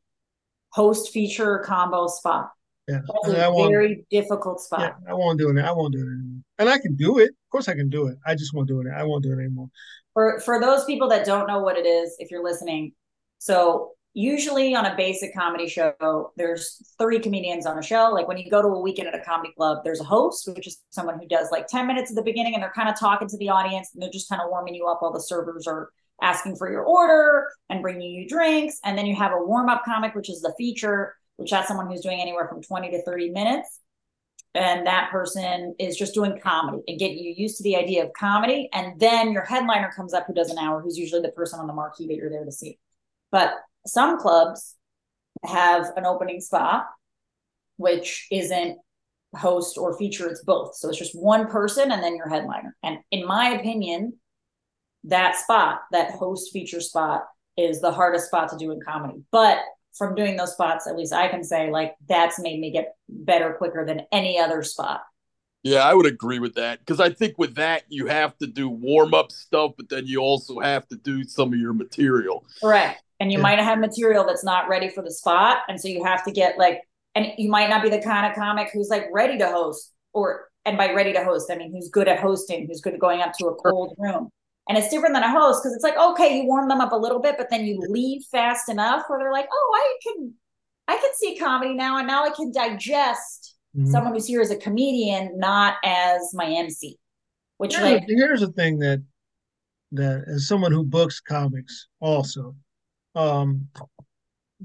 host 0.74 1.14
feature 1.14 1.60
combo 1.60 2.08
spot. 2.08 2.52
Yeah, 2.88 3.00
that's 3.24 3.34
a 3.34 3.68
very 3.70 4.06
difficult 4.10 4.60
spot. 4.60 4.82
Yeah, 4.82 5.12
I 5.12 5.14
won't 5.14 5.40
do 5.40 5.50
it. 5.50 5.58
I 5.58 5.72
won't 5.72 5.94
do 5.94 6.00
it 6.00 6.08
anymore. 6.08 6.42
And 6.60 6.70
I 6.70 6.78
can 6.80 6.96
do 6.96 7.20
it. 7.20 7.30
Of 7.30 7.50
course, 7.50 7.70
I 7.70 7.76
can 7.76 7.90
do 7.90 8.08
it. 8.08 8.18
I 8.26 8.36
just 8.36 8.54
won't 8.54 8.68
do 8.68 8.82
it. 8.82 8.88
I 8.94 9.04
won't 9.04 9.24
do 9.24 9.32
it 9.32 9.40
anymore. 9.40 9.70
For 10.14 10.42
for 10.42 10.60
those 10.60 10.84
people 10.86 11.08
that 11.10 11.26
don't 11.26 11.48
know 11.48 11.60
what 11.60 11.78
it 11.78 11.86
is, 11.86 12.16
if 12.20 12.30
you're 12.30 12.44
listening, 12.44 12.92
so 13.38 13.92
usually 14.14 14.76
on 14.76 14.86
a 14.86 14.96
basic 14.96 15.34
comedy 15.34 15.68
show, 15.68 16.32
there's 16.38 16.94
three 17.00 17.20
comedians 17.20 17.66
on 17.66 17.80
a 17.80 17.82
show. 17.82 18.12
Like 18.14 18.28
when 18.28 18.38
you 18.38 18.50
go 18.50 18.62
to 18.62 18.68
a 18.68 18.80
weekend 18.80 19.08
at 19.08 19.16
a 19.16 19.24
comedy 19.24 19.54
club, 19.58 19.80
there's 19.84 20.02
a 20.02 20.06
host, 20.06 20.48
which 20.48 20.68
is 20.68 20.82
someone 20.92 21.20
who 21.20 21.28
does 21.28 21.50
like 21.52 21.68
10 21.68 21.88
minutes 21.88 22.12
at 22.12 22.16
the 22.16 22.22
beginning 22.22 22.54
and 22.54 22.62
they're 22.62 22.72
kind 22.76 22.90
of 22.90 23.00
talking 23.00 23.28
to 23.28 23.38
the 23.38 23.50
audience 23.50 23.90
and 23.94 24.04
they're 24.04 24.12
just 24.12 24.30
kind 24.30 24.42
of 24.42 24.50
warming 24.50 24.76
you 24.76 24.88
up 24.88 25.02
while 25.02 25.12
the 25.12 25.20
servers 25.20 25.66
are 25.68 25.90
asking 26.22 26.56
for 26.56 26.72
your 26.72 26.84
order 26.84 27.48
and 27.70 27.82
bringing 27.82 28.12
you 28.12 28.28
drinks. 28.28 28.78
And 28.86 28.98
then 28.98 29.08
you 29.08 29.16
have 29.16 29.32
a 29.32 29.44
warm 29.44 29.68
up 29.68 29.84
comic, 29.84 30.14
which 30.14 30.30
is 30.30 30.42
the 30.42 30.54
feature 30.58 31.16
which 31.38 31.52
has 31.52 31.68
someone 31.68 31.88
who's 31.88 32.02
doing 32.02 32.22
anywhere 32.22 32.48
from 32.48 32.62
20 32.62 32.92
to 32.92 33.04
30 33.04 33.30
minutes. 33.32 33.80
and 34.56 34.86
that 34.86 35.10
person 35.12 35.76
is 35.80 35.98
just 35.98 36.14
doing 36.14 36.40
comedy 36.40 36.84
and 36.88 37.00
getting 37.00 37.18
you 37.18 37.34
used 37.36 37.58
to 37.58 37.64
the 37.64 37.76
idea 37.76 38.04
of 38.06 38.14
comedy. 38.14 38.70
And 38.72 39.00
then 39.00 39.32
your 39.32 39.44
headliner 39.44 39.92
comes 39.96 40.14
up 40.14 40.26
who 40.28 40.34
does 40.34 40.52
an 40.52 40.60
hour, 40.60 40.80
who's 40.82 40.98
usually 40.98 41.22
the 41.22 41.32
person 41.32 41.60
on 41.60 41.66
the 41.68 41.74
marquee 41.74 42.08
that 42.08 42.16
you're 42.16 42.30
there 42.30 42.46
to 42.46 42.52
see. 42.52 42.78
But 43.32 43.54
some 43.88 44.20
clubs 44.20 44.76
have 45.44 45.92
an 45.96 46.06
opening 46.06 46.40
spot, 46.40 46.86
which 47.78 48.28
isn't 48.32 48.78
host 49.36 49.80
or 49.80 49.98
feature, 49.98 50.30
it's 50.30 50.44
both. 50.44 50.76
So 50.76 50.90
it's 50.90 51.00
just 51.00 51.20
one 51.20 51.48
person 51.48 51.92
and 51.92 52.04
then 52.04 52.16
your 52.16 52.30
headliner. 52.30 52.76
And 52.84 53.00
in 53.10 53.26
my 53.26 53.50
opinion, 53.50 54.20
that 55.06 55.36
spot, 55.36 55.82
that 55.92 56.12
host 56.12 56.54
feature 56.54 56.80
spot, 56.80 57.24
is 57.58 57.82
the 57.82 57.92
hardest 57.92 58.28
spot 58.28 58.50
to 58.50 58.58
do 58.58 58.72
in 58.72 58.80
comedy. 58.82 59.24
But 59.32 59.58
from 59.98 60.16
doing 60.16 60.36
those 60.36 60.54
spots, 60.54 60.88
at 60.88 60.98
least 60.98 61.14
I 61.14 61.28
can 61.28 61.44
say 61.44 61.70
like 61.72 61.96
that's 62.08 62.40
made 62.40 62.60
me 62.60 62.72
get 62.72 62.96
better 63.08 63.54
quicker 63.54 63.86
than 63.86 64.02
any 64.12 64.40
other 64.40 64.64
spot. 64.64 65.04
Yeah, 65.64 65.80
I 65.80 65.94
would 65.94 66.06
agree 66.06 66.40
with 66.40 66.56
that 66.56 66.80
because 66.80 67.00
I 67.00 67.10
think 67.10 67.38
with 67.38 67.56
that 67.56 67.84
you 67.88 68.08
have 68.08 68.38
to 68.40 68.48
do 68.48 68.68
warm 68.68 69.14
up 69.14 69.32
stuff, 69.32 69.72
but 69.78 69.90
then 69.90 70.06
you 70.06 70.20
also 70.20 70.60
have 70.60 70.88
to 70.90 70.98
do 70.98 71.24
some 71.24 71.54
of 71.54 71.60
your 71.60 71.74
material. 71.74 72.46
Correct, 72.62 73.02
and 73.20 73.32
you 73.32 73.38
yeah. 73.38 73.44
might 73.44 73.60
have 73.60 73.80
material 73.80 74.26
that's 74.26 74.44
not 74.44 74.68
ready 74.68 74.90
for 74.90 75.02
the 75.02 75.12
spot, 75.12 75.60
and 75.70 75.80
so 75.80 75.88
you 75.88 76.04
have 76.04 76.26
to 76.26 76.32
get 76.32 76.58
like, 76.58 76.82
and 77.16 77.28
you 77.38 77.50
might 77.50 77.70
not 77.70 77.82
be 77.82 77.90
the 77.90 78.02
kind 78.02 78.26
of 78.26 78.36
comic 78.36 78.72
who's 78.74 78.90
like 78.90 79.06
ready 79.14 79.38
to 79.38 79.48
host, 79.48 79.94
or 80.12 80.50
and 80.66 80.78
by 80.78 80.92
ready 80.92 81.14
to 81.14 81.24
host, 81.24 81.50
I 81.50 81.56
mean 81.56 81.72
who's 81.72 81.90
good 81.90 82.10
at 82.10 82.20
hosting, 82.20 82.68
who's 82.68 82.82
good 82.82 82.96
at 82.96 83.00
going 83.00 83.22
up 83.22 83.32
to 83.40 83.48
a 83.48 83.56
cold 83.56 83.96
room. 83.98 84.30
And 84.70 84.78
it's 84.78 84.90
different 84.90 85.14
than 85.14 85.24
a 85.24 85.30
host 85.30 85.62
because 85.62 85.76
it's 85.76 85.84
like, 85.84 85.98
okay, 85.98 86.38
you 86.38 86.46
warm 86.46 86.70
them 86.70 86.80
up 86.80 86.94
a 86.94 86.98
little 86.98 87.20
bit, 87.20 87.36
but 87.38 87.50
then 87.50 87.66
you 87.66 87.82
leave 87.90 88.24
fast 88.32 88.70
enough 88.70 89.04
where 89.08 89.20
they're 89.20 89.32
like, 89.32 89.50
oh, 89.52 89.72
I 89.76 89.98
can 90.02 90.34
I 90.88 90.98
can 90.98 91.12
see 91.16 91.38
comedy 91.38 91.74
now, 91.74 91.98
and 91.98 92.08
now 92.08 92.26
I 92.26 92.30
can 92.30 92.52
digest 92.52 93.56
mm-hmm. 93.76 93.90
someone 93.90 94.14
who's 94.14 94.28
here 94.28 94.42
as 94.42 94.52
a 94.52 94.58
comedian, 94.58 95.38
not 95.38 95.76
as 95.84 96.32
my 96.34 96.46
MC. 96.46 96.98
Which 97.58 97.76
here's, 97.76 97.92
like, 97.92 98.04
here's 98.08 98.42
the 98.42 98.52
thing 98.52 98.80
that 98.80 99.04
that 99.94 100.26
as 100.28 100.48
someone 100.48 100.72
who 100.72 100.84
books 100.84 101.20
comics 101.22 101.88
also, 102.00 102.56
um, 103.16 103.68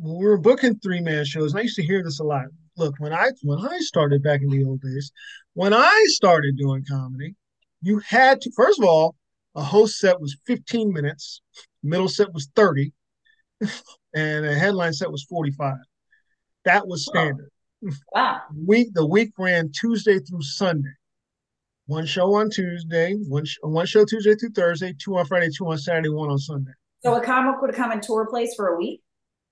we 0.00 0.26
were 0.26 0.38
booking 0.38 0.78
three 0.78 1.00
man 1.00 1.24
shows, 1.24 1.52
and 1.52 1.60
I 1.60 1.62
used 1.62 1.76
to 1.76 1.86
hear 1.86 2.02
this 2.02 2.20
a 2.20 2.24
lot. 2.24 2.46
Look, 2.76 2.94
when 2.98 3.12
I 3.12 3.30
when 3.42 3.58
I 3.58 3.78
started 3.78 4.22
back 4.22 4.42
in 4.42 4.48
the 4.48 4.64
old 4.64 4.80
days, 4.80 5.12
when 5.54 5.72
I 5.74 6.04
started 6.08 6.56
doing 6.56 6.84
comedy, 6.88 7.34
you 7.82 8.00
had 8.00 8.40
to 8.42 8.50
first 8.56 8.80
of 8.80 8.84
all 8.84 9.16
a 9.54 9.62
host 9.62 9.98
set 9.98 10.20
was 10.20 10.36
15 10.46 10.92
minutes, 10.92 11.42
middle 11.82 12.08
set 12.08 12.32
was 12.32 12.48
30, 12.54 12.92
and 14.14 14.44
a 14.46 14.54
headline 14.54 14.92
set 14.92 15.10
was 15.10 15.24
45. 15.24 15.74
That 16.64 16.86
was 16.86 17.04
standard. 17.04 17.50
Wow. 18.12 18.40
Week 18.66 18.88
the 18.92 19.06
week 19.06 19.32
ran 19.38 19.70
Tuesday 19.72 20.18
through 20.18 20.42
Sunday. 20.42 20.90
One 21.86 22.04
show 22.04 22.34
on 22.34 22.50
Tuesday, 22.50 23.14
one 23.14 23.44
sh- 23.44 23.56
one 23.62 23.86
show 23.86 24.04
Tuesday 24.04 24.34
through 24.34 24.50
Thursday, 24.50 24.94
two 24.98 25.16
on 25.16 25.24
Friday, 25.26 25.48
two 25.56 25.66
on 25.68 25.78
Saturday, 25.78 26.10
one 26.10 26.28
on 26.28 26.38
Sunday. 26.38 26.72
So 27.02 27.14
a 27.14 27.24
comic 27.24 27.62
would 27.62 27.74
come 27.74 27.92
and 27.92 28.02
tour 28.02 28.26
place 28.28 28.54
for 28.54 28.68
a 28.68 28.76
week. 28.76 29.00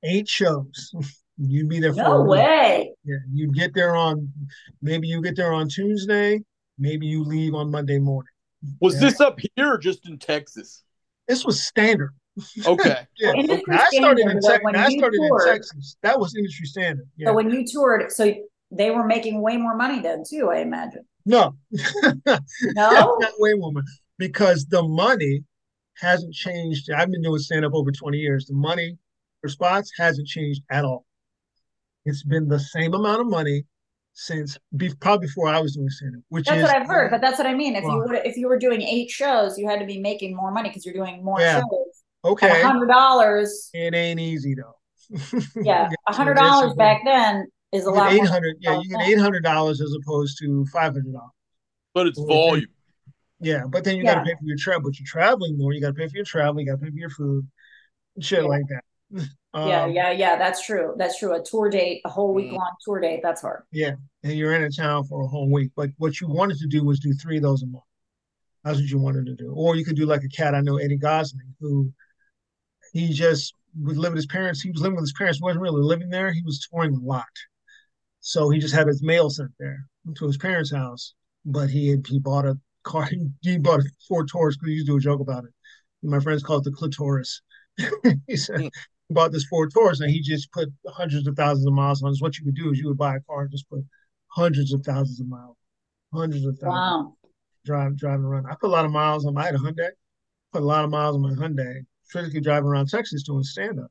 Eight 0.03 0.29
shows. 0.29 0.93
You'd 1.39 1.69
be 1.69 1.81
there 1.81 1.93
for 1.93 2.03
no 2.03 2.23
way. 2.23 2.93
Yeah, 3.05 3.17
you'd 3.31 3.55
get 3.55 3.75
there 3.75 3.95
on 3.95 4.33
maybe 4.81 5.07
you 5.07 5.21
get 5.21 5.37
there 5.37 5.53
on 5.53 5.69
Tuesday, 5.69 6.41
maybe 6.79 7.07
you 7.07 7.25
leave 7.25 7.55
on 7.55 7.71
Monday 7.71 7.99
morning. 7.99 8.33
Was 8.81 8.95
yeah. 8.95 9.01
this 9.01 9.21
up 9.21 9.39
here 9.55 9.75
or 9.75 9.79
just 9.79 10.09
in 10.09 10.19
Texas? 10.19 10.83
This 11.29 11.45
was 11.45 11.63
standard. 11.63 12.15
Okay. 12.65 13.07
yeah. 13.19 13.31
Okay. 13.31 13.63
I 13.71 13.89
started 13.93 14.27
in 14.27 14.41
Texas. 14.41 14.61
I 14.75 14.89
started 14.97 15.19
toured, 15.19 15.49
in 15.49 15.55
Texas. 15.55 15.97
That 16.03 16.19
was 16.19 16.35
industry 16.37 16.67
standard. 16.67 17.09
Yeah. 17.17 17.29
So 17.29 17.35
when 17.35 17.51
you 17.51 17.65
toured, 17.67 18.13
so 18.13 18.35
they 18.71 18.91
were 18.91 19.07
making 19.07 19.41
way 19.41 19.57
more 19.57 19.77
money 19.77 20.01
then 20.01 20.23
too, 20.29 20.51
I 20.51 20.59
imagine. 20.59 21.05
No. 21.25 21.57
no. 21.73 22.39
Not 22.75 23.33
way 23.39 23.55
more 23.55 23.73
money 23.73 23.87
because 24.19 24.67
the 24.67 24.83
money 24.83 25.43
hasn't 25.97 26.35
changed. 26.35 26.91
I've 26.91 27.11
been 27.11 27.23
doing 27.23 27.39
stand 27.39 27.65
up 27.65 27.75
over 27.75 27.91
20 27.91 28.19
years. 28.19 28.47
The 28.47 28.55
money 28.55 28.97
for 29.41 29.49
spots 29.49 29.91
hasn't 29.99 30.29
changed 30.29 30.63
at 30.71 30.85
all. 30.85 31.05
It's 32.05 32.23
been 32.23 32.49
the 32.49 32.61
same 32.61 32.95
amount 32.95 33.21
of 33.21 33.27
money 33.27 33.65
since 34.19 34.59
be, 34.75 34.91
probably 34.99 35.27
before 35.27 35.49
I 35.49 35.61
was 35.61 35.77
doing 35.77 35.91
stand 35.91 36.17
up. 36.17 36.23
Which 36.31 36.47
that's 36.47 36.57
is, 36.57 36.63
what 36.65 36.75
I've 36.75 36.87
heard, 36.87 37.11
but 37.11 37.21
that's 37.21 37.37
what 37.37 37.47
I 37.47 37.55
mean. 37.55 37.77
If 37.77 37.85
you 37.85 38.03
would, 38.05 38.17
if 38.25 38.37
you 38.37 38.49
were 38.49 38.59
doing 38.59 38.81
eight 38.81 39.11
shows, 39.11 39.59
you 39.59 39.69
had 39.69 39.79
to 39.79 39.87
be 39.87 40.01
making 40.01 40.35
more 40.35 40.51
money 40.51 40.71
because 40.71 40.87
you're 40.87 40.95
doing 40.95 41.23
more 41.23 41.39
yeah. 41.39 41.61
shows. 41.61 42.03
Okay, 42.25 42.63
hundred 42.63 42.87
dollars. 42.87 43.71
It 43.75 43.95
ain't 43.95 44.19
easy 44.19 44.55
though. 44.55 45.39
yeah, 45.63 45.91
a 46.09 46.15
hundred 46.15 46.35
dollars 46.35 46.73
back 46.75 47.03
then 47.05 47.47
is 47.73 47.85
a 47.85 47.91
lot. 47.91 48.13
Eight 48.13 48.27
hundred. 48.27 48.57
Yeah, 48.61 48.81
you 48.81 48.89
get 48.89 49.07
eight 49.07 49.19
hundred 49.19 49.45
dollars 49.45 49.83
as 49.83 49.95
opposed 50.03 50.39
to 50.41 50.65
five 50.73 50.95
hundred 50.95 51.13
dollars. 51.13 51.31
But 51.93 52.07
it's 52.07 52.19
volume. 52.19 52.67
Yeah, 53.39 53.65
but 53.69 53.85
then 53.85 53.97
you 53.97 54.05
yeah. 54.05 54.15
got 54.15 54.21
to 54.21 54.25
pay 54.25 54.35
for 54.35 54.45
your 54.45 54.57
travel. 54.57 54.91
But 54.91 54.99
you're 54.99 55.07
traveling 55.07 55.59
more. 55.59 55.75
You 55.75 55.83
got 55.83 55.89
to 55.89 55.95
pay 55.95 56.09
for 56.09 56.17
your 56.17 56.25
travel. 56.25 56.59
You 56.59 56.67
got 56.67 56.81
to 56.81 56.85
pay 56.87 56.91
for 56.91 56.97
your 56.97 57.11
food, 57.11 57.47
shit 58.19 58.43
yeah. 58.43 58.49
like 58.49 58.65
that. 58.69 59.29
Um, 59.57 59.69
yeah, 59.71 59.87
yeah, 59.87 60.11
yeah. 60.11 60.37
That's 60.37 60.65
true. 60.65 60.95
That's 60.99 61.19
true. 61.19 61.33
A 61.33 61.43
tour 61.43 61.71
date, 61.71 62.03
a 62.05 62.11
whole 62.11 62.35
week 62.35 62.51
mm. 62.51 62.57
long 62.59 62.73
tour 62.85 63.01
date. 63.01 63.21
That's 63.23 63.41
hard. 63.41 63.63
Yeah, 63.73 63.93
and 64.23 64.35
you're 64.35 64.55
in 64.55 64.63
a 64.63 64.71
town 64.71 65.05
for 65.05 65.23
a 65.23 65.27
whole 65.27 65.51
week. 65.51 65.71
But 65.75 65.91
what 65.97 66.21
you 66.21 66.29
wanted 66.29 66.59
to 66.59 66.67
do 66.67 66.85
was 66.85 67.01
do 67.01 67.15
three 67.15 67.39
of 67.39 67.43
those 67.43 67.63
a 67.63 67.67
month. 67.67 67.85
That's 68.65 68.79
what 68.79 68.91
you 68.91 68.99
wanted 68.99 69.25
to 69.27 69.35
do. 69.35 69.55
Or 69.57 69.75
you 69.75 69.85
could 69.85 69.97
do 69.97 70.05
like 70.05 70.25
a 70.25 70.29
cat 70.29 70.55
I 70.55 70.61
know, 70.61 70.77
Eddie 70.77 70.99
Gosling, 70.99 71.55
who 71.59 71.91
he 72.93 73.15
just 73.15 73.55
would 73.81 73.97
live 73.97 74.13
with 74.13 74.19
his 74.19 74.27
parents. 74.27 74.61
He 74.61 74.71
was 74.71 74.83
living 74.83 74.97
with 74.97 75.05
his 75.05 75.15
parents. 75.15 75.39
He 75.39 75.45
wasn't 75.45 75.63
really 75.63 75.83
living 75.83 76.11
there. 76.11 76.31
He 76.33 76.43
was 76.43 76.61
touring 76.71 76.95
a 76.95 77.01
lot. 77.01 77.25
So 78.21 78.51
he 78.51 78.59
just 78.59 78.75
had 78.75 78.89
his 78.89 79.03
mail 79.03 79.31
sent 79.31 79.53
there 79.59 79.87
to 80.17 80.27
his 80.27 80.37
parents' 80.37 80.71
house. 80.73 81.15
But 81.47 81.71
he 81.71 81.89
had, 81.89 82.07
he 82.07 82.19
bought 82.19 82.45
a 82.45 82.59
car. 82.83 83.09
He 83.41 83.57
bought 83.57 83.81
a 83.81 83.85
Ford 84.07 84.29
Taurus 84.31 84.57
because 84.57 84.69
he 84.69 84.75
used 84.75 84.87
to 84.87 84.93
do 84.93 84.99
a 84.99 85.01
joke 85.01 85.21
about 85.21 85.45
it. 85.45 85.51
My 86.03 86.21
friends 86.21 86.43
call 86.43 86.59
it 86.59 86.65
the 86.65 86.73
clitoris. 86.73 87.41
he 88.27 88.37
said 88.37 88.61
mm 88.61 88.71
bought 89.11 89.33
this 89.33 89.45
Ford 89.45 89.71
Taurus 89.73 90.01
and 90.01 90.11
he 90.11 90.21
just 90.21 90.51
put 90.53 90.69
hundreds 90.89 91.27
of 91.27 91.37
thousands 91.37 91.67
of 91.67 91.73
miles 91.73 92.03
on 92.03 92.13
it. 92.13 92.17
What 92.19 92.39
you 92.39 92.45
would 92.47 92.57
do 92.57 92.73
is 92.73 92.79
you 92.79 92.89
would 92.89 92.99
buy 92.99 93.17
a 93.17 93.21
car 93.21 93.43
and 93.43 93.51
just 93.51 93.69
put 93.69 93.85
hundreds 94.29 94.73
of 94.73 94.83
thousands 94.85 95.21
of 95.21 95.29
miles, 95.29 95.57
hundreds 96.13 96.45
of 96.45 96.59
thousands. 96.59 96.65
Wow. 96.65 97.17
Drive, 97.65 97.97
driving 97.97 98.25
around. 98.25 98.47
I 98.47 98.55
put 98.61 98.69
a 98.69 98.73
lot 98.73 98.85
of 98.85 98.93
miles 98.93 99.27
on 99.27 99.35
my, 99.35 99.43
I 99.43 99.47
had 99.47 99.55
a 99.57 99.59
Hyundai, 99.59 99.91
put 100.53 100.63
a 100.63 100.65
lot 100.65 100.85
of 100.85 100.91
miles 100.91 101.17
on 101.17 101.23
my 101.23 101.31
Hyundai, 101.31 101.85
physically 102.09 102.41
driving 102.41 102.69
around 102.69 102.89
Texas 102.89 103.25
doing 103.25 103.43
stand 103.43 103.81
up. 103.81 103.91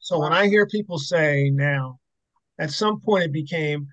So 0.00 0.18
wow. 0.18 0.24
when 0.24 0.32
I 0.32 0.48
hear 0.48 0.66
people 0.66 0.98
say 0.98 1.50
now, 1.50 1.98
at 2.58 2.70
some 2.70 3.00
point 3.00 3.24
it 3.24 3.32
became, 3.32 3.86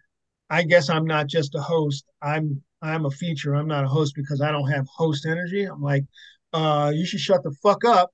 I 0.50 0.64
guess 0.64 0.90
I'm 0.90 1.06
not 1.06 1.28
just 1.28 1.56
a 1.56 1.62
host. 1.62 2.06
I'm 2.22 2.62
I'm 2.82 3.06
a 3.06 3.12
feature. 3.12 3.56
I'm 3.56 3.68
not 3.68 3.84
a 3.84 3.88
host 3.88 4.14
because 4.16 4.42
I 4.42 4.52
don't 4.52 4.70
have 4.70 4.86
host 4.88 5.26
energy. 5.26 5.66
I'm 5.66 5.82
like, 5.82 6.04
uh, 6.54 6.92
you 6.94 7.06
should 7.06 7.20
shut 7.20 7.44
the 7.44 7.56
fuck 7.64 7.84
up 7.86 8.12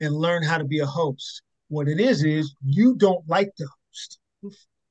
and 0.00 0.14
learn 0.14 0.42
how 0.42 0.58
to 0.58 0.64
be 0.64 0.80
a 0.80 0.86
host. 0.86 1.42
What 1.68 1.88
it 1.88 2.00
is 2.00 2.24
is 2.24 2.54
you 2.64 2.96
don't 2.96 3.26
like 3.28 3.50
the 3.58 3.66
host. 3.66 4.18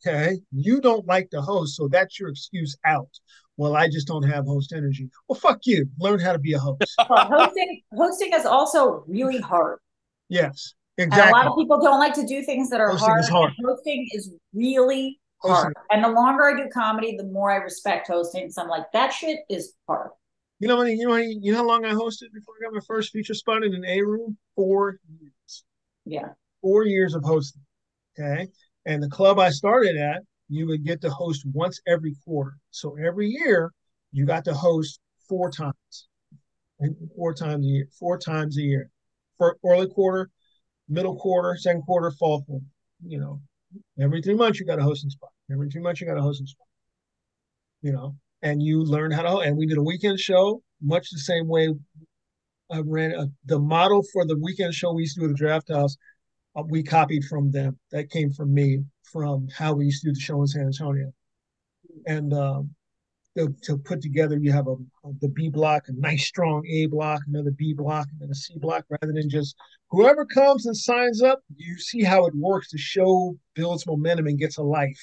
Okay, 0.06 0.39
you 0.52 0.80
don't 0.80 1.06
like 1.06 1.30
the 1.30 1.41
host, 1.41 1.76
so 1.76 1.89
that's 1.89 2.19
your 2.19 2.30
excuse 2.30 2.78
out. 2.86 3.10
Well, 3.58 3.76
I 3.76 3.89
just 3.89 4.08
don't 4.08 4.24
have 4.24 4.45
host 4.45 4.72
energy. 4.72 5.10
Well, 5.28 5.38
fuck 5.38 5.60
you. 5.65 5.86
Learn 6.00 6.22
how 6.22 6.32
to 6.32 6.39
be 6.39 6.54
a 6.54 6.60
host. 6.60 6.80
Well, 7.10 7.26
hosting 7.26 7.82
hosting 7.93 8.34
is 8.34 8.45
also 8.45 9.04
really 9.08 9.39
hard. 9.39 9.80
Yes, 10.30 10.74
exactly. 10.98 11.22
And 11.24 11.32
a 11.32 11.38
lot 11.38 11.48
of 11.48 11.58
people 11.58 11.82
don't 11.82 12.00
like 12.00 12.13
to 12.13 12.26
do 12.26 12.41
things 12.43 12.69
that 12.69 12.80
are 12.80 12.91
hosting 12.91 13.08
hard. 13.08 13.19
Is 13.19 13.30
hard. 13.30 13.54
Hosting 13.65 14.08
is 14.13 14.32
really 14.54 15.19
hard. 15.43 15.56
Hosting. 15.56 15.74
And 15.91 16.04
the 16.06 16.10
longer 16.10 16.50
I 16.50 16.63
do 16.63 16.69
comedy, 16.69 17.17
the 17.17 17.26
more 17.26 17.52
I 17.52 17.58
respect 17.58 18.08
hosting. 18.08 18.50
So 18.50 18.62
I'm 18.62 18.69
like, 18.69 18.89
that 18.93 19.10
shit 19.10 19.39
is 19.50 19.74
hard. 19.88 20.12
You 20.60 20.67
know, 20.67 20.84
you 20.84 21.08
know, 21.08 21.15
you 21.15 21.52
know 21.52 21.60
how 21.60 21.67
long 21.67 21.86
I 21.86 21.93
hosted 21.93 22.34
before 22.34 22.56
I 22.60 22.65
got 22.65 22.74
my 22.74 22.82
first 22.86 23.12
feature 23.12 23.34
spot 23.34 23.63
in 23.63 23.74
an 23.74 23.86
A 23.86 24.02
room? 24.02 24.38
Four 24.56 25.00
years. 25.19 25.63
Yeah. 26.06 26.30
Four 26.62 26.86
years 26.86 27.15
of 27.15 27.24
hosting. 27.24 27.62
Okay. 28.19 28.48
And 28.86 29.02
the 29.02 29.10
club 29.10 29.39
I 29.39 29.52
started 29.52 29.95
at, 29.95 30.24
you 30.50 30.67
would 30.67 30.84
get 30.84 31.00
to 31.02 31.10
host 31.10 31.45
once 31.54 31.80
every 31.88 32.15
quarter. 32.26 32.58
So 32.72 32.98
every 32.98 33.30
year, 33.30 33.72
you 34.12 34.26
got 34.26 34.43
to 34.45 34.54
host 34.54 35.00
four 35.30 35.50
times, 35.50 36.08
four 37.15 37.34
times 37.34 37.65
a 37.65 37.69
year, 37.69 37.88
four 37.98 38.17
times 38.17 38.58
a 38.58 38.62
year, 38.62 38.89
for 39.38 39.58
early 39.63 39.88
quarter, 39.88 40.30
middle 40.90 41.15
quarter, 41.15 41.56
second 41.56 41.84
quarter, 41.84 42.12
fall 42.12 42.42
quarter. 42.44 42.65
You 43.06 43.19
know, 43.19 43.42
every 44.02 44.21
three 44.21 44.34
months 44.34 44.60
you 44.60 44.65
got 44.65 44.79
a 44.79 44.84
hosting 44.84 45.12
spot. 45.12 45.29
Every 45.52 45.69
three 45.69 45.81
months 45.81 46.02
you 46.02 46.08
got 46.08 46.17
a 46.17 46.21
hosting 46.21 46.48
spot. 46.48 46.67
You 47.81 47.94
know, 47.94 48.15
and 48.42 48.62
you 48.62 48.83
learn 48.83 49.12
how 49.12 49.21
to. 49.23 49.37
And 49.40 49.58
we 49.58 49.65
did 49.65 49.77
a 49.77 49.83
weekend 49.83 50.19
show, 50.19 50.62
much 50.81 51.10
the 51.12 51.19
same 51.19 51.48
way 51.48 51.69
I 52.71 52.81
ran 52.85 53.12
a, 53.12 53.27
the 53.46 53.60
model 53.60 54.04
for 54.13 54.25
the 54.25 54.37
weekend 54.37 54.73
show 54.73 54.94
we 54.94 55.04
used 55.04 55.15
to 55.15 55.21
do 55.21 55.25
at 55.25 55.29
the 55.29 55.35
Draft 55.35 55.71
House. 55.71 55.98
Uh, 56.56 56.63
we 56.67 56.83
copied 56.83 57.25
from 57.25 57.52
them. 57.52 57.77
That 57.92 58.10
came 58.10 58.31
from 58.31 58.54
me 58.54 58.83
from 59.12 59.48
how 59.56 59.73
we 59.73 59.85
used 59.85 60.04
to 60.04 60.10
do 60.10 60.13
the 60.13 60.19
show 60.19 60.42
in 60.42 60.48
San 60.48 60.65
Antonio. 60.65 61.12
And 62.06 62.33
um, 62.33 62.75
to, 63.37 63.54
to, 63.63 63.77
put 63.77 64.02
together, 64.02 64.37
you 64.37 64.52
have 64.52 64.67
a, 64.67 64.73
a, 64.73 65.13
the 65.21 65.29
B 65.29 65.50
block, 65.50 65.85
a 65.87 65.94
nice 65.94 66.25
strong 66.25 66.65
A 66.67 66.85
block, 66.87 67.21
another 67.27 67.52
B 67.52 67.73
block, 67.73 68.08
and 68.12 68.21
then 68.21 68.29
a 68.29 68.35
C 68.35 68.56
block, 68.58 68.85
rather 68.90 69.13
than 69.13 69.29
just 69.29 69.56
whoever 69.90 70.25
comes 70.25 70.65
and 70.65 70.77
signs 70.77 71.21
up. 71.21 71.40
You 71.56 71.77
see 71.77 72.04
how 72.04 72.25
it 72.25 72.35
works. 72.35 72.71
The 72.71 72.77
show 72.77 73.37
builds 73.56 73.87
momentum 73.87 74.27
and 74.27 74.40
gets 74.40 74.58
a 74.58 74.63
life. 74.63 75.00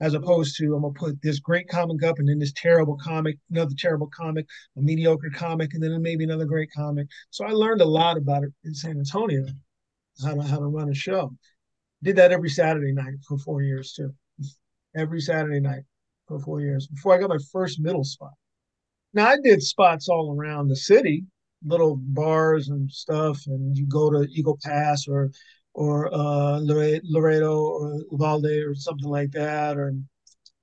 As 0.00 0.14
opposed 0.14 0.56
to 0.56 0.74
I'm 0.74 0.82
gonna 0.82 0.94
put 0.94 1.20
this 1.22 1.40
great 1.40 1.68
comic 1.68 2.02
up 2.02 2.18
and 2.18 2.28
then 2.28 2.38
this 2.38 2.52
terrible 2.52 2.96
comic, 2.96 3.36
another 3.50 3.74
terrible 3.76 4.08
comic, 4.08 4.46
a 4.76 4.80
mediocre 4.80 5.30
comic, 5.34 5.74
and 5.74 5.82
then 5.82 6.00
maybe 6.00 6.24
another 6.24 6.44
great 6.44 6.70
comic. 6.74 7.08
So 7.30 7.44
I 7.44 7.50
learned 7.50 7.80
a 7.80 7.86
lot 7.86 8.16
about 8.16 8.44
it 8.44 8.52
in 8.64 8.74
San 8.74 8.98
Antonio, 8.98 9.44
how 10.22 10.34
to 10.34 10.42
how 10.42 10.58
to 10.58 10.66
run 10.66 10.90
a 10.90 10.94
show. 10.94 11.32
Did 12.02 12.16
that 12.16 12.32
every 12.32 12.50
Saturday 12.50 12.92
night 12.92 13.14
for 13.26 13.38
four 13.38 13.62
years 13.62 13.92
too. 13.92 14.14
Every 14.96 15.20
Saturday 15.20 15.60
night 15.60 15.82
for 16.26 16.38
four 16.38 16.60
years 16.60 16.86
before 16.86 17.14
I 17.14 17.18
got 17.18 17.30
my 17.30 17.38
first 17.52 17.80
middle 17.80 18.04
spot. 18.04 18.32
Now 19.14 19.28
I 19.28 19.36
did 19.42 19.62
spots 19.62 20.08
all 20.08 20.36
around 20.36 20.68
the 20.68 20.76
city, 20.76 21.24
little 21.64 21.96
bars 21.96 22.68
and 22.68 22.90
stuff, 22.90 23.42
and 23.46 23.76
you 23.76 23.86
go 23.86 24.10
to 24.10 24.28
Eagle 24.30 24.58
Pass 24.62 25.08
or 25.08 25.30
or 25.74 26.12
uh, 26.12 26.58
Laredo 26.60 27.60
or 27.60 28.00
Uvalde 28.10 28.46
or 28.46 28.74
something 28.74 29.08
like 29.08 29.30
that, 29.32 29.76
or 29.76 29.94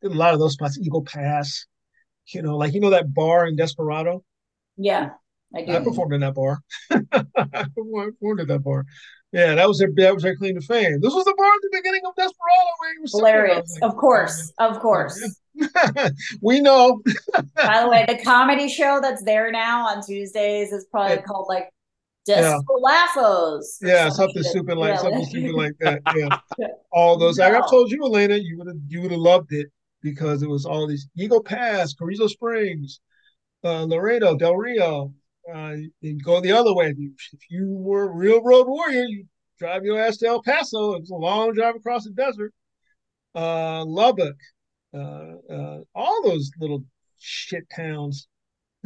a 0.03 0.10
lot 0.10 0.34
of 0.34 0.39
those 0.39 0.53
spots. 0.53 0.78
Eagle 0.78 1.03
Pass, 1.03 1.66
you 2.28 2.41
know, 2.41 2.58
like 2.58 2.74
you 2.74 2.80
know 2.80 2.89
that 2.91 3.14
bar 3.14 3.47
in 3.47 3.56
Desperado. 3.56 4.24
Yeah, 4.78 5.12
I 5.53 5.64
do. 5.64 5.72
I 5.74 5.84
performed 5.84 6.14
in 6.14 6.22
that 6.22 6.36
bar. 6.36 6.60
I 6.91 7.66
performed 7.76 8.41
at 8.41 8.47
that 8.47 8.64
bar. 8.64 8.86
Yeah, 9.32 9.56
that 9.56 9.68
was 9.68 9.80
their 9.80 9.89
that 9.95 10.14
was 10.14 10.24
their 10.24 10.38
claim 10.38 10.56
to 10.56 10.62
fame. 10.62 11.01
This 11.01 11.14
was 11.14 11.26
the 11.26 11.34
bar 11.38 11.47
at 11.47 11.62
the 11.62 11.70
beginning 11.74 12.01
of 12.06 12.16
Desperado 12.16 12.72
where 12.80 12.93
he 12.93 13.01
was 13.01 13.12
hilarious. 13.12 13.78
Like, 13.82 13.91
of 13.91 13.97
course, 13.97 14.53
oh, 14.60 14.70
of 14.70 14.80
course. 14.80 15.41
we 16.41 16.62
know. 16.62 17.01
By 17.56 17.82
the 17.82 17.89
way, 17.89 18.06
the 18.08 18.24
comedy 18.24 18.70
show 18.70 18.99
that's 19.01 19.24
there 19.24 19.51
now 19.51 19.88
on 19.88 20.06
Tuesdays 20.06 20.72
is 20.72 20.86
probably 20.89 21.18
yeah. 21.18 21.22
called 21.24 21.47
like 21.49 21.70
Desperafos. 22.28 23.78
Yeah, 23.82 24.09
something 24.09 24.43
stupid 24.43 24.78
like 24.78 24.99
something 24.99 25.26
stupid 25.26 25.53
like 25.53 25.73
that. 25.80 26.01
Yeah, 26.15 26.67
all 26.91 27.17
those. 27.19 27.38
No. 27.38 27.45
Like 27.49 27.63
I 27.63 27.67
told 27.69 27.91
you, 27.91 28.03
Elena, 28.03 28.36
you 28.36 28.57
would 28.57 28.67
have 28.67 28.78
you 28.88 29.01
would 29.01 29.11
have 29.11 29.19
loved 29.19 29.53
it 29.53 29.67
because 30.01 30.41
it 30.41 30.49
was 30.49 30.65
all 30.65 30.88
these 30.88 31.07
Eagle 31.15 31.43
Pass, 31.43 31.93
Carrizo 31.93 32.28
Springs, 32.28 32.99
uh, 33.63 33.84
Laredo, 33.84 34.36
Del 34.36 34.55
Rio. 34.55 35.13
Uh, 35.53 35.76
you 36.01 36.17
go 36.23 36.41
the 36.41 36.51
other 36.51 36.73
way. 36.73 36.95
If 36.97 37.39
you 37.49 37.67
were 37.69 38.09
a 38.09 38.15
real 38.15 38.41
road 38.41 38.67
warrior, 38.67 39.03
you 39.03 39.26
drive 39.59 39.84
your 39.84 39.99
ass 39.99 40.17
to 40.17 40.28
El 40.28 40.41
Paso. 40.41 40.93
It 40.93 41.01
was 41.01 41.11
a 41.11 41.15
long 41.15 41.53
drive 41.53 41.76
across 41.76 42.05
the 42.05 42.11
desert. 42.11 42.53
Uh, 43.36 43.84
Lubbock, 43.86 44.38
uh, 44.93 45.34
uh, 45.51 45.80
all 45.93 46.23
those 46.23 46.49
little 46.59 46.84
shit 47.19 47.63
towns. 47.76 48.28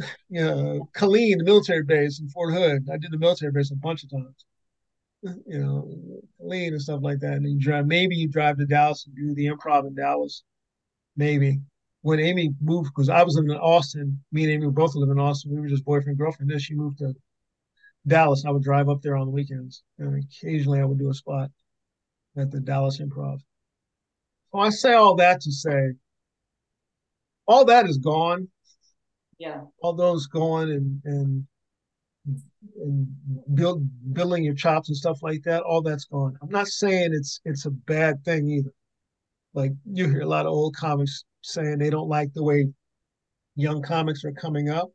you 0.28 0.44
know, 0.44 0.88
Killeen, 0.94 1.38
the 1.38 1.44
military 1.44 1.82
base 1.82 2.20
in 2.20 2.28
Fort 2.28 2.54
Hood. 2.54 2.88
I 2.92 2.96
did 2.96 3.10
the 3.10 3.18
military 3.18 3.52
base 3.52 3.70
a 3.70 3.76
bunch 3.76 4.04
of 4.04 4.10
times. 4.10 4.44
You 5.46 5.58
know, 5.58 6.22
Killeen 6.40 6.68
and 6.68 6.80
stuff 6.80 7.00
like 7.02 7.18
that. 7.20 7.34
And 7.34 7.46
you 7.46 7.58
drive. 7.58 7.86
Maybe 7.86 8.16
you 8.16 8.26
drive 8.26 8.56
to 8.56 8.64
Dallas 8.64 9.06
and 9.06 9.14
do 9.14 9.34
the 9.34 9.48
improv 9.48 9.86
in 9.86 9.94
Dallas. 9.94 10.44
Maybe 11.14 11.60
when 12.00 12.20
Amy 12.20 12.54
moved, 12.62 12.90
because 12.94 13.10
I 13.10 13.22
was 13.22 13.34
living 13.34 13.50
in 13.50 13.58
Austin. 13.58 14.18
Me 14.32 14.44
and 14.44 14.52
Amy 14.52 14.64
were 14.64 14.72
both 14.72 14.94
living 14.94 15.12
in 15.12 15.20
Austin. 15.20 15.52
We 15.52 15.60
were 15.60 15.68
just 15.68 15.84
boyfriend 15.84 16.16
girlfriend. 16.16 16.50
Then 16.50 16.58
she 16.58 16.74
moved 16.74 17.00
to 17.00 17.12
Dallas. 18.06 18.44
I 18.46 18.50
would 18.50 18.62
drive 18.62 18.88
up 18.88 19.02
there 19.02 19.16
on 19.16 19.26
the 19.26 19.32
weekends, 19.32 19.82
and 19.98 20.24
occasionally 20.24 20.80
I 20.80 20.84
would 20.84 20.98
do 20.98 21.10
a 21.10 21.14
spot 21.14 21.50
at 22.38 22.50
the 22.50 22.60
Dallas 22.60 22.98
Improv. 22.98 23.40
Well, 24.52 24.64
I 24.66 24.70
say 24.70 24.94
all 24.94 25.16
that 25.16 25.42
to 25.42 25.52
say 25.52 25.92
all 27.46 27.64
that 27.64 27.86
is 27.86 27.98
gone. 27.98 28.48
Yeah. 29.40 29.62
All 29.82 29.94
those 29.94 30.26
going 30.26 30.70
and 30.70 31.00
and 31.04 31.46
and 32.76 33.06
build 33.54 33.88
building 34.12 34.44
your 34.44 34.54
chops 34.54 34.90
and 34.90 34.96
stuff 34.96 35.22
like 35.22 35.42
that, 35.44 35.62
all 35.62 35.80
that's 35.80 36.04
gone. 36.04 36.36
I'm 36.42 36.50
not 36.50 36.68
saying 36.68 37.14
it's 37.14 37.40
it's 37.46 37.64
a 37.64 37.70
bad 37.70 38.22
thing 38.22 38.50
either. 38.50 38.74
Like 39.54 39.72
you 39.90 40.08
hear 40.10 40.20
a 40.20 40.26
lot 40.28 40.44
of 40.44 40.52
old 40.52 40.76
comics 40.76 41.24
saying 41.40 41.78
they 41.78 41.88
don't 41.88 42.08
like 42.08 42.34
the 42.34 42.44
way 42.44 42.68
young 43.56 43.80
comics 43.80 44.26
are 44.26 44.32
coming 44.32 44.68
up. 44.68 44.90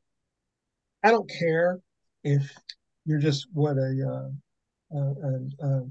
I 1.04 1.10
don't 1.10 1.30
care 1.30 1.80
if 2.24 2.48
you're 3.04 3.20
just 3.20 3.48
what 3.52 3.78
a, 3.78 4.30
uh, 4.94 4.96
a, 4.96 5.00
a, 5.00 5.68
a 5.68 5.82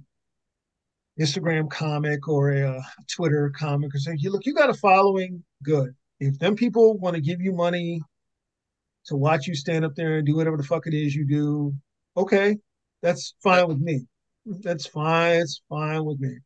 Instagram 1.21 1.69
comic 1.69 2.29
or 2.29 2.53
a, 2.53 2.81
Twitter 3.11 3.53
comic 3.57 3.95
or 3.95 3.99
saying, 3.99 4.19
you 4.21 4.31
look, 4.31 4.47
you 4.47 4.55
got 4.55 4.71
a 4.71 4.75
following, 4.75 5.43
good. 5.63 5.95
If 6.21 6.39
them 6.39 6.55
people 6.55 6.99
want 6.99 7.17
to 7.17 7.23
give 7.23 7.41
you 7.41 7.53
money 7.53 8.01
to 9.07 9.17
watch 9.17 9.47
you 9.47 9.55
stand 9.55 9.85
up 9.85 9.95
there 9.95 10.19
and 10.19 10.27
do 10.27 10.37
whatever 10.37 10.57
the 10.57 10.63
fuck 10.63 10.87
it 10.87 10.95
is 10.95 11.15
you 11.15 11.27
do, 11.27 11.75
okay, 12.17 12.57
that's 13.03 13.35
fine 13.43 13.69
with 13.69 13.79
me. 13.79 14.07
That's 14.47 14.87
fine. 14.87 15.41
It's 15.41 15.63
fine 15.69 16.05
with 16.05 16.21
me. 16.21 16.39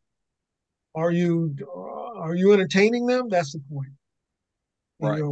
Are 0.95 1.11
you 1.11 1.55
are 2.17 2.35
you 2.35 2.53
entertaining 2.53 3.07
them? 3.07 3.29
That's 3.29 3.53
the 3.53 3.61
point. 3.71 3.91
Right. 5.01 5.23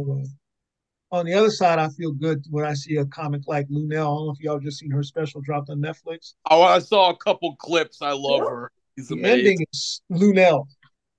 On 1.11 1.25
the 1.25 1.33
other 1.33 1.49
side, 1.49 1.79
I 1.79 1.87
feel 1.89 2.11
good 2.11 2.43
when 2.49 2.65
I 2.65 2.73
see 2.73 2.97
a 2.97 3.05
comic 3.05 3.41
like 3.47 3.67
Luenell. 3.69 3.89
I 3.89 4.03
don't 4.03 4.25
know 4.25 4.33
if 4.37 4.39
y'all 4.41 4.59
just 4.59 4.79
seen 4.79 4.91
her 4.91 5.03
special 5.03 5.39
dropped 5.41 5.69
on 5.69 5.79
Netflix. 5.79 6.33
Oh, 6.49 6.61
I 6.61 6.79
saw 6.79 7.11
a 7.11 7.17
couple 7.17 7.55
clips. 7.55 8.01
I 8.01 8.11
love 8.11 8.41
her. 8.41 8.71
He's 8.95 9.07
the 9.07 9.15
amazing. 9.15 9.39
ending 9.39 9.65
is 9.71 10.01
Luenell. 10.11 10.67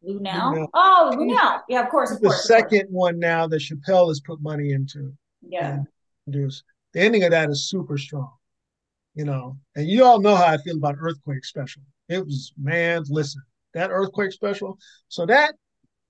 Luenell? 0.07 0.69
Oh, 0.75 1.11
Luenell. 1.15 1.63
Yeah, 1.69 1.83
of 1.83 1.89
course. 1.89 2.11
Of 2.11 2.21
the 2.21 2.29
course, 2.29 2.47
second 2.47 2.81
course. 2.81 2.91
one 2.91 3.19
now 3.19 3.47
that 3.47 3.61
Chappelle 3.61 4.09
has 4.09 4.21
put 4.21 4.43
money 4.43 4.73
into. 4.73 5.13
Yeah. 5.41 5.81
Produce. 6.31 6.63
The 6.93 7.01
ending 7.01 7.25
of 7.25 7.31
that 7.31 7.51
is 7.51 7.69
super 7.69 7.99
strong. 7.99 8.31
You 9.15 9.25
know, 9.25 9.59
and 9.75 9.89
you 9.89 10.05
all 10.05 10.21
know 10.21 10.37
how 10.37 10.47
I 10.47 10.59
feel 10.59 10.77
about 10.77 10.97
Earthquake 10.99 11.45
Special. 11.45 11.83
It 12.09 12.25
was, 12.25 12.53
man, 12.57 13.03
listen, 13.09 13.43
that 13.75 13.91
Earthquake 13.91 14.33
Special. 14.33 14.79
So 15.09 15.27
that 15.27 15.55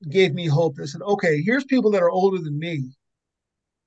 gave 0.09 0.35
me 0.35 0.47
hope. 0.47 0.77
They 0.77 0.87
said, 0.87 1.03
okay, 1.03 1.41
here's 1.41 1.64
people 1.64 1.91
that 1.93 2.03
are 2.03 2.11
older 2.11 2.39
than 2.39 2.59
me. 2.59 2.91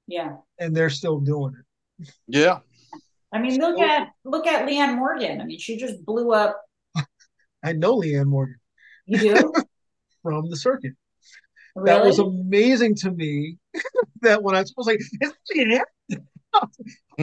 Yeah. 0.07 0.37
And 0.59 0.75
they're 0.75 0.89
still 0.89 1.19
doing 1.19 1.53
it. 1.57 2.09
Yeah. 2.27 2.59
I 3.31 3.39
mean, 3.39 3.59
look 3.61 3.79
at 3.79 4.09
look 4.25 4.47
at 4.47 4.67
Leanne 4.67 4.97
Morgan. 4.97 5.39
I 5.39 5.45
mean, 5.45 5.59
she 5.59 5.77
just 5.77 6.03
blew 6.03 6.33
up. 6.33 6.59
I 7.63 7.73
know 7.73 7.97
Leanne 7.97 8.25
Morgan. 8.25 8.59
You 9.05 9.19
do? 9.19 9.53
from 10.23 10.49
the 10.49 10.57
circuit. 10.57 10.93
Really? 11.75 11.99
That 11.99 12.05
was 12.05 12.19
amazing 12.19 12.95
to 12.95 13.11
me. 13.11 13.57
that 14.21 14.43
when 14.43 14.55
I 14.55 14.61
was 14.61 14.87
like, 14.87 14.99
mm-hmm. 15.23 16.17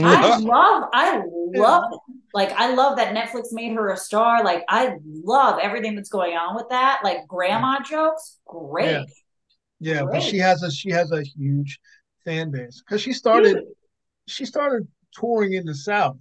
I 0.05 0.37
love, 0.39 0.85
I 0.93 1.23
love, 1.55 1.85
like, 2.33 2.53
I 2.53 2.75
love 2.75 2.97
that 2.97 3.15
Netflix 3.15 3.53
made 3.53 3.75
her 3.75 3.91
a 3.91 3.97
star. 3.97 4.43
Like, 4.43 4.65
I 4.69 4.97
love 5.05 5.59
everything 5.61 5.97
that's 5.97 6.09
going 6.09 6.37
on 6.37 6.57
with 6.57 6.69
that. 6.71 7.01
Like, 7.05 7.27
grandma 7.27 7.83
jokes, 7.83 8.39
great. 8.47 8.91
Yeah, 8.91 9.05
yeah 9.81 10.03
great. 10.03 10.13
but 10.13 10.23
she 10.23 10.39
has 10.39 10.63
a 10.63 10.71
she 10.71 10.91
has 10.91 11.13
a 11.13 11.23
huge 11.23 11.79
fan 12.25 12.51
base 12.51 12.83
because 12.85 13.03
she 13.03 13.13
started 13.13 13.55
Dude. 13.55 13.65
she 14.27 14.45
started 14.45 14.87
touring 15.13 15.55
in 15.55 15.67
the 15.67 15.75
South 15.75 16.19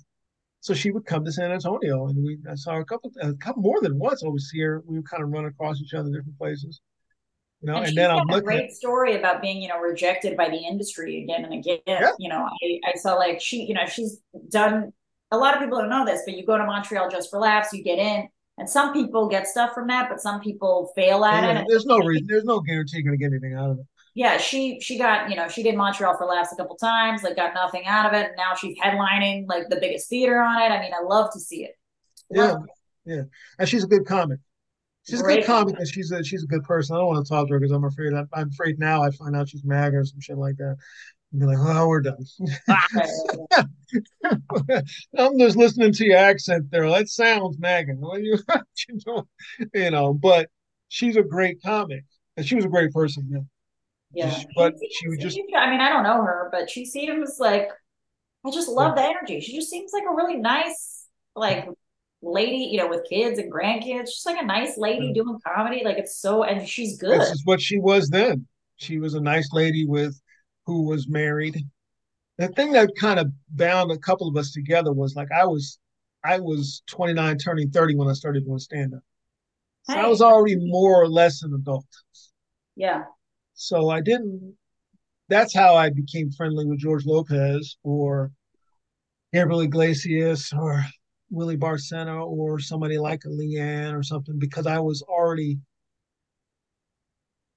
so 0.68 0.74
she 0.74 0.92
would 0.92 1.06
come 1.06 1.24
to 1.24 1.32
San 1.32 1.52
Antonio, 1.52 2.08
and 2.08 2.22
we 2.22 2.38
I 2.50 2.56
saw 2.56 2.74
her 2.74 2.82
a 2.82 2.86
couple, 2.86 3.10
a 3.22 3.34
couple 3.36 3.62
more 3.62 3.80
than 3.82 3.98
once. 3.98 4.22
I 4.24 4.28
was 4.28 4.52
here. 4.52 4.84
We 4.86 4.98
would 4.98 5.10
kind 5.10 5.24
of 5.24 5.30
run 5.30 5.46
across 5.46 5.80
each 5.80 5.94
other 5.94 6.08
in 6.08 6.14
different 6.14 6.38
places. 6.38 6.82
You 7.62 7.72
know, 7.72 7.78
and, 7.78 7.88
and 7.88 7.98
then 7.98 8.12
I'm 8.12 8.28
looking. 8.28 8.38
A 8.38 8.42
great 8.42 8.72
story 8.72 9.16
about 9.16 9.42
being, 9.42 9.62
you 9.62 9.68
know, 9.68 9.80
rejected 9.80 10.38
by 10.38 10.50
the 10.50 10.58
industry 10.58 11.24
again 11.24 11.44
and 11.44 11.54
again. 11.54 11.80
Yeah. 11.88 12.12
You 12.20 12.30
know, 12.30 12.46
I, 12.46 12.80
I 12.86 12.98
saw 12.98 13.16
like 13.16 13.42
she, 13.42 13.64
you 13.64 13.74
know, 13.74 13.86
she's 13.86 14.22
done. 14.50 14.94
A 15.32 15.38
lot 15.38 15.56
of 15.56 15.62
people 15.62 15.80
don't 15.80 15.90
know 15.90 16.06
this, 16.06 16.22
but 16.26 16.36
you 16.36 16.46
go 16.46 16.58
to 16.58 16.66
Montreal 16.66 17.10
just 17.10 17.30
for 17.30 17.40
laughs, 17.40 17.74
you 17.74 17.84
get 17.84 18.00
in, 18.00 18.30
and 18.58 18.70
some 18.70 18.94
people 18.94 19.28
get 19.28 19.48
stuff 19.48 19.74
from 19.74 19.88
that, 19.88 20.08
but 20.10 20.22
some 20.22 20.40
people 20.40 20.92
fail 20.96 21.26
at 21.26 21.44
yeah, 21.44 21.60
it. 21.60 21.66
There's 21.68 21.86
no 21.86 21.98
reason. 21.98 22.28
There's 22.28 22.46
no 22.46 22.62
guarantee 22.62 22.98
you're 22.98 23.04
going 23.04 23.18
to 23.18 23.24
get 23.24 23.32
anything 23.32 23.56
out 23.56 23.72
of 23.72 23.80
it 23.80 23.86
yeah, 24.18 24.38
she 24.40 24.80
she 24.80 24.98
got 24.98 25.30
you 25.30 25.36
know 25.36 25.48
she 25.48 25.62
did 25.62 25.76
Montreal 25.76 26.18
for 26.18 26.26
laughs 26.26 26.52
a 26.52 26.56
couple 26.56 26.76
times, 26.76 27.22
like 27.22 27.36
got 27.36 27.54
nothing 27.54 27.86
out 27.86 28.08
of 28.08 28.14
it. 28.14 28.26
And 28.26 28.36
now 28.36 28.56
she's 28.56 28.76
headlining 28.80 29.46
like 29.48 29.70
the 29.70 29.76
biggest 29.80 30.10
theater 30.10 30.42
on 30.42 30.60
it. 30.60 30.74
I 30.74 30.82
mean, 30.82 30.92
I 30.92 31.04
love 31.04 31.32
to 31.34 31.40
see 31.40 31.66
it. 31.66 31.78
Love 32.32 32.64
yeah, 33.06 33.14
it. 33.14 33.18
yeah, 33.18 33.24
and 33.60 33.70
she's 33.70 33.84
a 33.84 33.88
good 33.88 34.08
comic. 34.08 34.40
She's 35.10 35.22
Great 35.22 35.38
a 35.38 35.42
good 35.42 35.48
comic, 35.48 35.76
and 35.78 35.88
she's 35.88 36.12
a 36.12 36.24
she's 36.24 36.44
a 36.44 36.48
good 36.48 36.64
person. 36.64 36.96
I 36.96 37.00
don't 37.00 37.08
want 37.08 37.26
to 37.26 37.30
talk 37.30 37.48
to 37.48 37.54
her 37.54 37.60
because 37.60 37.72
I'm 37.72 37.86
afraid 37.86 38.14
I, 38.14 38.26
I'm 38.34 38.50
afraid 38.50 38.78
now 38.78 39.04
I 39.04 39.12
find 39.12 39.36
out 39.36 39.48
she's 39.48 39.64
mad 39.64 39.94
or 39.94 40.04
some 40.04 40.20
shit 40.20 40.38
like 40.38 40.58
that. 40.58 40.76
And 41.32 41.42
be 41.42 41.48
like, 41.48 41.58
oh, 41.60 41.88
we're 41.88 42.02
done. 42.02 42.26
I'm 45.18 45.40
just 45.40 45.58
listening 45.58 45.94
to 45.94 46.06
your 46.06 46.18
accent 46.18 46.70
there. 46.72 46.90
That 46.90 47.10
sounds 47.10 47.58
Megan. 47.60 48.00
What 48.00 48.22
you, 48.22 48.38
you 49.74 49.92
know, 49.92 50.14
but 50.14 50.50
she's 50.90 51.16
a 51.16 51.24
great 51.24 51.62
comic, 51.64 52.04
and 52.36 52.46
she 52.46 52.56
was 52.56 52.66
a 52.66 52.70
great 52.70 52.92
person. 52.92 53.28
Yeah. 53.30 53.40
Yeah. 54.14 54.44
but 54.56 54.74
she 54.92 55.10
would 55.10 55.20
just 55.20 55.38
I 55.38 55.70
mean, 55.70 55.82
I 55.82 55.90
don't 55.90 56.04
know 56.04 56.22
her, 56.22 56.50
but 56.52 56.70
she 56.70 56.86
seems 56.86 57.38
like 57.40 57.70
I 58.46 58.52
just 58.52 58.70
love 58.70 58.94
yeah. 58.96 59.04
the 59.04 59.10
energy. 59.10 59.42
She 59.42 59.56
just 59.56 59.70
seems 59.70 59.92
like 59.94 60.04
a 60.10 60.16
really 60.16 60.38
nice, 60.38 61.06
like 61.36 61.68
lady, 62.22 62.70
you 62.72 62.78
know, 62.78 62.88
with 62.88 63.08
kids 63.10 63.40
and 63.40 63.52
grandkids. 63.52 64.08
She's 64.08 64.26
like 64.26 64.42
a 64.42 64.46
nice 64.46 64.78
lady 64.78 65.08
yeah. 65.08 65.24
doing 65.24 65.38
comedy. 65.46 65.84
Like 65.84 65.98
it's 65.98 66.20
so 66.20 66.44
and 66.44 66.68
she's 66.68 66.98
good. 66.98 67.20
This 67.20 67.32
is 67.32 67.46
what 67.46 67.62
she 67.62 67.80
was 67.80 68.10
then. 68.10 68.48
She 68.78 69.00
was 69.00 69.14
a 69.14 69.22
nice 69.22 69.50
lady 69.54 69.86
with 69.86 70.20
who 70.66 70.88
was 70.88 71.08
married. 71.08 71.58
The 72.38 72.50
thing 72.50 72.72
that 72.74 72.92
kind 73.00 73.20
of 73.20 73.32
bound 73.50 73.92
a 73.92 73.98
couple 73.98 74.28
of 74.28 74.38
us 74.38 74.52
together 74.52 74.94
was 74.94 75.16
like 75.16 75.30
I 75.32 75.46
was 75.46 75.80
I 76.24 76.40
was 76.40 76.84
29 76.88 77.38
turning 77.38 77.70
30 77.70 77.96
when 77.96 78.08
I 78.08 78.14
started 78.14 78.46
doing 78.46 78.60
stand 78.60 78.94
up. 78.94 79.02
So 79.84 79.96
I 79.96 80.08
was 80.08 80.22
already 80.22 80.58
more 80.58 81.02
or 81.02 81.08
less 81.08 81.44
an 81.44 81.54
adult. 81.54 81.86
Yeah 82.76 83.04
So 83.54 83.90
I 83.90 84.02
didn't. 84.02 84.56
That's 85.30 85.54
how 85.54 85.76
I 85.76 85.90
became 85.90 86.32
friendly 86.32 86.66
with 86.66 86.80
George 86.80 87.06
Lopez 87.06 87.78
or 87.84 88.32
Gabriel 89.34 89.62
Iglesias 89.62 90.54
or 90.54 90.86
Willie 91.30 91.58
Barcena 91.58 92.26
or 92.26 92.60
somebody 92.60 92.98
like 92.98 93.26
a 93.26 93.30
Leanne 93.30 93.98
or 93.98 94.04
something 94.04 94.40
because 94.40 94.68
I 94.68 94.80
was 94.80 95.02
already. 95.02 95.60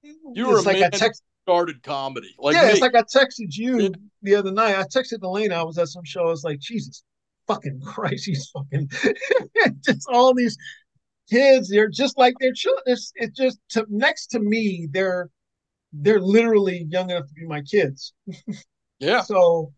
You 0.03 0.49
were 0.49 0.63
like 0.63 0.83
I 0.83 0.89
text, 0.89 1.23
started 1.45 1.83
comedy. 1.83 2.35
Like 2.39 2.55
yeah, 2.55 2.67
me. 2.67 2.73
it's 2.73 2.81
like 2.81 2.95
I 2.95 3.03
texted 3.03 3.57
you 3.57 3.81
Yeah. 3.81 3.89
the 4.23 4.35
other 4.37 4.53
night. 4.53 4.77
I 4.77 4.83
texted 4.85 5.23
Elena. 5.23 5.57
I 5.57 5.63
was 5.63 5.79
at 5.79 5.89
some 5.89 6.05
show. 6.05 6.23
I 6.23 6.31
was 6.31 6.45
like, 6.45 6.59
Jesus 6.59 7.05
fucking 7.47 7.81
Christ, 7.81 8.25
he's 8.27 8.49
fucking 8.51 8.89
just 9.85 10.09
all 10.09 10.35
these 10.35 10.57
kids. 11.29 11.69
They're 11.69 11.89
just 11.89 12.17
like 12.19 12.35
their 12.41 12.53
children. 12.53 12.85
It's, 12.87 13.13
it's 13.17 13.37
just 13.37 13.59
to, 13.71 13.87
next 13.89 14.29
to 14.29 14.41
me. 14.41 14.89
They're 14.91 15.29
they're 15.93 16.21
literally 16.21 16.87
young 16.89 17.11
enough 17.11 17.27
to 17.27 17.35
be 17.35 17.47
my 17.47 17.63
kids. 17.63 18.15
yeah. 19.01 19.23
So 19.23 19.73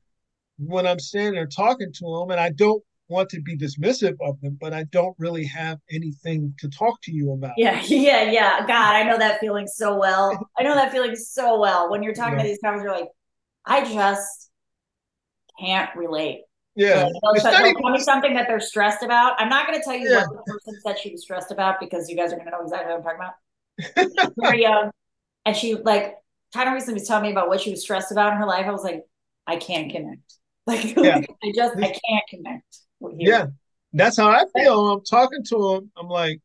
when 0.59 0.87
I'm 0.87 0.99
standing 0.99 1.35
there 1.35 1.47
talking 1.47 1.93
to 1.93 2.19
them, 2.19 2.31
and 2.31 2.41
I 2.41 2.51
don't 2.51 2.83
want 3.13 3.29
to 3.31 3.41
be 3.41 3.57
dismissive 3.57 4.17
of 4.21 4.41
them, 4.41 4.59
but 4.61 4.73
I 4.73 4.85
don't 4.85 5.15
really 5.19 5.45
have 5.45 5.79
anything 5.93 6.53
to 6.59 6.69
talk 6.69 7.01
to 7.03 7.13
you 7.13 7.33
about. 7.33 7.53
Yeah, 7.57 7.81
yeah, 7.87 8.23
yeah. 8.31 8.61
God, 8.67 8.97
I 8.97 9.05
know 9.05 9.19
that 9.19 9.39
feeling 9.41 9.67
so 9.69 9.97
well. 9.99 10.49
I 10.59 10.63
know 10.65 10.75
that 10.75 10.91
feeling 10.91 11.15
so 11.15 11.61
well. 11.61 11.91
When 11.91 12.03
you're 12.03 12.15
talking 12.15 12.39
Yeah. 12.39 12.43
to 12.45 12.49
these 12.49 12.59
comments, 12.65 12.83
you're 12.85 12.93
like, 12.97 13.09
I 13.65 13.85
just 13.85 14.51
can't 15.61 15.95
relate. 15.95 16.41
Yeah. 16.75 17.05
Like, 17.05 17.13
they'll, 17.23 17.35
tell- 17.43 17.53
they'll 17.53 17.67
even- 17.71 17.83
tell 17.83 17.91
me 17.93 18.01
something 18.01 18.35
that 18.35 18.49
they're 18.49 18.59
stressed 18.61 19.03
about. 19.03 19.35
I'm 19.39 19.49
not 19.51 19.67
going 19.67 19.79
to 19.79 19.85
tell 19.85 19.95
you 19.95 20.11
Yeah. 20.11 20.25
what 20.27 20.45
the 20.47 20.53
person 20.53 20.81
said 20.85 20.99
she 20.99 21.11
was 21.13 21.23
stressed 21.23 21.51
about 21.53 21.79
because 21.81 22.09
you 22.09 22.17
guys 22.17 22.33
are 22.33 22.37
going 22.37 22.47
to 22.47 22.53
know 22.53 22.63
exactly 22.63 22.93
what 22.95 22.99
I'm 22.99 23.03
talking 23.05 24.11
about. 24.17 24.33
Very 24.39 24.63
young, 24.63 24.91
and 25.45 25.57
she 25.57 25.75
like 25.75 26.17
kind 26.55 26.69
of 26.69 26.75
recently 26.75 26.95
was 27.01 27.09
telling 27.09 27.25
me 27.25 27.31
about 27.33 27.49
what 27.49 27.61
she 27.61 27.71
was 27.71 27.83
stressed 27.83 28.13
about 28.13 28.33
in 28.33 28.39
her 28.39 28.47
life. 28.47 28.67
I 28.67 28.71
was 28.71 28.83
like, 28.85 29.03
I 29.47 29.57
can't 29.57 29.91
connect. 29.93 30.21
Like, 30.67 30.95
Yeah. 30.97 31.19
I 31.43 31.53
just 31.57 31.77
I 31.77 31.81
can't 31.89 32.25
connect. 32.31 32.79
You. 33.03 33.31
Yeah. 33.31 33.47
That's 33.93 34.17
how 34.17 34.29
I 34.31 34.45
feel. 34.57 34.91
I'm 34.93 35.05
talking 35.05 35.45
to 35.45 35.75
them. 35.75 35.91
I'm 35.97 36.09
like, 36.09 36.41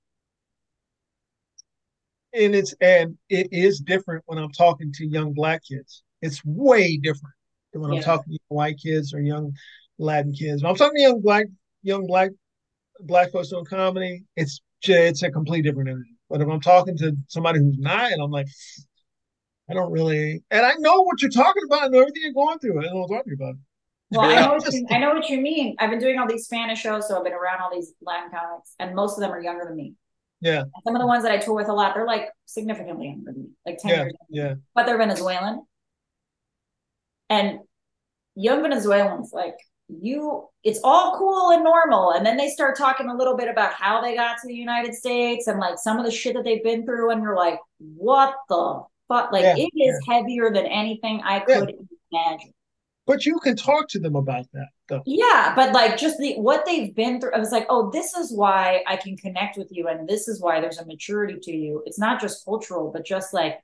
and 2.33 2.55
it's 2.55 2.73
and 2.81 3.17
it 3.29 3.47
is 3.51 3.79
different 3.79 4.23
when 4.27 4.37
I'm 4.37 4.51
talking 4.51 4.91
to 4.93 5.05
young 5.07 5.33
black 5.33 5.61
kids. 5.69 6.03
It's 6.21 6.43
way 6.45 6.97
different 6.97 7.33
than 7.71 7.81
when 7.81 7.91
Yeah. 7.93 7.99
I'm 7.99 8.03
talking 8.03 8.33
to 8.33 8.39
white 8.49 8.77
kids 8.83 9.13
or 9.13 9.21
young 9.21 9.53
Latin 9.97 10.33
kids. 10.33 10.61
When 10.61 10.69
I'm 10.69 10.75
talking 10.75 10.97
to 10.97 11.01
young 11.01 11.21
black 11.21 11.45
young 11.83 12.05
black 12.05 12.31
black 12.99 13.31
folks 13.31 13.49
doing 13.49 13.65
comedy, 13.65 14.23
it's 14.35 14.59
it's 14.83 15.23
a 15.23 15.31
complete 15.31 15.63
different 15.63 15.89
energy. 15.89 16.15
But 16.29 16.41
if 16.41 16.47
I'm 16.49 16.61
talking 16.61 16.97
to 16.97 17.15
somebody 17.27 17.59
who's 17.59 17.77
not, 17.79 18.11
and 18.11 18.21
I'm 18.21 18.31
like, 18.31 18.47
I 19.69 19.73
don't 19.73 19.91
really, 19.91 20.41
and 20.51 20.65
I 20.65 20.73
know 20.79 21.01
what 21.03 21.21
you're 21.21 21.31
talking 21.31 21.63
about. 21.65 21.83
I 21.83 21.87
know 21.87 21.99
everything 21.99 22.23
you're 22.23 22.33
going 22.33 22.59
through. 22.59 22.79
I 22.81 22.85
know 22.89 23.01
what 23.01 23.11
I'm 23.11 23.17
talking 23.17 23.33
about. 23.33 23.55
Well, 24.11 24.21
I 24.21 24.39
know 24.39 24.53
what 24.53 24.73
you, 24.73 24.87
I 24.89 24.97
know 24.99 25.13
what 25.13 25.29
you 25.29 25.41
mean. 25.41 25.75
I've 25.79 25.89
been 25.89 25.99
doing 25.99 26.17
all 26.17 26.27
these 26.27 26.45
Spanish 26.45 26.79
shows, 26.79 27.07
so 27.07 27.17
I've 27.17 27.23
been 27.23 27.33
around 27.33 27.61
all 27.61 27.73
these 27.73 27.93
Latin 28.01 28.31
comics, 28.31 28.73
and 28.79 28.95
most 28.95 29.17
of 29.17 29.21
them 29.21 29.31
are 29.31 29.41
younger 29.41 29.65
than 29.65 29.75
me. 29.75 29.93
Yeah, 30.39 30.61
And 30.61 30.71
some 30.85 30.95
of 30.95 31.01
the 31.01 31.07
ones 31.07 31.23
that 31.23 31.31
I 31.31 31.37
tour 31.37 31.55
with 31.55 31.67
a 31.67 31.73
lot, 31.73 31.95
they're 31.95 32.05
like 32.05 32.29
significantly 32.45 33.07
younger 33.07 33.31
than 33.31 33.41
me, 33.43 33.49
like 33.65 33.79
10 33.79 33.91
yeah, 33.91 34.03
years, 34.03 34.13
yeah, 34.29 34.53
but 34.75 34.85
they're 34.85 34.97
Venezuelan. 34.97 35.65
And 37.29 37.59
young 38.35 38.61
Venezuelans, 38.61 39.31
like 39.33 39.55
you, 39.89 40.47
it's 40.63 40.79
all 40.83 41.17
cool 41.17 41.51
and 41.51 41.63
normal. 41.63 42.11
And 42.11 42.25
then 42.25 42.37
they 42.37 42.49
start 42.49 42.77
talking 42.77 43.09
a 43.09 43.15
little 43.15 43.35
bit 43.35 43.49
about 43.49 43.73
how 43.73 44.01
they 44.01 44.15
got 44.15 44.37
to 44.41 44.47
the 44.47 44.53
United 44.55 44.93
States 44.93 45.47
and 45.47 45.59
like 45.59 45.77
some 45.77 45.97
of 45.97 46.05
the 46.05 46.11
shit 46.11 46.35
that 46.35 46.43
they've 46.43 46.63
been 46.63 46.85
through. 46.85 47.11
And 47.11 47.21
you're 47.21 47.35
like, 47.35 47.59
what 47.79 48.35
the 48.49 48.83
fuck? 49.07 49.31
Like 49.31 49.43
Yeah, 49.43 49.55
it 49.57 49.71
is 49.75 49.99
heavier 50.07 50.51
than 50.51 50.65
anything 50.65 51.21
I 51.23 51.43
Yeah. 51.47 51.59
could 51.59 51.73
imagine. 52.11 52.53
But 53.07 53.25
you 53.25 53.39
can 53.39 53.55
talk 53.55 53.87
to 53.89 53.99
them 53.99 54.15
about 54.15 54.45
that, 54.53 54.67
though. 54.89 55.01
Yeah, 55.05 55.53
but 55.55 55.73
like 55.73 55.97
just 55.97 56.17
the 56.19 56.35
what 56.35 56.65
they've 56.65 56.93
been 56.93 57.19
through, 57.19 57.31
I 57.33 57.39
was 57.39 57.51
like, 57.51 57.65
oh, 57.69 57.89
this 57.91 58.13
is 58.13 58.31
why 58.33 58.83
I 58.85 58.97
can 58.97 59.17
connect 59.17 59.57
with 59.57 59.69
you, 59.71 59.87
and 59.87 60.07
this 60.07 60.27
is 60.27 60.41
why 60.41 60.59
there's 60.59 60.77
a 60.79 60.85
maturity 60.85 61.39
to 61.41 61.51
you. 61.51 61.83
It's 61.85 61.97
not 61.99 62.21
just 62.21 62.43
cultural, 62.45 62.91
but 62.91 63.05
just 63.05 63.33
like 63.33 63.59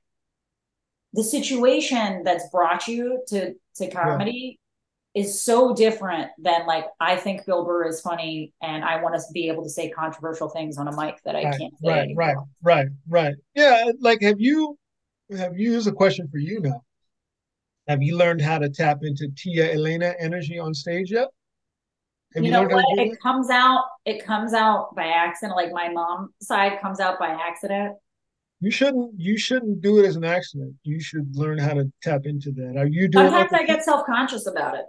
the 1.12 1.22
situation 1.22 2.22
that's 2.24 2.48
brought 2.50 2.88
you 2.88 3.22
to 3.28 3.54
to 3.76 3.90
comedy 3.90 4.58
is 5.14 5.40
so 5.40 5.74
different 5.74 6.30
than 6.38 6.66
like 6.66 6.86
I 6.98 7.16
think 7.16 7.46
Bill 7.46 7.64
Burr 7.64 7.86
is 7.88 8.00
funny, 8.00 8.52
and 8.62 8.84
I 8.84 9.00
want 9.02 9.14
to 9.14 9.22
be 9.32 9.48
able 9.48 9.62
to 9.62 9.70
say 9.70 9.90
controversial 9.90 10.48
things 10.48 10.76
on 10.78 10.88
a 10.88 10.96
mic 10.96 11.22
that 11.24 11.36
I 11.36 11.44
Right, 11.44 11.58
can't 11.58 11.74
say. 11.78 11.88
right, 11.88 11.98
anymore. 12.00 12.16
right, 12.16 12.36
right, 12.62 12.88
right. 13.08 13.34
Yeah, 13.54 13.92
like 14.00 14.22
have 14.22 14.40
you 14.40 14.76
have 15.36 15.56
you 15.58 15.70
here's 15.72 15.86
a 15.86 15.92
question 15.92 16.28
for 16.28 16.38
you 16.38 16.60
now. 16.60 16.82
Have 17.88 18.02
you 18.02 18.16
learned 18.16 18.40
how 18.40 18.58
to 18.58 18.68
tap 18.68 18.98
into 19.02 19.28
Tia 19.36 19.74
Elena 19.74 20.14
energy 20.18 20.58
on 20.58 20.72
stage 20.72 21.10
yet? 21.10 21.28
Have 22.34 22.44
you 22.44 22.50
know 22.50 22.64
what? 22.64 22.84
It 22.98 23.10
that? 23.10 23.20
comes 23.20 23.50
out. 23.50 23.84
It 24.04 24.24
comes 24.24 24.54
out 24.54 24.94
by 24.94 25.06
accident. 25.06 25.56
Like 25.56 25.72
my 25.72 25.88
mom 25.88 26.32
side 26.40 26.80
comes 26.80 26.98
out 26.98 27.18
by 27.18 27.28
accident. 27.28 27.96
You 28.60 28.70
shouldn't 28.70 29.12
you 29.18 29.36
shouldn't 29.36 29.82
do 29.82 29.98
it 29.98 30.06
as 30.06 30.16
an 30.16 30.24
accident. 30.24 30.74
You 30.82 31.00
should 31.00 31.36
learn 31.36 31.58
how 31.58 31.74
to 31.74 31.92
tap 32.02 32.22
into 32.24 32.50
that. 32.52 32.76
Are 32.76 32.86
you 32.86 33.08
doing 33.08 33.26
sometimes 33.26 33.52
like 33.52 33.62
I 33.62 33.66
get 33.66 33.84
self 33.84 34.06
conscious 34.06 34.46
about 34.46 34.74
it. 34.74 34.86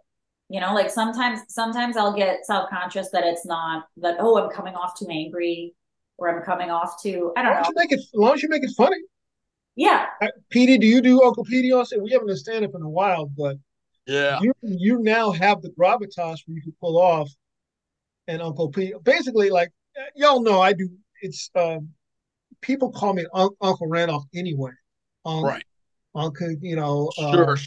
You 0.50 0.62
know, 0.62 0.74
like 0.74 0.90
sometimes 0.90 1.42
sometimes 1.50 1.98
I'll 1.98 2.16
get 2.16 2.46
self 2.46 2.70
conscious 2.70 3.10
that 3.12 3.26
it's 3.26 3.46
not 3.46 3.86
that 3.98 4.16
oh 4.20 4.42
I'm 4.42 4.50
coming 4.50 4.76
off 4.76 4.98
too 4.98 5.08
angry 5.10 5.74
or 6.18 6.36
I'm 6.36 6.44
coming 6.44 6.72
off 6.72 7.02
too 7.02 7.34
I 7.36 7.44
don't 7.44 7.54
as 7.54 7.64
know. 7.64 7.70
you 7.70 7.74
make 7.76 7.92
it 7.92 8.00
as 8.00 8.10
long 8.14 8.34
as 8.34 8.44
you 8.44 8.50
make 8.50 8.64
it 8.64 8.72
funny. 8.78 8.98
Yeah, 9.76 10.08
Uh, 10.22 10.28
Petey, 10.50 10.78
do 10.78 10.88
you 10.88 11.02
do 11.02 11.22
Uncle 11.24 11.44
Petey 11.44 11.72
on 11.74 11.86
stage? 11.86 12.00
We 12.02 12.12
haven't 12.12 12.28
done 12.28 12.38
stand 12.38 12.64
up 12.66 12.72
in 12.76 12.82
a 12.82 12.90
while, 12.90 13.26
but 13.26 13.58
Yeah. 14.08 14.40
you 14.42 14.54
you 14.62 15.00
now 15.00 15.32
have 15.32 15.62
the 15.62 15.70
gravitas 15.72 16.40
where 16.46 16.56
you 16.56 16.62
can 16.62 16.76
pull 16.80 16.98
off 16.98 17.30
an 18.28 18.40
Uncle 18.42 18.70
Pete. 18.70 18.94
Basically, 19.04 19.50
like 19.50 19.72
y'all 20.16 20.42
know, 20.42 20.62
I 20.62 20.72
do. 20.74 20.90
It's 21.22 21.50
um, 21.56 21.90
people 22.62 22.92
call 22.92 23.14
me 23.14 23.26
Un- 23.34 23.50
Uncle 23.62 23.88
Randolph 23.88 24.26
anyway. 24.34 24.72
Unc, 25.26 25.46
Right. 25.46 25.66
Uncle, 26.14 26.52
you 26.62 26.76
know. 26.78 27.12
Uh, 27.18 27.32
Sure. 27.32 27.58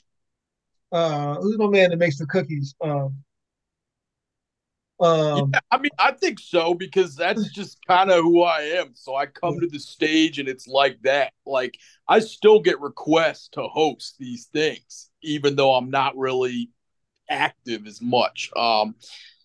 Uh, 0.90 1.34
who's 1.34 1.58
my 1.58 1.66
man 1.68 1.90
that 1.90 1.98
makes 1.98 2.16
the 2.18 2.26
cookies? 2.26 2.74
Um, 2.80 3.22
um, 5.00 5.50
Yeah, 5.52 5.60
I 5.70 5.78
mean, 5.78 5.90
I 5.98 6.12
think 6.12 6.40
so 6.40 6.74
because 6.74 7.14
that's 7.14 7.48
just 7.54 7.78
kind 7.86 8.10
of 8.10 8.22
who 8.22 8.42
I 8.42 8.60
am. 8.60 8.90
So 8.94 9.14
I 9.14 9.26
come 9.26 9.60
to 9.60 9.66
the 9.66 9.78
stage 9.78 10.38
and 10.38 10.48
it's 10.48 10.66
like 10.66 11.00
that. 11.02 11.32
Like 11.46 11.78
I 12.06 12.20
still 12.20 12.60
get 12.60 12.80
requests 12.80 13.48
to 13.50 13.62
host 13.62 14.16
these 14.18 14.46
things, 14.46 15.10
even 15.22 15.56
though 15.56 15.74
I'm 15.74 15.90
not 15.90 16.16
really 16.16 16.70
active 17.30 17.86
as 17.86 18.00
much. 18.00 18.50
Um, 18.56 18.94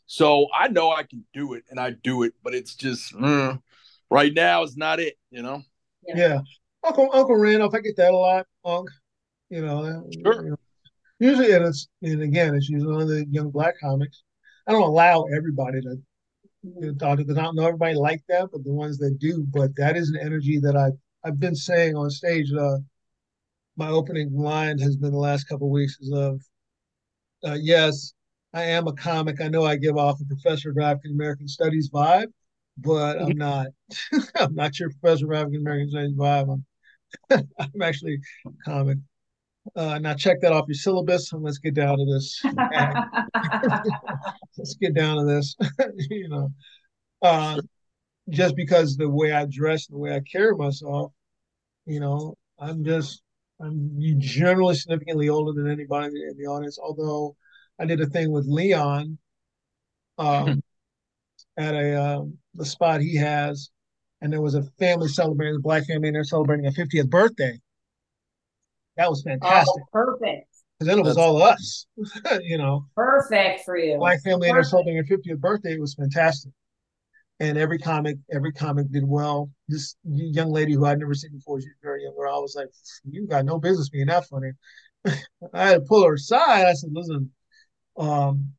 so 0.06 0.48
I 0.58 0.68
know 0.68 0.92
I 0.92 1.04
can 1.04 1.26
do 1.34 1.54
it 1.54 1.64
and 1.70 1.80
I 1.80 1.92
do 1.92 2.24
it, 2.24 2.34
but 2.44 2.54
it's 2.54 2.76
just 2.76 3.14
mm, 3.14 3.62
right 4.10 4.34
now 4.34 4.64
is 4.64 4.78
not 4.78 5.00
it. 5.00 5.18
You 5.32 5.44
know. 5.44 5.64
yeah. 6.08 6.40
Uncle 6.86 7.10
Uncle 7.14 7.38
Randolph, 7.38 7.74
I 7.74 7.80
get 7.80 7.96
that 7.98 8.14
a 8.14 8.18
lot. 8.18 8.46
Unc, 8.66 8.90
you 9.50 9.66
know. 9.66 10.10
Sure. 10.24 10.44
you 10.44 10.50
know. 10.52 10.58
Usually, 11.20 11.54
and 11.54 11.66
it's 11.66 11.88
and 12.02 12.22
again, 12.22 12.56
it's 12.56 12.70
usually 12.70 12.92
one 12.92 13.04
of 13.04 13.08
the 13.08 13.26
young 13.30 13.50
black 13.50 13.76
comics. 13.80 14.23
I 14.68 14.72
don't 14.72 14.82
allow 14.82 15.26
everybody 15.36 15.82
to 15.82 15.98
you 16.64 16.96
know, 17.00 17.08
I 17.10 17.16
don't 17.16 17.56
know 17.56 17.68
everybody 17.68 17.96
like 17.96 18.22
that, 18.30 18.50
but 18.52 18.64
the 18.64 18.72
ones 18.72 18.98
that 19.00 19.20
do, 19.20 19.46
but 19.50 19.76
that 19.76 19.98
is 19.98 20.10
an 20.10 20.20
energy 20.22 20.60
that 20.60 20.78
I 20.78 20.92
I've 21.28 21.40
been 21.40 21.56
saying 21.56 21.96
on 21.96 22.10
stage. 22.10 22.52
Uh, 22.54 22.78
my 23.76 23.90
opening 23.90 24.34
line 24.34 24.78
has 24.78 24.96
been 24.96 25.12
the 25.12 25.18
last 25.18 25.46
couple 25.46 25.68
of 25.68 25.72
weeks 25.72 25.98
is 26.00 26.12
of, 26.12 26.42
uh, 27.44 27.58
yes, 27.60 28.14
I 28.54 28.64
am 28.64 28.88
a 28.88 28.94
comic. 28.94 29.42
I 29.42 29.48
know 29.48 29.66
I 29.66 29.78
give 29.78 29.98
off 29.98 30.22
a 30.22 30.26
professor 30.26 30.70
of 30.70 30.78
African 30.78 31.12
American 31.12 31.48
Studies 31.48 31.90
vibe, 31.90 32.28
but 32.78 33.22
I'm 33.22 33.38
not. 33.38 33.68
I'm 34.36 34.54
not 34.54 34.80
your 34.80 34.92
professor 34.92 35.26
of 35.26 35.38
African 35.38 35.62
American 35.62 35.90
Studies 35.90 36.14
vibe. 36.14 36.54
I'm, 37.32 37.48
I'm 37.60 37.82
actually 37.82 38.20
a 38.46 38.50
comic. 38.64 38.98
Uh, 39.76 39.98
now 40.00 40.14
check 40.14 40.42
that 40.42 40.52
off 40.52 40.68
your 40.68 40.76
syllabus 40.76 41.32
and 41.32 41.42
let's 41.42 41.58
get 41.58 41.74
down 41.74 41.98
to 41.98 42.06
this. 42.06 42.42
let's 44.58 44.76
get 44.76 44.94
down 44.94 45.18
to 45.18 45.26
this. 45.26 45.56
you 46.10 46.28
know, 46.28 46.50
uh, 47.22 47.60
just 48.30 48.56
because 48.56 48.98
the 48.98 49.10
way 49.10 49.32
I 49.32 49.46
dress, 49.50 49.88
the 49.88 49.98
way 49.98 50.14
I 50.14 50.22
carry 50.30 50.56
myself, 50.56 51.14
you 51.86 52.00
know, 52.00 52.36
I'm 52.60 52.84
just 52.84 53.22
I'm 53.62 53.96
generally 54.20 54.76
significantly 54.76 55.30
older 55.30 55.54
than 55.54 55.72
anybody 55.72 56.08
in 56.08 56.36
the 56.38 56.46
audience. 56.46 56.78
Although 56.82 57.36
I 57.80 57.86
did 57.86 58.02
a 58.02 58.08
thing 58.08 58.32
with 58.32 58.46
Leon 58.46 59.18
um, 60.18 60.62
at 61.58 61.74
a 61.74 62.02
um, 62.02 62.38
the 62.54 62.66
spot 62.66 63.02
he 63.02 63.16
has, 63.16 63.70
and 64.22 64.32
there 64.32 64.42
was 64.42 64.56
a 64.56 64.64
family 64.80 65.08
celebrating, 65.08 65.56
a 65.56 65.60
black 65.60 65.86
family, 65.86 66.10
and 66.10 66.16
they're 66.16 66.24
celebrating 66.24 66.66
a 66.66 66.72
50th 66.72 67.10
birthday. 67.10 67.58
That 68.98 69.10
was 69.10 69.24
fantastic. 69.24 69.74
oh, 69.76 69.86
perfect, 69.92 70.48
Because 70.80 70.88
then 70.88 71.00
it 71.00 71.04
was 71.04 71.16
That's- 71.16 71.30
all 71.30 71.42
us, 71.42 71.88
you 72.44 72.58
know, 72.58 72.86
perfect 72.96 73.64
for 73.66 73.78
you. 73.78 73.98
black 73.98 74.22
family 74.24 74.48
and 74.50 74.56
they're 74.56 74.62
Perfect. 74.64 74.70
celebrating 74.72 75.04
their 75.08 75.18
50th 75.36 75.40
birthday. 75.40 75.74
It 75.74 75.82
was 75.82 75.96
fantastic. 75.96 76.52
and 77.40 77.58
every 77.58 77.80
comic, 77.80 78.18
every 78.32 78.52
comic 78.54 78.92
did 78.92 79.04
well. 79.08 79.50
This 79.68 79.96
young 80.06 80.52
lady 80.52 80.74
who 80.74 80.86
I'd 80.86 81.00
never 81.00 81.16
seen 81.16 81.32
before, 81.32 81.60
she's 81.60 81.70
very 81.82 82.04
young 82.04 82.16
girl. 82.16 82.36
I 82.36 82.40
was 82.40 82.56
like, 82.56 82.70
"You 83.04 83.28
got 83.28 83.46
no 83.46 83.58
business 83.60 83.90
being 83.90 84.06
that 84.08 84.26
funny." 84.28 84.52
I 85.54 85.66
had 85.70 85.74
to 85.76 85.82
pull 85.82 86.06
her 86.06 86.14
aside. 86.14 86.66
I 86.68 86.74
said, 86.74 86.92
"Listen, 86.94 87.32
um, 87.98 88.54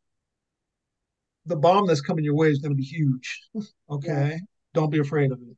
the 1.47 1.57
bomb 1.57 1.87
that's 1.87 2.01
coming 2.01 2.25
your 2.25 2.35
way 2.35 2.51
is 2.51 2.59
going 2.59 2.73
to 2.73 2.77
be 2.77 2.83
huge. 2.83 3.41
okay, 3.91 4.31
yeah. 4.33 4.37
don't 4.75 4.91
be 4.91 4.99
afraid 4.99 5.31
of 5.31 5.39
it. 5.41 5.57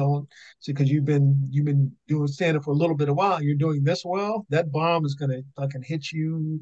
Don't 0.00 0.26
see 0.60 0.72
because 0.72 0.90
you've 0.90 1.04
been 1.04 1.46
you've 1.50 1.66
been 1.66 1.92
doing 2.08 2.26
stand 2.26 2.64
for 2.64 2.70
a 2.70 2.74
little 2.74 2.96
bit 2.96 3.10
of 3.10 3.16
while. 3.16 3.42
You're 3.42 3.54
doing 3.54 3.84
this 3.84 4.02
well. 4.02 4.46
That 4.48 4.72
bomb 4.72 5.04
is 5.04 5.14
going 5.14 5.30
to 5.30 5.42
fucking 5.56 5.82
hit 5.82 6.10
you 6.10 6.58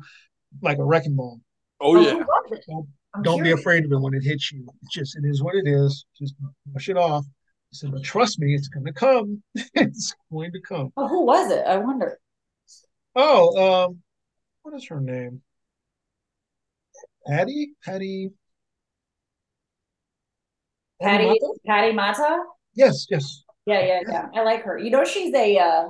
like 0.61 0.79
a 0.79 0.85
wrecking 0.85 1.15
ball. 1.15 1.41
Oh 1.81 2.01
yeah. 2.01 2.25
Don't, 2.67 2.89
don't 3.23 3.43
be 3.45 3.53
afraid 3.53 3.85
of 3.85 3.93
it 3.93 4.01
when 4.01 4.15
it 4.15 4.25
hits 4.25 4.51
you. 4.51 4.67
It's 4.83 4.93
just 4.93 5.17
it 5.17 5.25
is 5.25 5.41
what 5.41 5.55
it 5.55 5.69
is. 5.69 6.05
Just 6.19 6.35
brush 6.67 6.89
it 6.89 6.97
off. 6.97 7.25
I 7.27 7.75
said, 7.75 7.93
but 7.93 8.03
trust 8.03 8.41
me, 8.41 8.55
it's 8.55 8.69
going 8.69 8.87
to 8.87 8.93
come. 8.93 9.41
it's 9.55 10.17
going 10.33 10.51
to 10.51 10.61
come. 10.61 10.93
Oh, 10.97 11.07
who 11.07 11.25
was 11.25 11.53
it? 11.53 11.65
I 11.65 11.77
wonder. 11.77 12.19
Oh, 13.15 13.85
um, 13.87 13.99
what 14.63 14.75
is 14.75 14.89
her 14.89 15.01
name? 15.01 15.43
Patty? 17.25 17.73
Patty? 17.85 18.31
Patty 21.01 21.39
Patty 21.65 21.93
Mata? 21.93 22.43
Yes, 22.79 23.07
yes. 23.11 23.43
Yeah, 23.67 23.81
yeah, 23.81 24.01
yeah. 24.09 24.29
I 24.35 24.45
like 24.45 24.63
her. 24.63 24.79
You 24.79 24.91
know, 24.91 25.05
she's 25.05 25.35
a 25.35 25.59
uh 25.59 25.89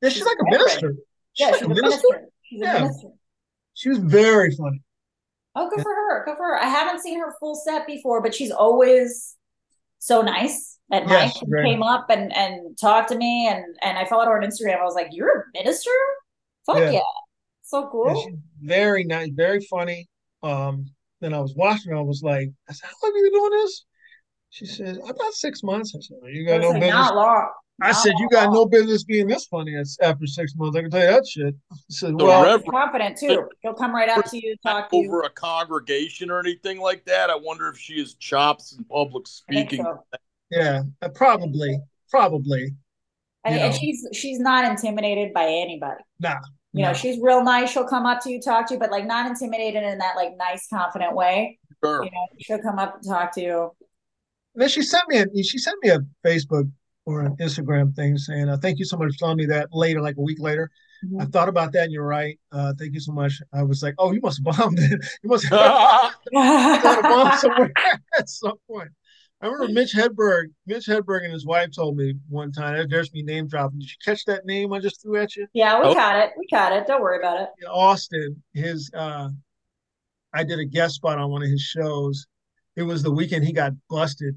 Yeah, 0.00 0.08
she's, 0.08 0.14
she's 0.14 0.24
like 0.24 0.38
a 0.40 0.50
minister. 0.50 0.94
She's 1.34 1.46
yeah, 1.46 1.50
like 1.50 1.58
she's 1.58 1.66
a 1.66 1.68
minister. 1.68 2.08
minister. 2.08 2.28
She's 2.42 2.60
yeah. 2.62 2.76
a 2.76 2.80
minister. 2.80 3.08
She 3.74 3.88
was 3.90 3.98
very 3.98 4.50
funny. 4.56 4.82
Oh, 5.54 5.68
good 5.68 5.78
yeah. 5.78 5.82
for 5.82 5.94
her. 5.94 6.24
Good 6.24 6.36
for 6.38 6.46
her. 6.46 6.58
I 6.58 6.68
haven't 6.68 7.00
seen 7.00 7.20
her 7.20 7.34
full 7.38 7.54
set 7.54 7.86
before, 7.86 8.22
but 8.22 8.34
she's 8.34 8.50
always 8.50 9.36
so 9.98 10.22
nice 10.22 10.78
at 10.90 11.06
yes, 11.06 11.10
night. 11.10 11.32
She 11.38 11.68
came 11.68 11.82
up 11.82 12.08
and 12.08 12.34
and 12.34 12.76
talked 12.78 13.10
to 13.10 13.16
me 13.16 13.46
and 13.48 13.62
and 13.82 13.98
I 13.98 14.06
followed 14.06 14.24
her 14.24 14.42
on 14.42 14.48
Instagram. 14.48 14.80
I 14.80 14.84
was 14.84 14.94
like, 14.94 15.08
You're 15.12 15.40
a 15.40 15.44
minister? 15.52 15.90
Fuck 16.64 16.78
yeah. 16.78 16.90
yeah. 16.92 17.00
So 17.62 17.90
cool. 17.92 18.32
Very 18.62 19.04
nice, 19.04 19.28
very 19.34 19.60
funny. 19.60 20.08
Um, 20.42 20.86
then 21.20 21.34
I 21.34 21.40
was 21.40 21.54
watching 21.54 21.92
I 21.92 22.00
was 22.00 22.22
like, 22.22 22.48
I 22.70 22.72
said, 22.72 22.88
How 22.88 22.96
long 23.02 23.14
have 23.14 23.16
you 23.16 23.30
been 23.30 23.38
doing 23.38 23.50
this? 23.60 23.84
She 24.50 24.66
said, 24.66 24.98
About 24.98 25.32
six 25.32 25.62
months. 25.62 25.94
I 25.96 26.00
said, 26.00 26.18
You 26.32 26.46
got 26.46 26.60
no 26.60 26.70
like, 26.70 26.80
business. 26.80 26.94
Not 26.94 27.16
long. 27.16 27.48
I 27.80 27.92
said, 27.92 28.14
"You 28.18 28.28
got 28.28 28.52
no 28.52 28.66
business 28.66 29.04
being 29.04 29.28
this 29.28 29.46
funny." 29.46 29.76
After 30.02 30.26
six 30.26 30.54
months, 30.56 30.76
I 30.76 30.82
can 30.82 30.90
tell 30.90 31.00
you 31.00 31.06
that 31.06 31.26
shit. 31.26 31.54
I 31.72 31.76
said, 31.88 32.14
"Well, 32.20 32.60
confident 32.60 33.18
too. 33.18 33.48
He'll 33.60 33.74
come 33.74 33.94
right 33.94 34.08
up 34.08 34.24
to 34.26 34.36
you, 34.36 34.56
talk 34.64 34.90
to 34.90 34.96
you 34.96 35.08
over 35.08 35.22
a 35.22 35.30
congregation 35.30 36.30
or 36.30 36.40
anything 36.40 36.80
like 36.80 37.04
that." 37.04 37.30
I 37.30 37.36
wonder 37.36 37.68
if 37.68 37.78
she 37.78 38.00
has 38.00 38.14
chops 38.14 38.76
in 38.76 38.84
public 38.84 39.28
speaking. 39.28 39.84
So. 39.84 40.04
Yeah, 40.50 40.82
uh, 41.02 41.08
probably, 41.10 41.78
probably. 42.10 42.74
And, 43.44 43.60
and, 43.60 43.74
she's 43.74 44.06
she's 44.12 44.40
not 44.40 44.64
intimidated 44.64 45.32
by 45.32 45.44
anybody. 45.44 46.02
Nah, 46.18 46.34
you 46.72 46.82
know, 46.82 46.92
she's 46.92 47.18
real 47.20 47.44
nice. 47.44 47.70
She'll 47.70 47.86
come 47.86 48.06
up 48.06 48.22
to 48.24 48.30
you, 48.30 48.40
talk 48.40 48.66
to 48.68 48.74
you, 48.74 48.80
but 48.80 48.90
like 48.90 49.06
not 49.06 49.26
intimidated 49.26 49.84
in 49.84 49.98
that 49.98 50.16
like 50.16 50.36
nice, 50.36 50.66
confident 50.68 51.14
way. 51.14 51.58
Sure. 51.84 52.02
You 52.02 52.10
know, 52.10 52.26
she'll 52.40 52.58
come 52.58 52.78
up 52.78 52.96
and 52.96 53.08
talk 53.08 53.32
to 53.34 53.40
you. 53.40 53.70
And 54.58 54.62
then 54.64 54.70
she 54.70 54.82
sent 54.82 55.04
me 55.06 55.18
a 55.18 55.42
she 55.44 55.56
sent 55.56 55.76
me 55.84 55.90
a 55.90 56.00
Facebook 56.26 56.68
or 57.06 57.20
an 57.20 57.36
Instagram 57.36 57.94
thing 57.94 58.18
saying, 58.18 58.48
uh, 58.48 58.56
"Thank 58.56 58.80
you 58.80 58.84
so 58.84 58.96
much 58.96 59.12
for 59.12 59.18
telling 59.20 59.36
me 59.36 59.46
that." 59.46 59.68
Later, 59.72 60.00
like 60.00 60.16
a 60.16 60.20
week 60.20 60.40
later, 60.40 60.68
mm-hmm. 61.06 61.20
I 61.20 61.26
thought 61.26 61.48
about 61.48 61.70
that, 61.74 61.84
and 61.84 61.92
you're 61.92 62.04
right. 62.04 62.40
Uh, 62.50 62.72
thank 62.76 62.92
you 62.92 62.98
so 62.98 63.12
much. 63.12 63.40
I 63.54 63.62
was 63.62 63.84
like, 63.84 63.94
"Oh, 63.98 64.10
you 64.10 64.20
must 64.20 64.42
have 64.44 64.56
bombed 64.56 64.80
it. 64.80 65.00
You 65.22 65.30
must 65.30 65.44
have 65.44 65.60
a 66.34 67.02
bomb 67.02 67.38
somewhere 67.38 67.72
at 68.18 68.28
some 68.28 68.56
point." 68.68 68.88
I 69.40 69.46
remember 69.46 69.72
Mitch 69.72 69.94
Hedberg. 69.94 70.46
Mitch 70.66 70.86
Hedberg 70.86 71.22
and 71.22 71.32
his 71.32 71.46
wife 71.46 71.70
told 71.70 71.96
me 71.96 72.14
one 72.28 72.50
time. 72.50 72.84
There's 72.90 73.12
me 73.12 73.22
name 73.22 73.46
dropping. 73.46 73.78
Did 73.78 73.90
you 73.90 73.96
catch 74.04 74.24
that 74.24 74.44
name 74.44 74.72
I 74.72 74.80
just 74.80 75.00
threw 75.00 75.20
at 75.20 75.36
you? 75.36 75.46
Yeah, 75.52 75.80
we 75.80 75.86
oh. 75.86 75.94
caught 75.94 76.16
it. 76.16 76.32
We 76.36 76.48
caught 76.48 76.72
it. 76.72 76.88
Don't 76.88 77.00
worry 77.00 77.20
about 77.20 77.42
it. 77.42 77.48
In 77.62 77.68
Austin, 77.68 78.42
his 78.54 78.90
uh, 78.92 79.28
I 80.34 80.42
did 80.42 80.58
a 80.58 80.64
guest 80.64 80.96
spot 80.96 81.18
on 81.18 81.30
one 81.30 81.44
of 81.44 81.48
his 81.48 81.62
shows. 81.62 82.26
It 82.74 82.82
was 82.82 83.04
the 83.04 83.12
weekend 83.12 83.44
he 83.44 83.52
got 83.52 83.74
busted. 83.88 84.36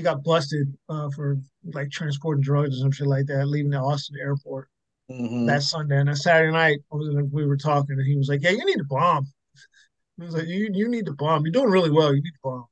He 0.00 0.04
got 0.04 0.24
busted 0.24 0.66
uh, 0.88 1.10
for 1.10 1.38
like 1.74 1.90
transporting 1.90 2.42
drugs 2.42 2.78
or 2.78 2.80
some 2.80 2.90
shit 2.90 3.06
like 3.06 3.26
that, 3.26 3.46
leaving 3.46 3.70
the 3.70 3.76
Austin 3.76 4.16
airport 4.18 4.70
mm-hmm. 5.10 5.44
that 5.44 5.62
Sunday. 5.62 5.98
And 5.98 6.08
that 6.08 6.16
Saturday 6.16 6.50
night, 6.50 6.78
we 6.90 7.44
were 7.44 7.58
talking, 7.58 7.98
and 7.98 8.06
he 8.06 8.16
was 8.16 8.30
like, 8.30 8.42
"Yeah, 8.42 8.52
you 8.52 8.64
need 8.64 8.78
to 8.78 8.84
bomb." 8.84 9.26
He 10.16 10.24
was 10.24 10.34
like, 10.34 10.46
"You 10.46 10.70
you 10.72 10.88
need 10.88 11.04
to 11.04 11.12
bomb. 11.12 11.44
You're 11.44 11.52
doing 11.52 11.68
really 11.68 11.90
well. 11.90 12.14
You 12.14 12.22
need 12.22 12.30
to 12.30 12.38
bomb." 12.42 12.64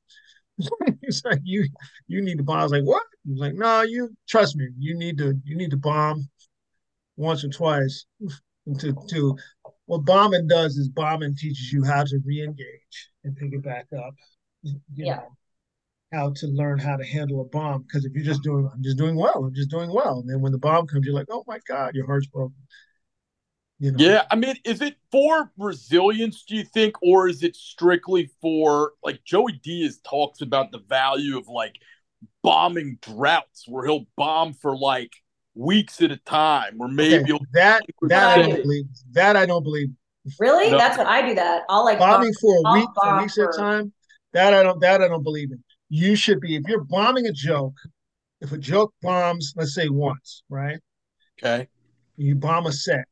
He's 1.03 1.23
like, 1.23 1.41
you 1.43 1.67
you 2.07 2.23
need 2.23 2.39
to 2.39 2.43
bomb. 2.43 2.61
I 2.61 2.63
was 2.63 2.71
like, 2.71 2.83
what? 2.83 3.03
He 3.25 3.31
was 3.33 3.41
like, 3.41 3.53
no, 3.53 3.83
you 3.83 4.09
trust 4.27 4.55
me. 4.55 4.69
You 4.79 4.97
need 4.97 5.19
to 5.19 5.39
you 5.43 5.55
need 5.55 5.69
to 5.69 5.77
bomb 5.77 6.27
once 7.15 7.43
or 7.43 7.49
twice. 7.49 8.07
to 8.79 8.95
to 9.09 9.37
what 9.85 10.03
bombing 10.03 10.47
does 10.47 10.77
is 10.77 10.89
bombing 10.89 11.35
teaches 11.35 11.71
you 11.71 11.83
how 11.83 12.03
to 12.03 12.19
re-engage 12.25 13.09
and 13.23 13.35
pick 13.35 13.53
it 13.53 13.61
back 13.61 13.85
up. 13.95 14.15
You 14.63 14.79
yeah. 14.95 15.15
know, 15.17 15.27
how 16.11 16.31
to 16.35 16.47
learn 16.47 16.79
how 16.79 16.95
to 16.95 17.05
handle 17.05 17.41
a 17.41 17.45
bomb. 17.45 17.83
Because 17.83 18.05
if 18.05 18.13
you're 18.13 18.25
just 18.25 18.43
doing, 18.43 18.69
I'm 18.73 18.83
just 18.83 18.97
doing 18.97 19.15
well, 19.15 19.45
I'm 19.45 19.53
just 19.53 19.69
doing 19.69 19.91
well. 19.93 20.19
And 20.19 20.29
then 20.29 20.41
when 20.41 20.51
the 20.51 20.57
bomb 20.57 20.87
comes, 20.87 21.05
you're 21.05 21.15
like, 21.15 21.27
oh 21.29 21.43
my 21.47 21.59
God, 21.67 21.95
your 21.95 22.05
heart's 22.05 22.27
broken. 22.27 22.55
You 23.79 23.91
know? 23.91 23.97
Yeah, 24.03 24.23
I 24.29 24.35
mean, 24.35 24.55
is 24.65 24.81
it 24.81 24.97
for 25.11 25.51
resilience, 25.57 26.43
do 26.43 26.55
you 26.55 26.65
think, 26.65 26.95
or 27.01 27.29
is 27.29 27.43
it 27.43 27.55
strictly 27.55 28.29
for 28.41 28.91
like 29.03 29.23
Joey 29.23 29.53
Diaz 29.53 30.01
talks 30.03 30.41
about 30.41 30.71
the 30.71 30.79
value 30.79 31.37
of 31.37 31.47
like 31.47 31.75
bombing 32.43 32.97
droughts 33.01 33.65
where 33.67 33.85
he'll 33.85 34.05
bomb 34.17 34.53
for 34.53 34.77
like 34.77 35.13
weeks 35.55 36.01
at 36.01 36.11
a 36.11 36.17
time, 36.17 36.77
or 36.81 36.89
maybe 36.89 37.31
okay. 37.31 37.45
that 37.53 37.83
that 38.01 38.39
I 38.39 38.41
don't 38.41 38.61
believe. 38.61 38.85
That 39.11 39.35
I 39.37 39.45
don't 39.45 39.63
believe. 39.63 39.89
Really? 40.39 40.69
No. 40.71 40.77
That's 40.77 40.97
what 40.97 41.07
I 41.07 41.25
do. 41.27 41.35
That 41.35 41.63
I'll 41.69 41.85
like 41.85 41.99
bombing 41.99 42.33
for 42.41 42.55
a 42.65 42.73
week, 42.73 42.89
for 43.01 43.21
weeks 43.21 43.35
for... 43.35 43.49
at 43.49 43.55
a 43.55 43.57
time. 43.57 43.93
That 44.33 44.53
I 44.53 44.61
don't. 44.61 44.81
That 44.81 45.01
I 45.01 45.07
don't 45.07 45.23
believe 45.23 45.51
in. 45.51 45.63
You 45.89 46.15
should 46.15 46.39
be 46.39 46.55
if 46.55 46.63
you're 46.67 46.83
bombing 46.83 47.27
a 47.27 47.31
joke. 47.31 47.75
If 48.41 48.53
a 48.53 48.57
joke 48.57 48.93
bombs, 49.01 49.53
let's 49.57 49.75
say 49.75 49.89
once, 49.89 50.43
right? 50.49 50.79
Okay. 51.37 51.67
You 52.15 52.35
bomb 52.35 52.67
a 52.67 52.71
set 52.71 53.05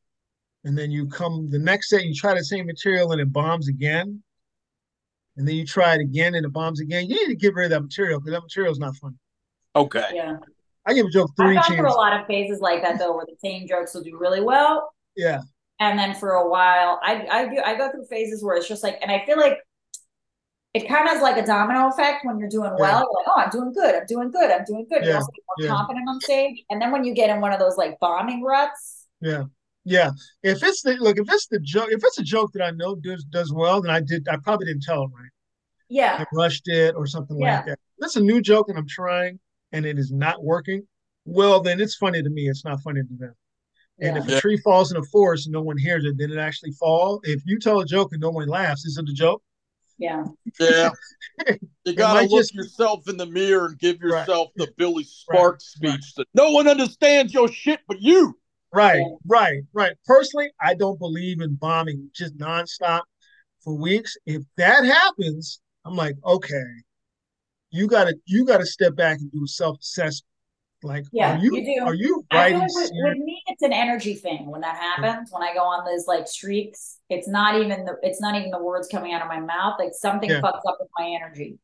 and 0.64 0.78
then 0.78 0.92
you 0.92 1.08
come 1.08 1.50
the 1.50 1.60
next 1.60 1.90
set, 1.90 2.06
you 2.06 2.14
try 2.14 2.34
the 2.34 2.44
same 2.44 2.66
material 2.66 3.12
and 3.12 3.22
it 3.22 3.32
bombs 3.32 3.68
again, 3.68 4.22
and 5.38 5.48
then 5.48 5.56
you 5.56 5.66
try 5.66 5.96
it 5.96 6.02
again 6.02 6.36
and 6.36 6.46
it 6.46 6.54
bombs 6.54 6.80
again. 6.80 7.10
You 7.10 7.16
need 7.16 7.34
to 7.34 7.36
get 7.36 7.54
rid 7.54 7.66
of 7.66 7.72
that 7.72 7.82
material 7.82 8.20
because 8.20 8.34
that 8.34 8.42
material 8.42 8.72
is 8.72 8.80
not 8.80 8.96
funny. 8.98 9.16
Okay. 9.76 10.06
Yeah. 10.14 10.38
I 10.86 10.94
give 10.94 11.06
a 11.06 11.10
joke 11.10 11.32
three 11.38 11.58
I've 11.58 11.68
gone 11.68 11.78
through 11.78 11.90
a 11.90 11.94
lot 11.94 12.20
of 12.20 12.26
phases 12.28 12.60
like 12.60 12.82
that 12.82 12.98
though, 12.98 13.16
where 13.16 13.26
the 13.26 13.36
same 13.44 13.68
jokes 13.68 13.94
will 13.94 14.04
do 14.04 14.18
really 14.18 14.42
well. 14.42 14.94
Yeah. 15.16 15.42
And 15.80 16.00
then 16.00 16.16
for 16.16 16.32
a 16.32 16.50
while, 16.50 17.00
I 17.04 17.28
I 17.30 17.48
do 17.48 17.62
I 17.64 17.76
go 17.76 17.92
through 17.92 18.06
phases 18.06 18.44
where 18.44 18.56
it's 18.56 18.68
just 18.68 18.84
like, 18.84 18.98
and 19.02 19.12
I 19.12 19.26
feel 19.26 19.38
like 19.38 19.58
it 20.78 20.88
kind 20.88 21.10
of 21.10 21.16
is 21.16 21.22
like 21.22 21.38
a 21.38 21.46
domino 21.46 21.90
effect 21.90 22.24
when 22.24 22.38
you're 22.38 22.50
doing 22.50 22.72
well. 22.78 22.80
Yeah. 22.80 23.00
You're 23.00 23.00
like, 23.00 23.28
oh, 23.28 23.42
I'm 23.42 23.50
doing 23.50 23.74
good. 23.74 23.96
I'm 23.96 24.06
doing 24.06 24.32
good. 24.32 24.52
I'm 24.52 24.64
doing 24.66 24.86
good. 24.90 25.02
Yeah. 25.02 25.08
You're 25.08 25.16
also 25.18 25.32
more 25.48 25.66
yeah. 25.66 25.70
confident 25.70 26.10
on 26.10 26.22
stage. 26.22 26.64
And 26.70 26.82
then 26.82 26.92
when 26.92 27.04
you 27.04 27.14
get 27.14 27.30
in 27.30 27.42
one 27.42 27.52
of 27.52 27.60
those 27.60 27.78
like 27.78 28.00
bombing 28.00 28.44
ruts, 28.44 29.08
yeah, 29.20 29.44
yeah, 29.84 30.12
if 30.44 30.62
it's 30.62 30.84
the 30.84 30.94
look, 30.98 31.18
if 31.18 31.32
it's 31.32 31.48
the 31.48 31.60
joke, 31.60 31.90
if 31.92 32.04
it's 32.04 32.20
a 32.20 32.24
joke 32.24 32.52
that 32.54 32.64
I 32.64 32.72
know 32.72 32.96
does 32.96 33.24
does 33.24 33.52
well, 33.52 33.82
then 33.82 33.92
I 33.92 34.02
did. 34.02 34.28
I 34.30 34.38
probably 34.44 34.68
didn't 34.68 34.84
tell 34.84 35.04
it 35.04 35.10
right. 35.14 35.32
Yeah, 35.90 36.18
I 36.20 36.26
rushed 36.34 36.68
it 36.68 36.94
or 36.96 37.08
something 37.08 37.40
yeah. 37.40 37.58
like 37.58 37.66
that. 37.66 37.80
If 37.98 38.06
it's 38.06 38.16
a 38.16 38.22
new 38.22 38.42
joke 38.42 38.70
and 38.70 38.78
I'm 38.78 38.88
trying 38.88 39.40
and 39.72 39.86
it 39.86 39.98
is 39.98 40.12
not 40.12 40.44
working. 40.44 40.84
Well, 41.26 41.62
then 41.62 41.82
it's 41.82 41.96
funny 41.96 42.22
to 42.24 42.30
me. 42.30 42.48
It's 42.48 42.64
not 42.64 42.82
funny 42.82 43.02
to 43.02 43.18
them. 43.18 43.34
And 44.00 44.16
yeah. 44.16 44.22
if 44.22 44.30
a 44.30 44.40
tree 44.40 44.58
falls 44.58 44.92
in 44.92 44.98
a 44.98 45.04
forest 45.04 45.48
and 45.48 45.54
no 45.54 45.62
one 45.62 45.78
hears 45.78 46.06
it, 46.06 46.18
did 46.18 46.32
it 46.32 46.38
actually 46.38 46.72
fall? 46.72 47.20
If 47.24 47.42
you 47.46 47.60
tell 47.60 47.80
a 47.80 47.86
joke 47.86 48.10
and 48.14 48.22
no 48.22 48.30
one 48.30 48.48
laughs, 48.48 48.86
is 48.86 48.98
it 48.98 49.10
a 49.10 49.14
joke? 49.14 49.42
Yeah. 49.98 50.26
Yeah. 50.60 50.92
You 51.86 51.96
gotta 51.96 52.28
look 52.28 52.42
just... 52.42 52.54
yourself 52.54 53.08
in 53.08 53.16
the 53.16 53.26
mirror 53.26 53.68
and 53.68 53.80
give 53.80 54.02
yourself 54.02 54.50
right. 54.58 54.68
the 54.68 54.74
Billy 54.76 55.06
Sparks 55.06 55.78
right. 55.82 55.94
speech 55.94 56.16
that 56.16 56.26
no 56.34 56.52
one 56.52 56.68
understands 56.68 57.34
your 57.34 57.48
shit 57.48 57.80
but 57.88 58.02
you. 58.02 58.38
Right, 58.74 59.02
right, 59.26 59.64
right. 59.72 59.94
Personally, 60.06 60.52
I 60.60 60.74
don't 60.74 61.00
believe 61.00 61.40
in 61.40 61.56
bombing 61.56 62.10
just 62.14 62.38
nonstop 62.38 63.04
for 63.64 63.74
weeks. 63.74 64.18
If 64.26 64.44
that 64.58 64.84
happens, 64.84 65.62
I'm 65.86 65.96
like, 65.96 66.16
okay, 66.26 66.66
you 67.72 67.88
gotta 67.88 68.16
you 68.26 68.46
gotta 68.46 68.66
step 68.66 68.96
back 68.96 69.20
and 69.20 69.32
do 69.32 69.44
a 69.46 69.48
self 69.48 69.80
assessment. 69.80 70.26
Like, 70.84 71.06
yeah, 71.12 71.38
are 71.38 71.40
you, 71.40 71.56
you 71.56 71.66
do. 71.66 71.86
are 71.86 71.94
you 71.96 72.24
writing? 72.32 72.60
Like 72.60 72.70
with, 72.70 72.92
with, 72.94 73.18
me, 73.18 73.42
it's 73.48 73.64
an 73.64 73.74
energy 73.74 74.14
thing. 74.14 74.46
When 74.52 74.62
that 74.62 74.76
happens, 74.76 75.30
when 75.32 75.42
I 75.42 75.54
go 75.54 75.62
on 75.62 75.86
those 75.86 76.06
like 76.08 76.28
streaks, 76.28 77.00
it's 77.10 77.28
not 77.28 77.56
even 77.56 77.86
the 77.86 77.96
it's 78.04 78.22
not 78.22 78.36
even 78.36 78.52
the 78.52 78.64
words 78.64 78.88
coming 78.88 79.14
out 79.14 79.22
of 79.22 79.28
my 79.28 79.40
mouth. 79.40 79.76
Like 79.80 79.94
something 79.94 80.30
yeah. 80.30 80.40
fucks 80.40 80.62
up 80.68 80.78
with 80.80 80.90
my 80.98 81.18
energy, 81.20 81.58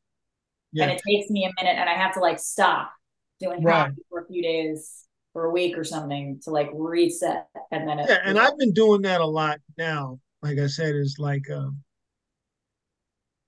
yeah. 0.72 0.86
and 0.86 0.92
it 0.92 1.02
takes 1.08 1.30
me 1.30 1.46
a 1.46 1.62
minute, 1.62 1.78
and 1.78 1.88
I 1.90 1.94
have 1.94 2.14
to 2.16 2.20
like 2.20 2.40
stop 2.40 2.92
doing 3.40 3.64
right. 3.64 3.92
for 4.10 4.22
a 4.22 4.26
few 4.26 4.42
days 4.42 5.06
for 5.32 5.46
a 5.46 5.52
week 5.52 5.78
or 5.78 5.84
something 5.84 6.40
to 6.44 6.52
like 6.52 6.70
reset 6.74 7.48
and 7.72 7.90
then 7.90 7.98
it, 7.98 8.06
yeah 8.08 8.20
and 8.24 8.38
i've 8.38 8.56
been 8.60 8.72
doing 8.72 9.02
that 9.02 9.20
a 9.20 9.26
lot 9.26 9.58
now 9.80 10.20
like 10.44 10.60
i 10.60 10.68
said 10.68 10.96
is 10.96 11.16
like 11.18 11.50
um 11.50 11.76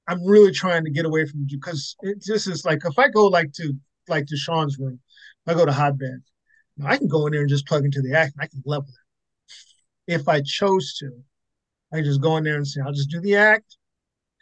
I'm 0.07 0.25
really 0.25 0.51
trying 0.51 0.83
to 0.85 0.91
get 0.91 1.05
away 1.05 1.25
from 1.25 1.45
you 1.47 1.57
because 1.57 1.95
it 2.01 2.21
just 2.21 2.47
is 2.47 2.65
like 2.65 2.85
if 2.85 2.97
I 2.99 3.09
go 3.09 3.27
like 3.27 3.51
to 3.53 3.73
like 4.07 4.27
to 4.27 4.37
Sean's 4.37 4.77
room, 4.77 4.99
I 5.47 5.53
go 5.53 5.65
to 5.65 5.71
hotbed, 5.71 6.21
I 6.83 6.97
can 6.97 7.07
go 7.07 7.25
in 7.27 7.33
there 7.33 7.41
and 7.41 7.49
just 7.49 7.67
plug 7.67 7.85
into 7.85 8.01
the 8.01 8.13
act 8.17 8.35
I 8.39 8.47
can 8.47 8.61
level 8.65 8.89
it. 8.89 10.13
If 10.13 10.27
I 10.27 10.41
chose 10.41 10.95
to, 10.99 11.11
I 11.93 12.01
just 12.01 12.21
go 12.21 12.37
in 12.37 12.43
there 12.43 12.57
and 12.57 12.67
say, 12.67 12.81
I'll 12.81 12.93
just 12.93 13.09
do 13.09 13.21
the 13.21 13.35
act 13.35 13.77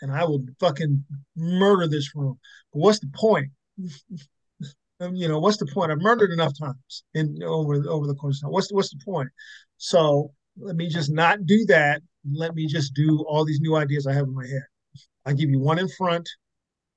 and 0.01 0.11
I 0.11 0.25
will 0.25 0.43
fucking 0.59 1.05
murder 1.35 1.87
this 1.87 2.15
room. 2.15 2.39
But 2.73 2.79
what's 2.79 2.99
the 2.99 3.11
point? 3.13 3.51
Um, 4.99 5.15
you 5.15 5.27
know, 5.27 5.39
what's 5.39 5.57
the 5.57 5.65
point? 5.65 5.91
I've 5.91 5.99
murdered 5.99 6.31
enough 6.31 6.53
times 6.57 7.03
in 7.13 7.41
over 7.43 7.73
over 7.89 8.07
the 8.07 8.13
course 8.13 8.37
of 8.37 8.43
time. 8.43 8.51
What's 8.51 8.71
what's 8.71 8.91
the 8.91 9.01
point? 9.03 9.27
So 9.77 10.31
let 10.57 10.75
me 10.75 10.87
just 10.87 11.11
not 11.11 11.45
do 11.45 11.65
that. 11.65 12.01
Let 12.31 12.53
me 12.55 12.67
just 12.67 12.93
do 12.93 13.25
all 13.27 13.43
these 13.43 13.59
new 13.59 13.75
ideas 13.75 14.05
I 14.05 14.13
have 14.13 14.27
in 14.27 14.35
my 14.35 14.45
head. 14.45 14.63
I 15.25 15.33
give 15.33 15.49
you 15.49 15.59
one 15.59 15.79
in 15.79 15.89
front. 15.89 16.29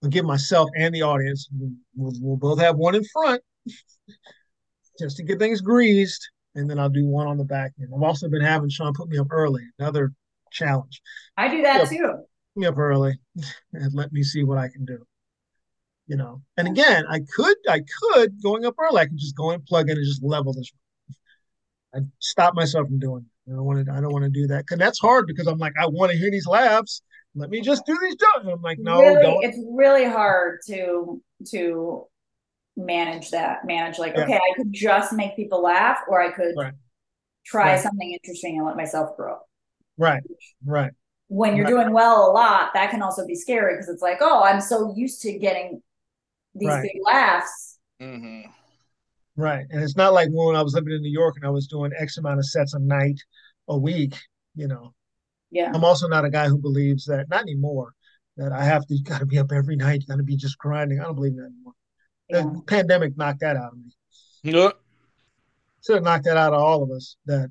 I'll 0.05 0.11
give 0.11 0.27
myself 0.27 0.69
and 0.77 0.95
the 0.95 1.03
audience. 1.03 1.49
We'll, 1.97 2.13
we'll 2.21 2.37
both 2.37 2.61
have 2.61 2.77
one 2.77 2.95
in 2.95 3.03
front 3.13 3.43
just 4.99 5.17
to 5.19 5.23
get 5.23 5.39
things 5.39 5.61
greased, 5.61 6.31
and 6.55 6.69
then 6.69 6.79
I'll 6.79 6.89
do 6.89 7.07
one 7.07 7.27
on 7.27 7.39
the 7.39 7.45
back 7.45 7.73
end. 7.81 7.91
I've 7.95 8.03
also 8.03 8.29
been 8.29 8.43
having 8.43 8.71
Sean 8.71 8.95
put 8.95 9.09
me 9.09 9.19
up 9.19 9.29
early. 9.31 9.63
Another 9.79 10.13
challenge. 10.53 11.03
I 11.37 11.49
do 11.49 11.63
that 11.63 11.89
too. 11.89 12.25
Put 12.55 12.61
me 12.61 12.67
up 12.67 12.79
early 12.79 13.19
and 13.73 13.95
let 13.95 14.13
me 14.13 14.23
see 14.23 14.45
what 14.45 14.59
I 14.59 14.69
can 14.69 14.85
do 14.85 15.05
you 16.07 16.17
know. 16.17 16.43
And 16.57 16.69
again, 16.69 17.05
I 17.09 17.21
could, 17.21 17.57
I 17.69 17.81
could 17.81 18.43
going 18.43 18.65
up 18.65 18.75
early. 18.79 19.01
I 19.01 19.07
could 19.07 19.19
just 19.19 19.37
go 19.37 19.51
and 19.51 19.65
plug 19.65 19.91
in 19.91 19.97
and 19.97 20.07
just 20.07 20.23
level 20.23 20.53
this. 20.53 20.71
I 21.95 22.01
stop 22.19 22.55
myself 22.55 22.87
from 22.89 22.99
doing. 22.99 23.27
It. 23.47 23.53
I 23.53 23.57
don't 23.57 23.65
want 23.65 23.87
to. 23.87 23.93
I 23.93 24.01
don't 24.01 24.13
want 24.13 24.25
to 24.25 24.31
do 24.31 24.47
that 24.49 24.67
because 24.67 24.79
that's 24.79 24.99
hard 24.99 25.27
because 25.27 25.47
I'm 25.47 25.59
like, 25.59 25.73
I 25.81 25.87
want 25.87 26.13
to 26.13 26.19
hear 26.19 26.31
these 26.31 26.47
laughs. 26.47 27.03
Let 27.35 27.51
me 27.51 27.61
just 27.61 27.85
do 27.87 27.97
these 28.01 28.17
jokes. 28.17 28.49
I'm 28.51 28.63
like, 28.63 28.79
no, 28.79 29.01
really, 29.01 29.23
don't. 29.23 29.45
It's 29.45 29.59
really 29.71 30.05
hard 30.05 30.61
to 30.69 31.23
to 31.51 32.05
manage 32.77 33.31
that. 33.31 33.65
Manage 33.65 33.99
like, 33.99 34.15
yeah. 34.17 34.25
okay, 34.25 34.37
I 34.37 34.55
could 34.57 34.73
just 34.73 35.13
make 35.13 35.37
people 35.37 35.63
laugh, 35.63 35.99
or 36.09 36.21
I 36.21 36.31
could 36.31 36.55
right. 36.57 36.75
try 37.45 37.73
right. 37.73 37.81
something 37.81 38.13
interesting 38.13 38.57
and 38.57 38.67
let 38.67 38.77
myself 38.77 39.17
grow. 39.17 39.39
Right. 39.99 40.23
Right. 40.65 40.93
When 41.29 41.57
you're 41.57 41.65
right. 41.65 41.71
doing 41.71 41.93
well 41.93 42.31
a 42.31 42.33
lot, 42.33 42.71
that 42.75 42.91
can 42.91 43.03
also 43.03 43.27
be 43.27 43.35
scary 43.35 43.75
because 43.75 43.89
it's 43.89 44.03
like, 44.03 44.19
oh, 44.21 44.43
I'm 44.45 44.61
so 44.61 44.95
used 44.95 45.23
to 45.23 45.37
getting 45.39 45.83
these 46.55 46.69
right. 46.69 46.83
big 46.83 47.01
laughs. 47.05 47.79
Mm-hmm. 48.01 48.51
Right. 49.37 49.67
And 49.71 49.83
it's 49.83 49.97
not 49.97 50.13
like 50.13 50.29
when 50.31 50.57
I 50.57 50.63
was 50.63 50.75
living 50.75 50.93
in 50.93 51.03
New 51.03 51.11
York 51.11 51.35
and 51.37 51.45
I 51.45 51.51
was 51.51 51.67
doing 51.67 51.93
X 51.99 52.17
amount 52.17 52.39
of 52.39 52.47
sets 52.47 52.75
a 52.75 52.79
night, 52.79 53.21
a 53.69 53.77
week, 53.77 54.15
you 54.55 54.69
know. 54.69 54.95
Yeah. 55.51 55.73
I'm 55.75 55.85
also 55.85 56.09
not 56.09 56.25
a 56.25 56.31
guy 56.31 56.49
who 56.49 56.59
believes 56.59 57.07
that, 57.07 57.29
not 57.29 57.43
anymore, 57.43 57.93
that 58.37 58.53
I 58.53 58.65
have 58.65 58.87
to, 58.87 58.99
got 59.05 59.19
to 59.19 59.27
be 59.27 59.39
up 59.39 59.53
every 59.53 59.77
night, 59.77 60.05
got 60.09 60.17
to 60.17 60.23
be 60.23 60.37
just 60.37 60.59
grinding. 60.59 61.01
I 61.01 61.05
don't 61.05 61.15
believe 61.15 61.37
that 61.37 61.45
anymore. 61.45 61.75
Yeah. 62.29 62.43
The 62.43 62.63
pandemic 62.67 63.17
knocked 63.17 63.41
that 63.41 63.57
out 63.57 63.73
of 63.73 63.79
me. 63.79 63.93
Yeah. 64.43 64.71
Should 65.85 65.97
have 65.97 66.05
knocked 66.05 66.25
that 66.25 66.37
out 66.37 66.53
of 66.53 66.61
all 66.61 66.83
of 66.83 66.91
us. 66.91 67.17
That 67.27 67.51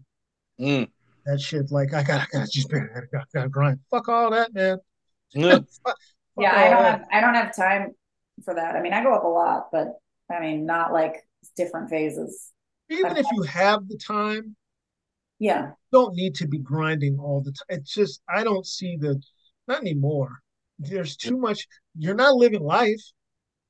mm. 0.60 0.90
that 1.26 1.40
shit, 1.40 1.72
like 1.72 1.94
I 1.94 2.04
gotta, 2.04 2.24
I 2.24 2.28
gotta 2.32 2.52
just, 2.52 2.74
I 2.74 2.80
gotta, 2.80 3.08
I 3.14 3.24
gotta 3.34 3.50
grind. 3.50 3.80
Fuck 3.90 4.10
all 4.10 4.32
that, 4.32 4.54
man. 4.54 4.78
Yeah. 5.34 5.60
fuck, 5.86 5.98
yeah, 6.38 6.54
I 6.54 6.70
don't 6.70 6.84
that. 6.84 7.00
have, 7.00 7.08
I 7.12 7.22
don't 7.22 7.34
have 7.36 7.56
time 7.56 7.92
for 8.44 8.54
that. 8.56 8.76
I 8.76 8.82
mean, 8.82 8.94
I 8.94 9.04
go 9.04 9.14
up 9.14 9.24
a 9.24 9.28
lot, 9.28 9.68
but 9.72 9.94
I 10.30 10.40
mean, 10.40 10.66
not 10.66 10.92
like 10.92 11.28
different 11.56 11.90
phases. 11.90 12.52
Even 12.90 13.18
if 13.18 13.26
you 13.34 13.44
have 13.44 13.88
the 13.88 13.98
time, 13.98 14.56
yeah, 15.40 15.72
don't 15.92 16.16
need 16.16 16.36
to 16.36 16.48
be 16.48 16.60
grinding 16.60 17.18
all 17.20 17.42
the 17.42 17.52
time. 17.52 17.80
It's 17.80 17.94
just 17.94 18.22
I 18.30 18.44
don't 18.44 18.66
see 18.66 18.98
the 18.98 19.22
not 19.68 19.82
anymore. 19.82 20.40
There's 20.78 21.16
too 21.16 21.38
much. 21.38 21.68
You're 21.98 22.16
not 22.16 22.36
living 22.36 22.62
life. 22.62 23.02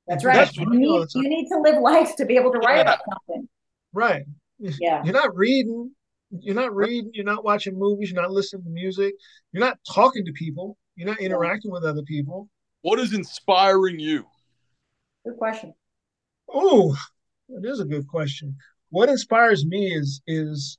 That's 0.06 0.24
right. 0.24 0.48
You 0.56 0.66
need, 0.70 1.06
you 1.14 1.28
need 1.28 1.48
to 1.48 1.58
live 1.58 1.80
life 1.80 2.14
to 2.16 2.26
be 2.26 2.36
able 2.36 2.52
to 2.52 2.58
write 2.58 2.76
yeah. 2.76 2.82
about 2.82 2.98
something. 3.08 3.48
Right. 3.92 4.24
Yeah. 4.58 5.02
You're 5.04 5.14
not 5.14 5.34
reading. 5.34 5.90
You're 6.30 6.54
not 6.54 6.74
reading. 6.74 7.10
You're 7.12 7.24
not 7.24 7.44
watching 7.44 7.78
movies. 7.78 8.10
You're 8.10 8.22
not 8.22 8.30
listening 8.30 8.64
to 8.64 8.70
music. 8.70 9.14
You're 9.52 9.64
not 9.64 9.78
talking 9.88 10.24
to 10.24 10.32
people. 10.32 10.76
You're 10.94 11.08
not 11.08 11.20
interacting 11.20 11.70
with 11.70 11.84
other 11.84 12.02
people. 12.02 12.48
What 12.82 13.00
is 13.00 13.14
inspiring 13.14 13.98
you? 13.98 14.24
Good 15.24 15.36
question. 15.38 15.74
Oh, 16.48 16.96
that 17.48 17.68
is 17.68 17.80
a 17.80 17.84
good 17.84 18.06
question. 18.06 18.56
What 18.90 19.08
inspires 19.08 19.66
me 19.66 19.92
is 19.92 20.22
is 20.26 20.78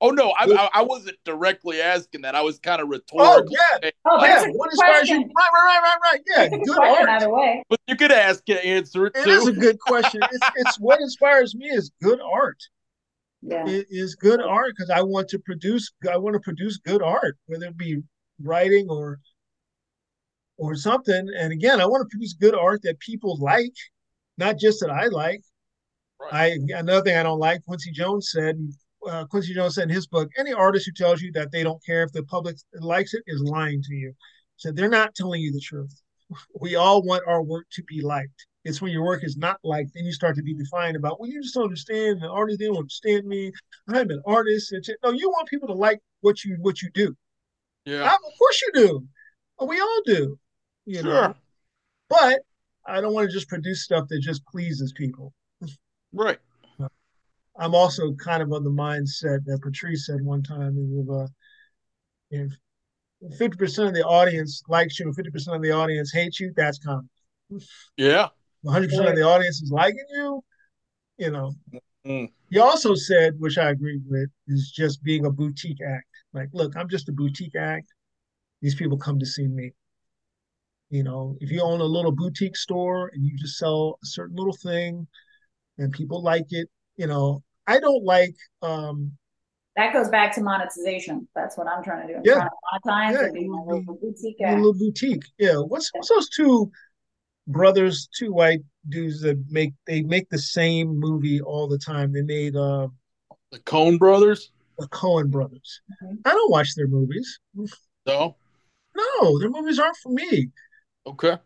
Oh 0.00 0.10
no, 0.10 0.30
I, 0.38 0.44
I, 0.44 0.68
I 0.74 0.82
wasn't 0.82 1.16
directly 1.24 1.80
asking 1.80 2.20
that. 2.22 2.34
I 2.34 2.42
was 2.42 2.58
kind 2.58 2.82
of 2.82 2.88
rhetorical. 2.88 3.46
Oh 3.48 3.48
yeah, 3.48 3.90
oh, 4.04 4.24
yeah. 4.24 4.46
What 4.48 4.70
inspires 4.70 5.08
you? 5.08 5.16
Right, 5.16 5.30
right, 5.34 5.50
right, 5.54 5.80
right, 5.82 5.98
right. 6.12 6.20
Yeah, 6.26 6.48
good, 6.48 6.66
good 6.66 6.78
art. 6.78 7.08
Either 7.08 7.30
way, 7.30 7.62
but 7.70 7.80
you 7.88 7.96
could 7.96 8.12
ask 8.12 8.42
and 8.48 8.58
answer 8.58 9.06
it, 9.06 9.16
it 9.16 9.24
too. 9.24 9.30
It 9.30 9.32
is 9.32 9.46
a 9.48 9.52
good 9.52 9.80
question. 9.80 10.20
it's, 10.30 10.50
it's 10.56 10.80
what 10.80 11.00
inspires 11.00 11.54
me 11.54 11.68
is 11.68 11.90
good 12.02 12.20
art. 12.20 12.62
Yeah, 13.40 13.66
it 13.66 13.86
is 13.88 14.16
good 14.16 14.42
art 14.42 14.74
because 14.76 14.90
I 14.90 15.00
want 15.00 15.28
to 15.28 15.38
produce. 15.38 15.90
I 16.10 16.18
want 16.18 16.34
to 16.34 16.40
produce 16.40 16.76
good 16.76 17.00
art, 17.00 17.38
whether 17.46 17.66
it 17.66 17.78
be 17.78 18.02
writing 18.42 18.88
or 18.90 19.18
or 20.58 20.74
something. 20.74 21.26
And 21.38 21.54
again, 21.54 21.80
I 21.80 21.86
want 21.86 22.02
to 22.02 22.08
produce 22.14 22.34
good 22.34 22.54
art 22.54 22.82
that 22.82 23.00
people 23.00 23.38
like, 23.40 23.72
not 24.36 24.58
just 24.58 24.80
that 24.80 24.90
I 24.90 25.06
like. 25.06 25.40
Right. 26.20 26.52
I 26.70 26.78
another 26.78 27.00
thing 27.00 27.16
I 27.16 27.22
don't 27.22 27.38
like. 27.38 27.64
Quincy 27.64 27.92
Jones 27.92 28.30
said. 28.30 28.58
Uh, 29.08 29.24
Quincy 29.26 29.54
Jones 29.54 29.74
said 29.74 29.84
in 29.84 29.94
his 29.94 30.06
book, 30.06 30.30
any 30.38 30.52
artist 30.52 30.86
who 30.86 30.92
tells 30.92 31.20
you 31.20 31.32
that 31.32 31.52
they 31.52 31.62
don't 31.62 31.84
care 31.84 32.02
if 32.02 32.12
the 32.12 32.22
public 32.24 32.56
likes 32.80 33.14
it 33.14 33.22
is 33.26 33.40
lying 33.42 33.82
to 33.82 33.94
you. 33.94 34.12
So 34.56 34.72
they're 34.72 34.88
not 34.88 35.14
telling 35.14 35.40
you 35.40 35.52
the 35.52 35.60
truth. 35.60 35.94
We 36.60 36.74
all 36.74 37.02
want 37.02 37.22
our 37.28 37.40
work 37.40 37.66
to 37.74 37.84
be 37.84 38.00
liked. 38.00 38.46
It's 38.64 38.82
when 38.82 38.90
your 38.90 39.04
work 39.04 39.22
is 39.22 39.36
not 39.36 39.60
liked, 39.62 39.92
then 39.94 40.04
you 40.04 40.12
start 40.12 40.34
to 40.34 40.42
be 40.42 40.54
defined 40.54 40.96
about, 40.96 41.20
well, 41.20 41.30
you 41.30 41.40
just 41.40 41.54
don't 41.54 41.64
understand. 41.64 42.20
The 42.20 42.28
artist, 42.28 42.58
they 42.58 42.66
don't 42.66 42.78
understand 42.78 43.26
me. 43.26 43.52
I'm 43.86 44.10
an 44.10 44.20
artist. 44.26 44.72
And 44.72 44.84
no, 45.04 45.12
you 45.12 45.28
want 45.28 45.48
people 45.48 45.68
to 45.68 45.74
like 45.74 46.00
what 46.22 46.44
you 46.44 46.56
what 46.60 46.82
you 46.82 46.90
do. 46.90 47.14
Yeah. 47.84 48.02
I, 48.02 48.14
of 48.14 48.38
course 48.38 48.62
you 48.62 48.70
do. 48.74 49.06
We 49.64 49.78
all 49.78 50.00
do 50.04 50.36
you 50.86 51.02
sure. 51.02 51.12
know. 51.12 51.34
But 52.08 52.40
I 52.86 53.00
don't 53.00 53.12
want 53.12 53.28
to 53.28 53.32
just 53.32 53.48
produce 53.48 53.82
stuff 53.82 54.08
that 54.08 54.20
just 54.20 54.46
pleases 54.46 54.92
people. 54.92 55.34
Right. 56.12 56.38
I'm 57.58 57.74
also 57.74 58.12
kind 58.14 58.42
of 58.42 58.52
on 58.52 58.64
the 58.64 58.70
mindset 58.70 59.44
that 59.46 59.60
Patrice 59.62 60.06
said 60.06 60.20
one 60.20 60.42
time 60.42 61.06
of 61.08 61.16
uh, 61.16 61.26
if 62.30 62.52
50% 63.38 63.88
of 63.88 63.94
the 63.94 64.04
audience 64.04 64.62
likes 64.68 64.98
you 64.98 65.06
and 65.06 65.16
50% 65.16 65.56
of 65.56 65.62
the 65.62 65.72
audience 65.72 66.12
hates 66.12 66.38
you, 66.40 66.52
that's 66.56 66.78
common. 66.78 67.08
Yeah. 67.96 68.28
100% 68.64 68.84
of 69.08 69.16
the 69.16 69.22
audience 69.22 69.62
is 69.62 69.70
liking 69.70 70.04
you, 70.10 70.44
you 71.18 71.30
know. 71.30 71.52
Mm. 72.04 72.30
He 72.50 72.58
also 72.58 72.94
said, 72.94 73.34
which 73.38 73.58
I 73.58 73.70
agree 73.70 74.00
with, 74.08 74.28
is 74.48 74.72
just 74.74 75.02
being 75.02 75.26
a 75.26 75.30
boutique 75.30 75.80
act. 75.86 76.06
Like, 76.32 76.48
look, 76.52 76.76
I'm 76.76 76.88
just 76.88 77.08
a 77.08 77.12
boutique 77.12 77.56
act. 77.56 77.86
These 78.62 78.74
people 78.74 78.98
come 78.98 79.18
to 79.18 79.26
see 79.26 79.46
me. 79.46 79.72
You 80.90 81.02
know, 81.02 81.36
if 81.40 81.50
you 81.50 81.62
own 81.62 81.80
a 81.80 81.84
little 81.84 82.12
boutique 82.12 82.56
store 82.56 83.10
and 83.12 83.24
you 83.24 83.36
just 83.36 83.58
sell 83.58 83.98
a 84.02 84.06
certain 84.06 84.36
little 84.36 84.56
thing 84.62 85.06
and 85.78 85.92
people 85.92 86.22
like 86.22 86.46
it, 86.50 86.68
you 86.96 87.06
know, 87.06 87.42
I 87.66 87.80
don't 87.80 88.04
like 88.04 88.34
um 88.62 89.12
that 89.76 89.92
goes 89.92 90.08
back 90.08 90.34
to 90.34 90.42
monetization. 90.42 91.28
That's 91.34 91.58
what 91.58 91.68
I'm 91.68 91.84
trying 91.84 92.06
to 92.06 92.14
do. 92.14 92.18
I'm 92.18 92.22
yeah. 92.24 92.34
trying 92.34 92.48
to 92.48 92.88
monetize 92.88 93.34
yeah, 93.34 93.46
my 93.46 93.62
little 93.62 93.98
boutique. 94.00 94.36
Little 94.40 94.72
boutique. 94.72 95.24
Yeah. 95.38 95.56
What's 95.56 95.90
what's 95.92 96.08
those 96.08 96.30
two 96.30 96.70
brothers, 97.46 98.08
two 98.16 98.32
white 98.32 98.60
dudes 98.88 99.20
that 99.20 99.38
make 99.50 99.74
they 99.86 100.02
make 100.02 100.30
the 100.30 100.38
same 100.38 100.98
movie 100.98 101.40
all 101.42 101.68
the 101.68 101.78
time. 101.78 102.12
They 102.12 102.22
made 102.22 102.56
uh 102.56 102.88
the 103.52 103.58
Coen 103.60 103.98
brothers. 103.98 104.50
The 104.78 104.88
Coen 104.88 105.30
brothers. 105.30 105.80
Mm-hmm. 106.02 106.14
I 106.24 106.30
don't 106.30 106.50
watch 106.50 106.74
their 106.74 106.88
movies. 106.88 107.38
No. 108.06 108.36
No, 108.96 109.38
their 109.38 109.50
movies 109.50 109.78
aren't 109.78 109.96
for 109.98 110.10
me. 110.10 110.48
Okay. 111.06 111.36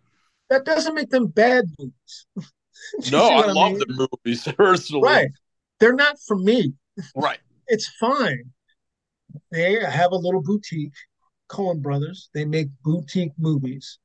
That 0.50 0.64
doesn't 0.64 0.94
make 0.94 1.10
them 1.10 1.26
bad 1.26 1.64
movies. 1.78 2.26
no, 3.12 3.28
I, 3.28 3.42
I 3.42 3.52
love 3.52 3.72
mean? 3.72 3.78
the 3.78 4.08
movies 4.24 4.48
personally. 4.56 5.08
Right. 5.08 5.30
They're 5.80 5.94
not 5.94 6.16
for 6.26 6.36
me. 6.36 6.74
Right. 7.16 7.38
it's 7.68 7.88
fine. 7.98 8.50
They 9.50 9.80
have 9.82 10.12
a 10.12 10.16
little 10.16 10.42
boutique, 10.42 10.94
Coen 11.48 11.80
Brothers. 11.80 12.30
They 12.34 12.44
make 12.44 12.68
boutique 12.82 13.32
movies, 13.38 13.98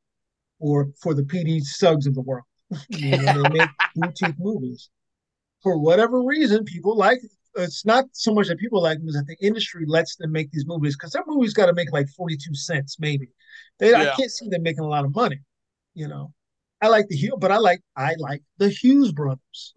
or 0.60 0.90
for 1.02 1.14
the 1.14 1.24
PD 1.24 1.62
Suggs 1.62 2.08
of 2.08 2.16
the 2.16 2.22
world. 2.22 2.46
you 2.90 3.18
know, 3.18 3.44
they 3.44 3.50
make 3.50 3.70
boutique 3.96 4.40
movies. 4.40 4.90
For 5.62 5.78
whatever 5.78 6.22
reason, 6.22 6.64
people 6.64 6.96
like 6.96 7.20
it's 7.58 7.86
not 7.86 8.06
so 8.12 8.34
much 8.34 8.48
that 8.48 8.60
people 8.60 8.82
like 8.82 9.00
them, 9.00 9.08
is 9.08 9.16
that 9.16 9.28
the 9.28 9.38
industry 9.46 9.86
lets 9.88 10.16
them 10.16 10.32
make 10.32 10.52
these 10.52 10.66
movies 10.68 10.96
because 10.96 11.12
their 11.12 11.24
movies 11.26 11.54
got 11.54 11.68
to 11.68 11.74
make 11.74 11.92
like 11.92 12.08
42 12.10 12.54
cents, 12.54 12.98
maybe. 13.00 13.30
They, 13.80 13.92
yeah. 13.92 14.12
I 14.12 14.16
can't 14.16 14.32
see 14.32 14.50
them 14.50 14.64
making 14.64 14.84
a 14.84 14.88
lot 14.88 15.06
of 15.06 15.16
money, 15.16 15.40
you 15.94 16.08
know. 16.08 16.34
I 16.82 16.90
like 16.90 17.08
the 17.08 17.16
Hughes, 17.16 17.38
but 17.40 17.52
I 17.52 17.58
like 17.58 17.82
I 17.96 18.16
like 18.20 18.44
the 18.58 18.70
Hughes 18.70 19.12
brothers. 19.12 19.74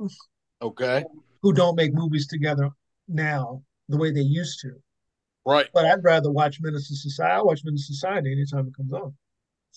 Okay. 0.60 1.04
Who 1.42 1.52
don't 1.52 1.76
make 1.76 1.94
movies 1.94 2.26
together 2.26 2.70
now 3.06 3.62
the 3.88 3.96
way 3.96 4.10
they 4.10 4.20
used 4.20 4.60
to. 4.60 4.72
Right. 5.46 5.66
But 5.72 5.86
I'd 5.86 6.04
rather 6.04 6.30
watch 6.30 6.58
II 6.64 6.72
Society. 6.78 7.32
I 7.32 7.42
watch 7.42 7.62
II 7.64 7.76
Society 7.76 8.32
anytime 8.32 8.66
it 8.66 8.76
comes 8.76 8.92
on. 8.92 9.14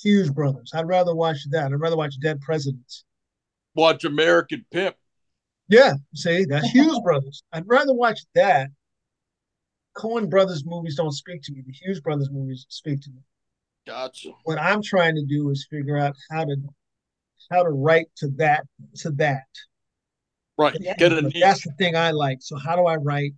Hughes 0.02 0.30
Brothers. 0.30 0.72
I'd 0.74 0.88
rather 0.88 1.16
watch 1.16 1.46
that. 1.52 1.72
I'd 1.72 1.80
rather 1.80 1.98
watch 1.98 2.20
Dead 2.20 2.42
Presidents. 2.42 3.06
Watch 3.76 4.04
American 4.04 4.66
Pimp. 4.72 4.96
Yeah, 5.70 5.94
see, 6.14 6.46
that's 6.46 6.70
Hughes 6.70 7.00
Brothers. 7.00 7.44
I'd 7.54 7.68
rather 7.68 7.94
watch 7.94 8.20
that. 8.36 8.70
Coen 9.96 10.30
Brothers 10.30 10.66
movies 10.66 10.96
don't 10.96 11.14
speak 11.14 11.42
to 11.44 11.54
me. 11.54 11.64
The 11.66 11.72
Hughes 11.72 12.02
Brothers 12.02 12.30
movies 12.32 12.66
speak 12.70 13.02
to 13.02 13.10
me. 13.10 13.22
Gotcha. 13.88 14.32
What 14.44 14.60
I'm 14.60 14.82
trying 14.82 15.16
to 15.16 15.26
do 15.26 15.50
is 15.50 15.68
figure 15.70 15.98
out 15.98 16.16
how 16.30 16.46
to 16.46 16.56
how 17.50 17.64
to 17.64 17.70
write 17.70 18.08
to 18.18 18.28
that 18.38 18.66
to 18.98 19.12
that. 19.12 19.48
Right. 20.62 20.78
Yeah. 20.80 20.96
Get 20.96 21.12
a 21.12 21.32
that's 21.40 21.64
the 21.64 21.72
thing 21.80 21.96
I 21.96 22.12
like. 22.12 22.38
So 22.42 22.56
how 22.56 22.76
do 22.76 22.86
I 22.86 22.96
write? 22.96 23.34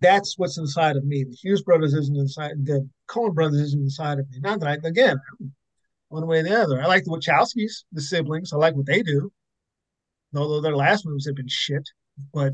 That's 0.00 0.38
what's 0.38 0.56
inside 0.56 0.96
of 0.96 1.04
me. 1.04 1.24
The 1.24 1.34
Hughes 1.34 1.62
brothers 1.62 1.92
isn't 1.92 2.16
inside. 2.16 2.52
The 2.64 2.88
Coen 3.10 3.34
brothers 3.34 3.60
isn't 3.62 3.80
inside 3.80 4.20
of 4.20 4.30
me. 4.30 4.38
Not 4.38 4.60
that 4.60 4.68
I, 4.68 4.88
again, 4.88 5.16
one 6.08 6.24
way 6.28 6.38
or 6.38 6.42
the 6.44 6.56
other. 6.56 6.80
I 6.80 6.86
like 6.86 7.02
the 7.02 7.10
Wachowskis, 7.10 7.82
the 7.90 8.00
siblings. 8.00 8.52
I 8.52 8.56
like 8.58 8.76
what 8.76 8.86
they 8.86 9.02
do. 9.02 9.32
Although 10.36 10.60
their 10.60 10.76
last 10.76 11.04
movies 11.04 11.26
have 11.26 11.34
been 11.34 11.48
shit, 11.48 11.82
but 12.32 12.52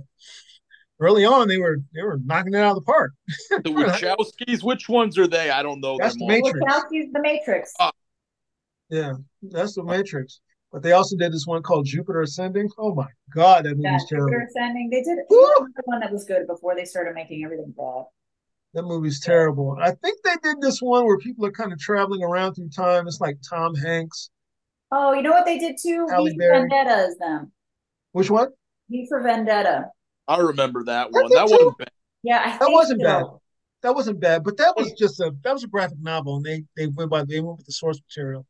early 0.98 1.26
on 1.26 1.46
they 1.48 1.58
were 1.58 1.78
they 1.92 2.00
were 2.00 2.18
knocking 2.24 2.54
it 2.54 2.60
out 2.60 2.76
of 2.78 2.82
the 2.82 2.90
park. 2.90 3.12
The 3.50 3.70
Wachowskis, 3.70 4.62
which 4.62 4.88
ones 4.88 5.18
are 5.18 5.26
they? 5.26 5.50
I 5.50 5.62
don't 5.62 5.80
know 5.80 5.98
That's 5.98 6.16
the. 6.16 6.26
Matrix. 6.26 6.60
Wachowski's 6.60 7.12
The 7.12 7.20
Matrix. 7.20 7.74
Ah. 7.78 7.92
Yeah, 8.88 9.14
that's 9.42 9.74
the 9.74 9.82
Matrix. 9.82 10.40
But 10.74 10.82
they 10.82 10.90
also 10.90 11.16
did 11.16 11.32
this 11.32 11.46
one 11.46 11.62
called 11.62 11.86
Jupiter 11.86 12.22
Ascending. 12.22 12.68
Oh 12.78 12.92
my 12.96 13.06
god, 13.32 13.64
that 13.64 13.76
yeah, 13.78 13.92
movie's 13.92 14.08
terrible. 14.08 14.26
Jupiter 14.26 14.48
Ascending. 14.50 14.90
They 14.90 15.02
did 15.02 15.18
Woo! 15.30 15.68
the 15.76 15.82
one 15.84 16.00
that 16.00 16.10
was 16.10 16.24
good 16.24 16.48
before 16.48 16.74
they 16.74 16.84
started 16.84 17.14
making 17.14 17.44
everything 17.44 17.72
bad. 17.76 18.06
That 18.74 18.82
movie's 18.82 19.20
terrible. 19.20 19.78
I 19.80 19.92
think 19.92 20.18
they 20.24 20.34
did 20.42 20.60
this 20.60 20.82
one 20.82 21.06
where 21.06 21.16
people 21.18 21.46
are 21.46 21.52
kind 21.52 21.72
of 21.72 21.78
traveling 21.78 22.24
around 22.24 22.54
through 22.54 22.70
time. 22.70 23.06
It's 23.06 23.20
like 23.20 23.36
Tom 23.48 23.76
Hanks. 23.76 24.30
Oh, 24.90 25.12
you 25.12 25.22
know 25.22 25.30
what 25.30 25.44
they 25.44 25.60
did 25.60 25.76
too? 25.80 26.08
Halle 26.10 26.24
V 26.30 26.32
for 26.32 26.38
Berry. 26.38 26.58
Vendetta 26.68 27.06
is 27.06 27.18
them. 27.18 27.52
Which 28.10 28.28
one? 28.28 28.48
V 28.90 29.06
for 29.08 29.22
Vendetta. 29.22 29.90
I 30.26 30.38
remember 30.38 30.82
that 30.86 31.12
That 31.12 31.22
one. 31.22 31.30
That 31.34 31.46
too? 31.46 31.52
wasn't 31.52 31.78
bad. 31.78 31.90
Yeah, 32.24 32.42
I 32.44 32.58
That 32.58 32.72
wasn't 32.72 33.00
so. 33.00 33.06
bad. 33.06 33.24
That 33.82 33.94
wasn't 33.94 34.18
bad, 34.18 34.42
but 34.42 34.56
that 34.56 34.74
was 34.76 34.90
just 34.98 35.20
a 35.20 35.30
that 35.44 35.52
was 35.52 35.62
a 35.62 35.68
graphic 35.68 35.98
novel, 36.00 36.36
and 36.38 36.44
they 36.44 36.64
they 36.76 36.88
went 36.88 37.10
by 37.12 37.22
they 37.22 37.38
went 37.40 37.58
with 37.58 37.66
the 37.66 37.72
source 37.72 38.00
material. 38.10 38.44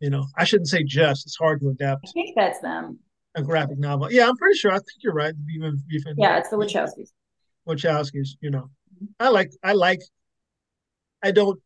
You 0.00 0.10
know, 0.10 0.26
I 0.36 0.44
shouldn't 0.44 0.68
say 0.68 0.82
just. 0.84 1.26
It's 1.26 1.36
hard 1.36 1.60
to 1.60 1.70
adapt. 1.70 2.06
I 2.08 2.12
think 2.12 2.34
that's 2.36 2.60
them. 2.60 2.98
a 3.34 3.42
graphic 3.42 3.78
novel. 3.78 4.12
Yeah, 4.12 4.28
I'm 4.28 4.36
pretty 4.36 4.58
sure. 4.58 4.70
I 4.72 4.76
think 4.76 4.98
you're 5.00 5.14
right. 5.14 5.34
Even 5.54 5.82
even 5.90 6.14
Yeah, 6.18 6.38
it's 6.38 6.50
the 6.50 6.56
Wachowskis. 6.56 7.10
Wachowskis. 7.66 8.30
You 8.40 8.50
know, 8.50 8.70
mm-hmm. 8.94 9.06
I 9.20 9.28
like 9.28 9.52
I 9.62 9.72
like. 9.72 10.00
I 11.22 11.30
don't. 11.30 11.58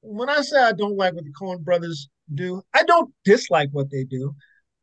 When 0.00 0.28
I 0.28 0.40
say 0.40 0.60
I 0.60 0.72
don't 0.72 0.96
like 0.96 1.14
what 1.14 1.24
the 1.24 1.32
Coen 1.32 1.60
brothers 1.60 2.08
do, 2.34 2.62
I 2.74 2.82
don't 2.84 3.12
dislike 3.24 3.68
what 3.72 3.90
they 3.90 4.04
do. 4.04 4.34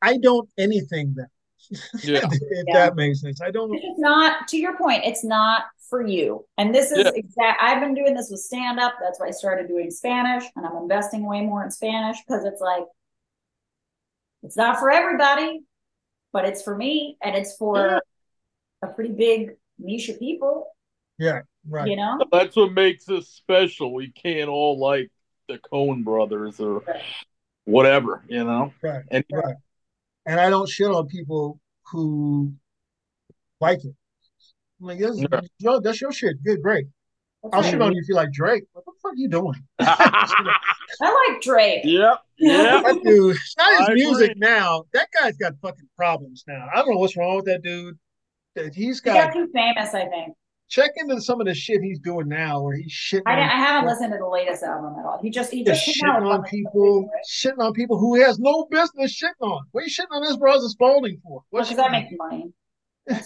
I 0.01 0.17
don't 0.17 0.49
anything 0.57 1.13
them. 1.15 1.27
Yeah. 2.03 2.21
if 2.23 2.65
Yeah. 2.67 2.73
that 2.73 2.95
makes 2.95 3.21
sense. 3.21 3.41
I 3.41 3.51
don't. 3.51 3.73
It's 3.75 3.99
not 3.99 4.47
to 4.49 4.57
your 4.57 4.77
point. 4.77 5.03
It's 5.05 5.23
not 5.23 5.63
for 5.89 6.05
you. 6.05 6.45
And 6.57 6.73
this 6.73 6.91
is 6.91 6.99
Yeah. 7.05 7.11
exact. 7.15 7.61
I've 7.61 7.79
been 7.81 7.93
doing 7.93 8.13
this 8.13 8.29
with 8.29 8.39
stand 8.41 8.79
up. 8.79 8.93
That's 9.01 9.19
why 9.19 9.27
I 9.27 9.31
started 9.31 9.67
doing 9.67 9.89
Spanish, 9.91 10.43
and 10.55 10.65
I'm 10.65 10.77
investing 10.77 11.25
way 11.25 11.41
more 11.41 11.63
in 11.63 11.71
Spanish 11.71 12.17
because 12.25 12.45
it's 12.45 12.61
like 12.61 12.83
it's 14.43 14.55
not 14.55 14.79
for 14.79 14.89
everybody, 14.89 15.61
but 16.31 16.45
it's 16.45 16.61
for 16.61 16.75
me, 16.75 17.17
and 17.21 17.35
it's 17.35 17.55
for 17.57 17.75
Yeah. 17.77 17.99
a 18.83 18.87
pretty 18.87 19.11
big 19.13 19.57
niche 19.77 20.09
of 20.09 20.19
people. 20.19 20.73
Yeah. 21.17 21.41
Right. 21.67 21.87
You 21.89 21.97
know, 21.97 22.19
That's 22.31 22.55
what 22.55 22.71
makes 22.71 23.09
us 23.09 23.27
special. 23.27 23.93
We 23.93 24.11
can't 24.11 24.49
all 24.49 24.79
like 24.79 25.11
the 25.49 25.57
Coen 25.57 26.05
brothers 26.05 26.59
or 26.61 26.79
Right. 26.79 27.01
whatever, 27.65 28.23
you 28.29 28.43
know? 28.45 28.73
Right. 28.81 29.03
And 29.11 29.25
Right. 29.31 29.55
And 30.25 30.39
I 30.39 30.49
don't 30.49 30.69
shit 30.69 30.87
on 30.89 31.07
people 31.07 31.59
who 31.91 32.53
like 33.59 33.83
it. 33.83 33.95
I'm 34.81 34.87
like, 34.87 34.99
that's, 34.99 35.17
Yeah. 35.19 35.41
yo, 35.59 35.79
that's 35.79 35.99
your 36.01 36.11
shit. 36.11 36.41
Good, 36.43 36.61
great. 36.61 36.85
That's 37.43 37.53
I'll 37.55 37.61
right. 37.61 37.71
shit 37.71 37.81
on 37.81 37.93
you 37.93 38.01
if 38.01 38.09
you 38.09 38.15
like 38.15 38.31
Drake. 38.33 38.63
What 38.73 38.85
the 38.85 38.91
fuck 39.01 39.13
are 39.13 39.15
you 39.15 39.29
doing? 39.29 39.55
I 39.79 41.27
like 41.31 41.41
Drake. 41.41 41.81
yep. 41.85 42.19
Yep. 42.37 42.83
that 42.83 42.99
dude, 43.03 43.35
it's 43.35 43.55
not 43.57 43.79
his 43.79 43.89
I 43.89 43.93
music 43.93 44.31
agree. 44.31 44.39
now. 44.39 44.83
That 44.93 45.07
guy's 45.17 45.37
got 45.37 45.53
fucking 45.61 45.87
problems 45.95 46.43
now. 46.47 46.67
I 46.73 46.77
don't 46.81 46.91
know 46.91 46.97
what's 46.99 47.15
wrong 47.17 47.37
with 47.37 47.45
that 47.45 47.61
dude. 47.63 47.97
That 48.55 48.73
He's 48.75 48.99
He 48.99 49.05
got 49.05 49.27
got 49.27 49.33
too 49.33 49.47
famous, 49.53 49.93
I 49.93 50.07
think. 50.07 50.33
check 50.69 50.91
into 50.97 51.21
some 51.21 51.39
of 51.39 51.47
the 51.47 51.53
shit 51.53 51.81
he's 51.81 51.99
doing 51.99 52.27
now, 52.27 52.61
where 52.61 52.75
he's 52.75 52.91
shitting. 52.91 53.21
I, 53.25 53.33
on, 53.33 53.39
I 53.39 53.55
haven't 53.55 53.89
listened 53.89 54.11
to 54.13 54.17
the 54.17 54.27
latest 54.27 54.63
album 54.63 54.95
at 54.99 55.05
all. 55.05 55.19
He 55.21 55.29
just 55.29 55.51
he 55.51 55.63
just 55.63 55.85
just 55.85 55.97
shitting 56.01 56.25
on 56.29 56.43
people, 56.43 57.03
that's- 57.03 57.31
shitting 57.31 57.63
on 57.65 57.71
people 57.73 57.97
who 57.99 58.15
he 58.15 58.21
has 58.21 58.37
no 58.39 58.67
business 58.69 59.17
shitting 59.17 59.41
on. 59.47 59.61
What 59.71 59.81
are 59.81 59.85
you 59.85 59.91
shitting 59.91 60.11
on 60.11 60.23
this 60.23 60.35
brother 60.37 60.67
Spalding 60.67 61.19
for? 61.23 61.29
Well, 61.31 61.45
What's 61.51 61.69
because 61.69 61.83
that 61.83 61.91
makes 61.91 62.11
money. 62.17 62.51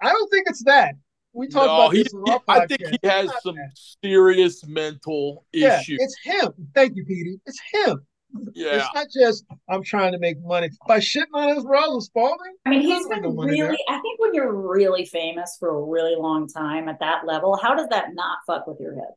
I 0.00 0.08
don't 0.10 0.30
think 0.30 0.46
it's 0.48 0.64
that. 0.64 0.94
We 1.32 1.48
talked 1.48 1.66
No, 1.66 1.74
about 1.74 1.94
he, 1.94 2.02
this 2.04 2.12
he- 2.12 2.32
I 2.48 2.66
think 2.66 2.80
he 2.86 3.08
has 3.08 3.30
some 3.42 3.56
that. 3.56 3.70
serious 4.04 4.64
mental 4.66 5.44
Yeah, 5.52 5.80
issues. 5.80 5.98
it's 6.00 6.16
him. 6.22 6.52
Thank 6.74 6.96
you, 6.96 7.04
Petey. 7.04 7.40
It's 7.46 7.60
him. 7.72 8.06
Yeah. 8.52 8.76
It's 8.76 8.94
not 8.94 9.06
just 9.12 9.44
I'm 9.68 9.82
trying 9.82 10.12
to 10.12 10.18
make 10.18 10.40
money 10.42 10.68
by 10.88 10.98
shitting 10.98 11.32
on 11.34 11.54
his 11.54 11.64
brother 11.64 12.00
Spalding. 12.00 12.54
I 12.66 12.70
mean, 12.70 12.80
he's 12.82 13.06
been 13.08 13.22
no 13.22 13.30
really. 13.30 13.60
there. 13.60 13.70
I 13.88 14.00
think 14.00 14.18
when 14.20 14.34
you're 14.34 14.52
really 14.52 15.06
famous 15.06 15.56
for 15.58 15.70
a 15.70 15.82
really 15.82 16.16
long 16.16 16.48
time 16.48 16.88
at 16.88 16.98
that 17.00 17.26
level, 17.26 17.56
how 17.56 17.74
does 17.74 17.88
that 17.88 18.14
not 18.14 18.38
fuck 18.46 18.66
with 18.66 18.78
your 18.80 18.94
head? 18.94 19.12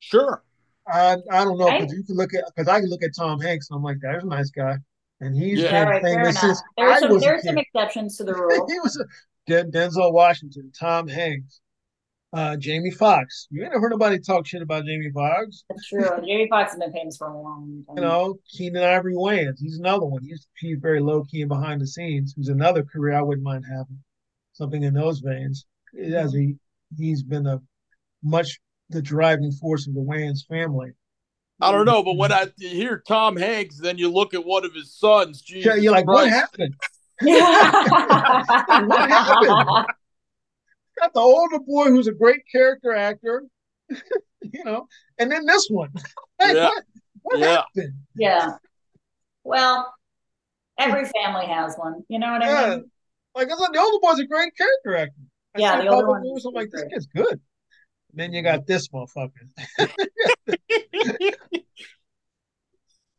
Sure. 0.00 0.42
I 0.86 1.16
I 1.30 1.44
don't 1.44 1.58
know 1.58 1.66
Right? 1.68 1.80
because 1.80 1.96
you 1.96 2.04
can 2.04 2.16
look 2.16 2.32
at 2.34 2.44
because 2.54 2.68
I 2.68 2.80
can 2.80 2.88
look 2.88 3.02
at 3.02 3.10
Tom 3.16 3.40
Hanks 3.40 3.68
and 3.70 3.76
I'm 3.78 3.82
like, 3.82 3.96
there's 4.00 4.22
a 4.22 4.26
nice 4.26 4.50
guy, 4.50 4.76
and 5.20 5.34
he's 5.36 5.58
Yeah. 5.60 5.72
Yeah, 5.72 5.84
been 5.84 5.88
right, 5.88 6.02
famous 6.02 6.40
since 6.40 6.62
There's 6.76 6.96
I 6.96 7.00
some 7.00 7.10
was 7.12 7.22
a 7.22 7.26
there's 7.26 7.44
some 7.44 7.58
exceptions 7.58 8.16
to 8.18 8.24
the 8.24 8.34
rule. 8.40 8.66
he 8.68 8.78
was 8.80 8.96
a, 8.98 9.04
Den- 9.46 9.70
Denzel 9.70 10.12
Washington, 10.12 10.72
Tom 10.78 11.08
Hanks, 11.08 11.60
uh, 12.32 12.56
Jamie 12.56 12.90
Foxx. 12.90 13.46
You 13.50 13.62
ain't 13.62 13.72
never 13.72 13.82
heard 13.82 13.92
nobody 13.92 14.18
talk 14.18 14.46
shit 14.46 14.62
about 14.62 14.84
Jamie 14.84 15.10
Foxx. 15.12 15.64
That's 15.68 15.88
true. 15.88 16.08
Jamie 16.26 16.48
Foxx 16.48 16.72
has 16.72 16.80
been 16.80 16.92
famous 16.92 17.16
for 17.16 17.28
a 17.28 17.40
long 17.40 17.84
time. 17.86 17.96
You 17.96 18.02
know, 18.02 18.38
Keenen 18.50 18.82
Ivory 18.82 19.14
Wayans. 19.14 19.58
He's 19.58 19.78
another 19.78 20.04
one. 20.06 20.22
He's 20.22 20.46
he's 20.58 20.78
very 20.80 21.00
low 21.00 21.24
key 21.24 21.42
and 21.42 21.48
behind 21.48 21.80
the 21.80 21.86
scenes. 21.86 22.34
Who's 22.36 22.48
another 22.48 22.82
career 22.82 23.16
I 23.16 23.22
wouldn't 23.22 23.44
mind 23.44 23.64
having. 23.70 23.98
Something 24.52 24.82
in 24.82 24.94
those 24.94 25.20
veins. 25.20 25.66
As 26.02 26.32
he 26.32 26.56
he's 26.98 27.22
been 27.22 27.46
a 27.46 27.60
much 28.22 28.58
the 28.90 29.02
driving 29.02 29.52
force 29.52 29.86
of 29.86 29.94
the 29.94 30.00
Wayans 30.00 30.46
family. 30.48 30.92
I 31.60 31.72
don't 31.72 31.86
know, 31.86 32.02
but 32.02 32.18
when 32.18 32.32
I 32.32 32.48
hear 32.58 33.02
Tom 33.08 33.34
Hanks, 33.36 33.80
then 33.80 33.96
you 33.96 34.12
look 34.12 34.34
at 34.34 34.44
one 34.44 34.66
of 34.66 34.74
his 34.74 34.94
sons. 34.94 35.40
Jesus 35.40 35.72
Yeah, 35.72 35.80
you're 35.80 35.92
like, 35.92 36.06
what 36.06 36.28
happened? 36.28 36.74
Yeah. 37.22 37.72
What 38.84 39.08
happened? 39.08 39.86
Got 40.98 41.12
the 41.14 41.20
older 41.20 41.58
boy 41.58 41.86
who's 41.86 42.06
a 42.06 42.12
great 42.12 42.40
character 42.50 42.92
actor, 42.94 43.44
you 43.90 44.64
know, 44.64 44.88
and 45.18 45.30
then 45.30 45.44
this 45.46 45.68
one. 45.70 45.90
Hey, 46.38 46.54
Yeah. 46.54 46.66
what, 46.68 46.84
what 47.22 47.38
Yeah. 47.40 47.46
happened? 47.46 47.94
yeah. 48.16 48.50
Well, 49.44 49.94
every 50.78 51.06
family 51.06 51.46
has 51.46 51.76
one. 51.76 52.04
You 52.08 52.18
know 52.18 52.32
what 52.32 52.42
I 52.42 52.46
Yeah. 52.46 52.70
mean? 52.76 52.90
Like 53.34 53.48
I 53.50 53.56
said, 53.56 53.72
the 53.72 53.80
older 53.80 53.98
boy's 54.02 54.18
a 54.18 54.26
great 54.26 54.52
character 54.56 54.96
actor. 54.96 55.22
I 55.54 55.60
Yeah, 55.60 55.80
the 55.82 55.88
older 55.88 56.08
one 56.08 56.22
movies, 56.22 56.44
I'm 56.44 56.52
like, 56.52 56.70
this 56.70 56.80
great. 56.82 56.92
kid's 56.92 57.06
good. 57.06 57.40
then 58.12 58.32
you 58.34 58.42
got 58.42 58.66
this 58.66 58.88
motherfucker. 58.88 59.30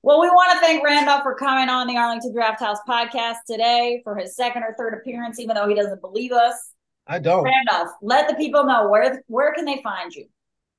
Well, 0.08 0.22
we 0.22 0.30
want 0.30 0.54
to 0.54 0.60
thank 0.62 0.86
Randolph 0.86 1.24
for 1.24 1.36
coming 1.36 1.68
on 1.68 1.86
the 1.86 1.98
Arlington 1.98 2.32
Draft 2.32 2.62
House 2.62 2.78
podcast 2.88 3.40
today 3.46 4.00
for 4.06 4.16
his 4.16 4.38
second 4.38 4.64
or 4.64 4.74
third 4.78 4.94
appearance, 4.94 5.38
even 5.38 5.54
though 5.54 5.68
he 5.68 5.76
doesn't 5.76 6.00
believe 6.00 6.32
us. 6.32 6.72
I 7.08 7.20
don't. 7.20 7.44
Randolph, 7.44 7.90
let 8.02 8.30
the 8.30 8.36
people 8.36 8.64
know 8.64 8.88
where 8.88 9.22
where 9.28 9.54
can 9.54 9.66
they 9.66 9.82
find 9.84 10.16
you. 10.16 10.26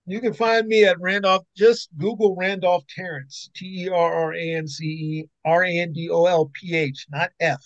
You 0.06 0.22
can 0.22 0.32
find 0.32 0.66
me 0.66 0.86
at 0.86 0.98
Randolph. 0.98 1.44
Just 1.54 1.90
Google 1.98 2.36
Randolph 2.36 2.84
Terrance, 2.88 3.50
T 3.54 3.84
E 3.84 3.90
R 3.90 4.14
R 4.14 4.32
A 4.32 4.54
N 4.54 4.66
C 4.66 4.84
E 4.86 5.24
R 5.44 5.62
A 5.62 5.78
N 5.78 5.92
D 5.92 6.08
O 6.08 6.24
L 6.24 6.50
P 6.54 6.74
H, 6.74 7.04
not 7.10 7.28
F. 7.38 7.62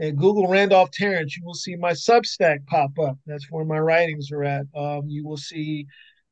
And 0.00 0.18
Google 0.18 0.48
Randolph 0.48 0.90
Terrance, 0.90 1.36
you 1.36 1.44
will 1.44 1.54
see 1.54 1.76
my 1.76 1.92
Substack 1.92 2.66
pop 2.66 2.98
up. 2.98 3.16
That's 3.26 3.48
where 3.48 3.64
my 3.64 3.78
writings 3.78 4.32
are 4.32 4.42
at. 4.42 4.66
Um, 4.74 5.02
you 5.06 5.24
will 5.24 5.36
see 5.36 5.86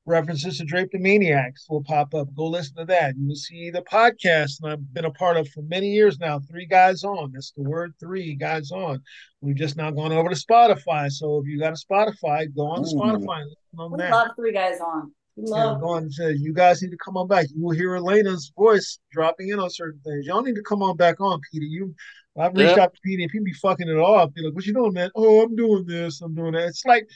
references 0.07 0.59
to 0.59 0.65
Drapetomaniacs 0.65 1.69
will 1.69 1.83
pop 1.85 2.15
up. 2.15 2.29
Go 2.35 2.47
listen 2.47 2.77
to 2.77 2.85
that. 2.87 3.17
You 3.17 3.29
will 3.29 3.37
see 3.37 3.71
the 3.71 3.83
podcast 3.83 4.61
that 4.61 4.73
I've 4.73 4.95
been 4.95 5.05
a 5.05 5.11
part 5.11 5.37
of 5.37 5.49
for 5.51 5.63
many 5.63 5.89
years 5.89 6.19
now. 6.19 6.41
Three 6.51 6.67
guys 6.67 7.05
on. 7.05 7.33
That's 7.33 7.53
the 7.57 7.63
word 7.63 7.95
three 8.01 8.35
guys 8.35 8.71
on. 8.73 9.03
We've 9.41 9.57
just 9.57 9.77
now 9.77 9.91
gone 9.91 10.13
over 10.13 10.29
to 10.29 10.35
Spotify. 10.35 11.11
So 11.11 11.39
if 11.41 11.47
you 11.47 11.59
got 11.59 11.73
a 11.73 11.77
Spotify, 11.77 12.55
go 12.55 12.67
on 12.67 12.83
to 12.83 12.89
Ooh. 12.89 12.99
Spotify 13.01 13.43
and 13.43 13.51
listen 13.51 13.79
on 13.79 13.93
We 13.93 13.99
that. 13.99 14.11
love 14.11 14.29
three 14.37 14.53
guys 14.53 14.81
on. 14.81 15.13
We 15.37 15.45
Yeah, 15.49 15.65
love 15.65 15.81
go 15.81 15.89
on 15.91 16.03
and 16.05 16.13
say, 16.13 16.33
you 16.33 16.53
guys 16.53 16.83
need 16.83 16.91
to 16.91 16.99
come 17.03 17.17
on 17.17 17.27
back. 17.29 17.47
You 17.55 17.63
will 17.65 17.71
hear 17.75 17.95
Elena's 17.95 18.53
voice 18.57 18.99
dropping 19.13 19.49
in 19.49 19.59
on 19.61 19.71
certain 19.71 20.01
things. 20.05 20.27
Y'all 20.27 20.43
need 20.43 20.57
to 20.57 20.63
come 20.63 20.83
on 20.83 20.97
back 20.97 21.21
on, 21.21 21.41
Peter. 21.51 21.65
You, 21.65 21.95
I've 22.39 22.55
reached 22.55 22.77
Yeah. 22.77 22.85
out 22.85 22.95
to 22.95 23.01
Peter 23.05 23.23
and 23.23 23.31
people 23.31 23.45
be 23.47 23.53
fucking 23.55 23.89
it 23.89 23.97
off. 23.97 24.35
Be 24.35 24.43
like, 24.43 24.55
what 24.55 24.67
you 24.67 24.75
doing, 24.75 24.93
man? 24.93 25.11
Oh, 25.15 25.43
I'm 25.43 25.57
doing 25.57 25.87
this. 25.87 26.21
I'm 26.21 26.35
doing 26.35 26.53
that. 26.53 26.67
It's 26.67 26.85
like 26.85 27.07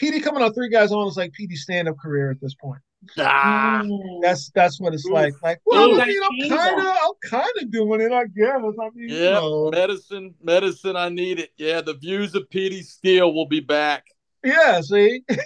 Petey 0.00 0.18
coming 0.20 0.42
on 0.42 0.54
three 0.54 0.70
guys 0.70 0.92
on 0.92 1.06
is 1.08 1.16
like 1.18 1.30
Petey's 1.34 1.62
stand 1.62 1.86
up 1.86 1.98
career 2.02 2.30
at 2.30 2.40
this 2.40 2.54
point. 2.54 2.80
Ah. 3.18 3.82
That's 4.22 4.50
that's 4.54 4.80
what 4.80 4.94
it's 4.94 5.04
Oof. 5.06 5.12
like. 5.12 5.34
Like, 5.42 5.60
well, 5.66 5.90
Oof. 5.90 6.00
I 6.02 6.06
mean, 6.06 6.20
I'm 6.22 6.48
kind 6.48 6.80
of, 6.80 6.86
I'm 6.86 7.12
kind 7.30 7.50
of 7.60 7.70
doing 7.70 8.00
it. 8.00 8.10
I 8.10 8.24
guess. 8.24 8.48
I 8.56 8.60
mean, 8.94 9.08
you 9.10 9.14
yeah, 9.14 9.32
know. 9.32 9.70
medicine, 9.70 10.34
medicine. 10.42 10.96
I 10.96 11.10
need 11.10 11.38
it. 11.38 11.50
Yeah, 11.58 11.82
the 11.82 11.94
views 11.94 12.34
of 12.34 12.48
Petey 12.48 12.80
Steele 12.82 13.34
will 13.34 13.46
be 13.46 13.60
back. 13.60 14.04
yeah. 14.42 14.80
See, 14.80 15.22
You 15.30 15.36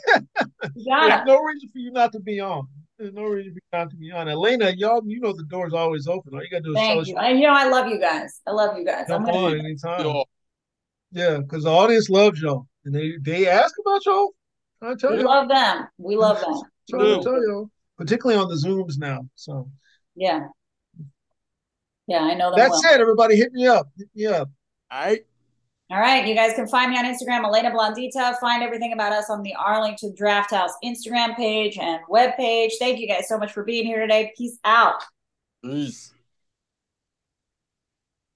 there's 0.63 0.85
got 0.87 1.21
it. 1.23 1.27
no 1.27 1.41
reason 1.43 1.69
for 1.73 1.79
you 1.79 1.91
not 1.91 2.13
to 2.13 2.21
be 2.21 2.39
on. 2.41 2.69
There's 2.97 3.13
no 3.13 3.25
reason 3.25 3.55
for 3.55 3.57
you 3.59 3.79
not 3.81 3.91
to 3.91 3.97
be 3.97 4.13
on. 4.13 4.29
Elena, 4.29 4.71
y'all, 4.77 5.03
you 5.05 5.19
know 5.21 5.33
the 5.33 5.43
door's 5.45 5.75
always 5.75 6.07
open. 6.07 6.33
All 6.33 6.41
you 6.43 6.49
gotta 6.49 6.63
do 6.63 6.71
is 6.71 6.77
tell 6.77 6.87
Thank 6.87 7.01
us 7.03 7.09
you. 7.09 7.17
And 7.19 7.41
you 7.41 7.47
know, 7.49 7.55
I 7.55 7.69
love 7.69 7.89
you 7.89 7.99
guys. 7.99 8.41
I 8.47 8.53
love 8.53 8.79
you 8.79 8.85
guys. 8.85 9.07
I'm 9.11 9.25
on 9.27 9.59
anytime. 9.59 10.23
Yeah, 11.11 11.39
because 11.39 11.65
the 11.65 11.71
audience 11.71 12.09
loves 12.09 12.41
y'all, 12.41 12.67
and 12.85 12.95
they 12.95 13.15
they 13.21 13.49
ask 13.49 13.75
about 13.85 14.05
y'all. 14.07 14.35
I 14.83 14.95
tell 14.95 15.13
we 15.13 15.19
you, 15.19 15.25
love 15.25 15.49
them. 15.49 15.89
We 15.99 16.17
love 16.17 16.41
them. 16.41 16.61
trying 16.91 17.19
to 17.19 17.23
tell 17.23 17.41
you, 17.41 17.71
particularly 17.97 18.41
on 18.41 18.49
the 18.49 18.55
zooms 18.55 18.99
now. 18.99 19.29
So 19.35 19.71
Yeah. 20.15 20.47
Yeah, 22.07 22.21
I 22.21 22.35
know 22.35 22.51
them 22.51 22.59
that's 22.59 22.83
well. 22.83 22.95
it. 22.95 23.01
Everybody, 23.01 23.37
hit 23.37 23.53
me 23.53 23.67
up. 23.67 23.89
Hit 23.97 24.09
me 24.15 24.27
up. 24.27 24.51
all 24.91 25.01
right. 25.01 25.25
All 25.91 26.01
right, 26.01 26.27
you 26.27 26.35
guys 26.35 26.55
can 26.55 26.67
find 26.67 26.91
me 26.91 26.99
on 26.99 27.05
Instagram, 27.05 27.45
Elena 27.45 27.71
Blondita. 27.71 28.39
Find 28.41 28.63
everything 28.63 28.95
about 28.95 29.13
us 29.13 29.29
on 29.29 29.43
the 29.43 29.55
Arlington 29.55 30.15
Draft 30.17 30.51
House 30.51 30.73
Instagram 30.83 31.37
page 31.37 31.77
and 31.79 32.01
web 32.09 32.35
page. 32.37 32.73
Thank 32.79 32.99
you 32.99 33.07
guys 33.07 33.29
so 33.29 33.37
much 33.39 33.53
for 33.53 33.65
being 33.65 33.85
here 33.85 34.01
today. 34.01 34.33
Peace 34.37 34.59
out. 34.65 35.03
Peace. 35.63 36.13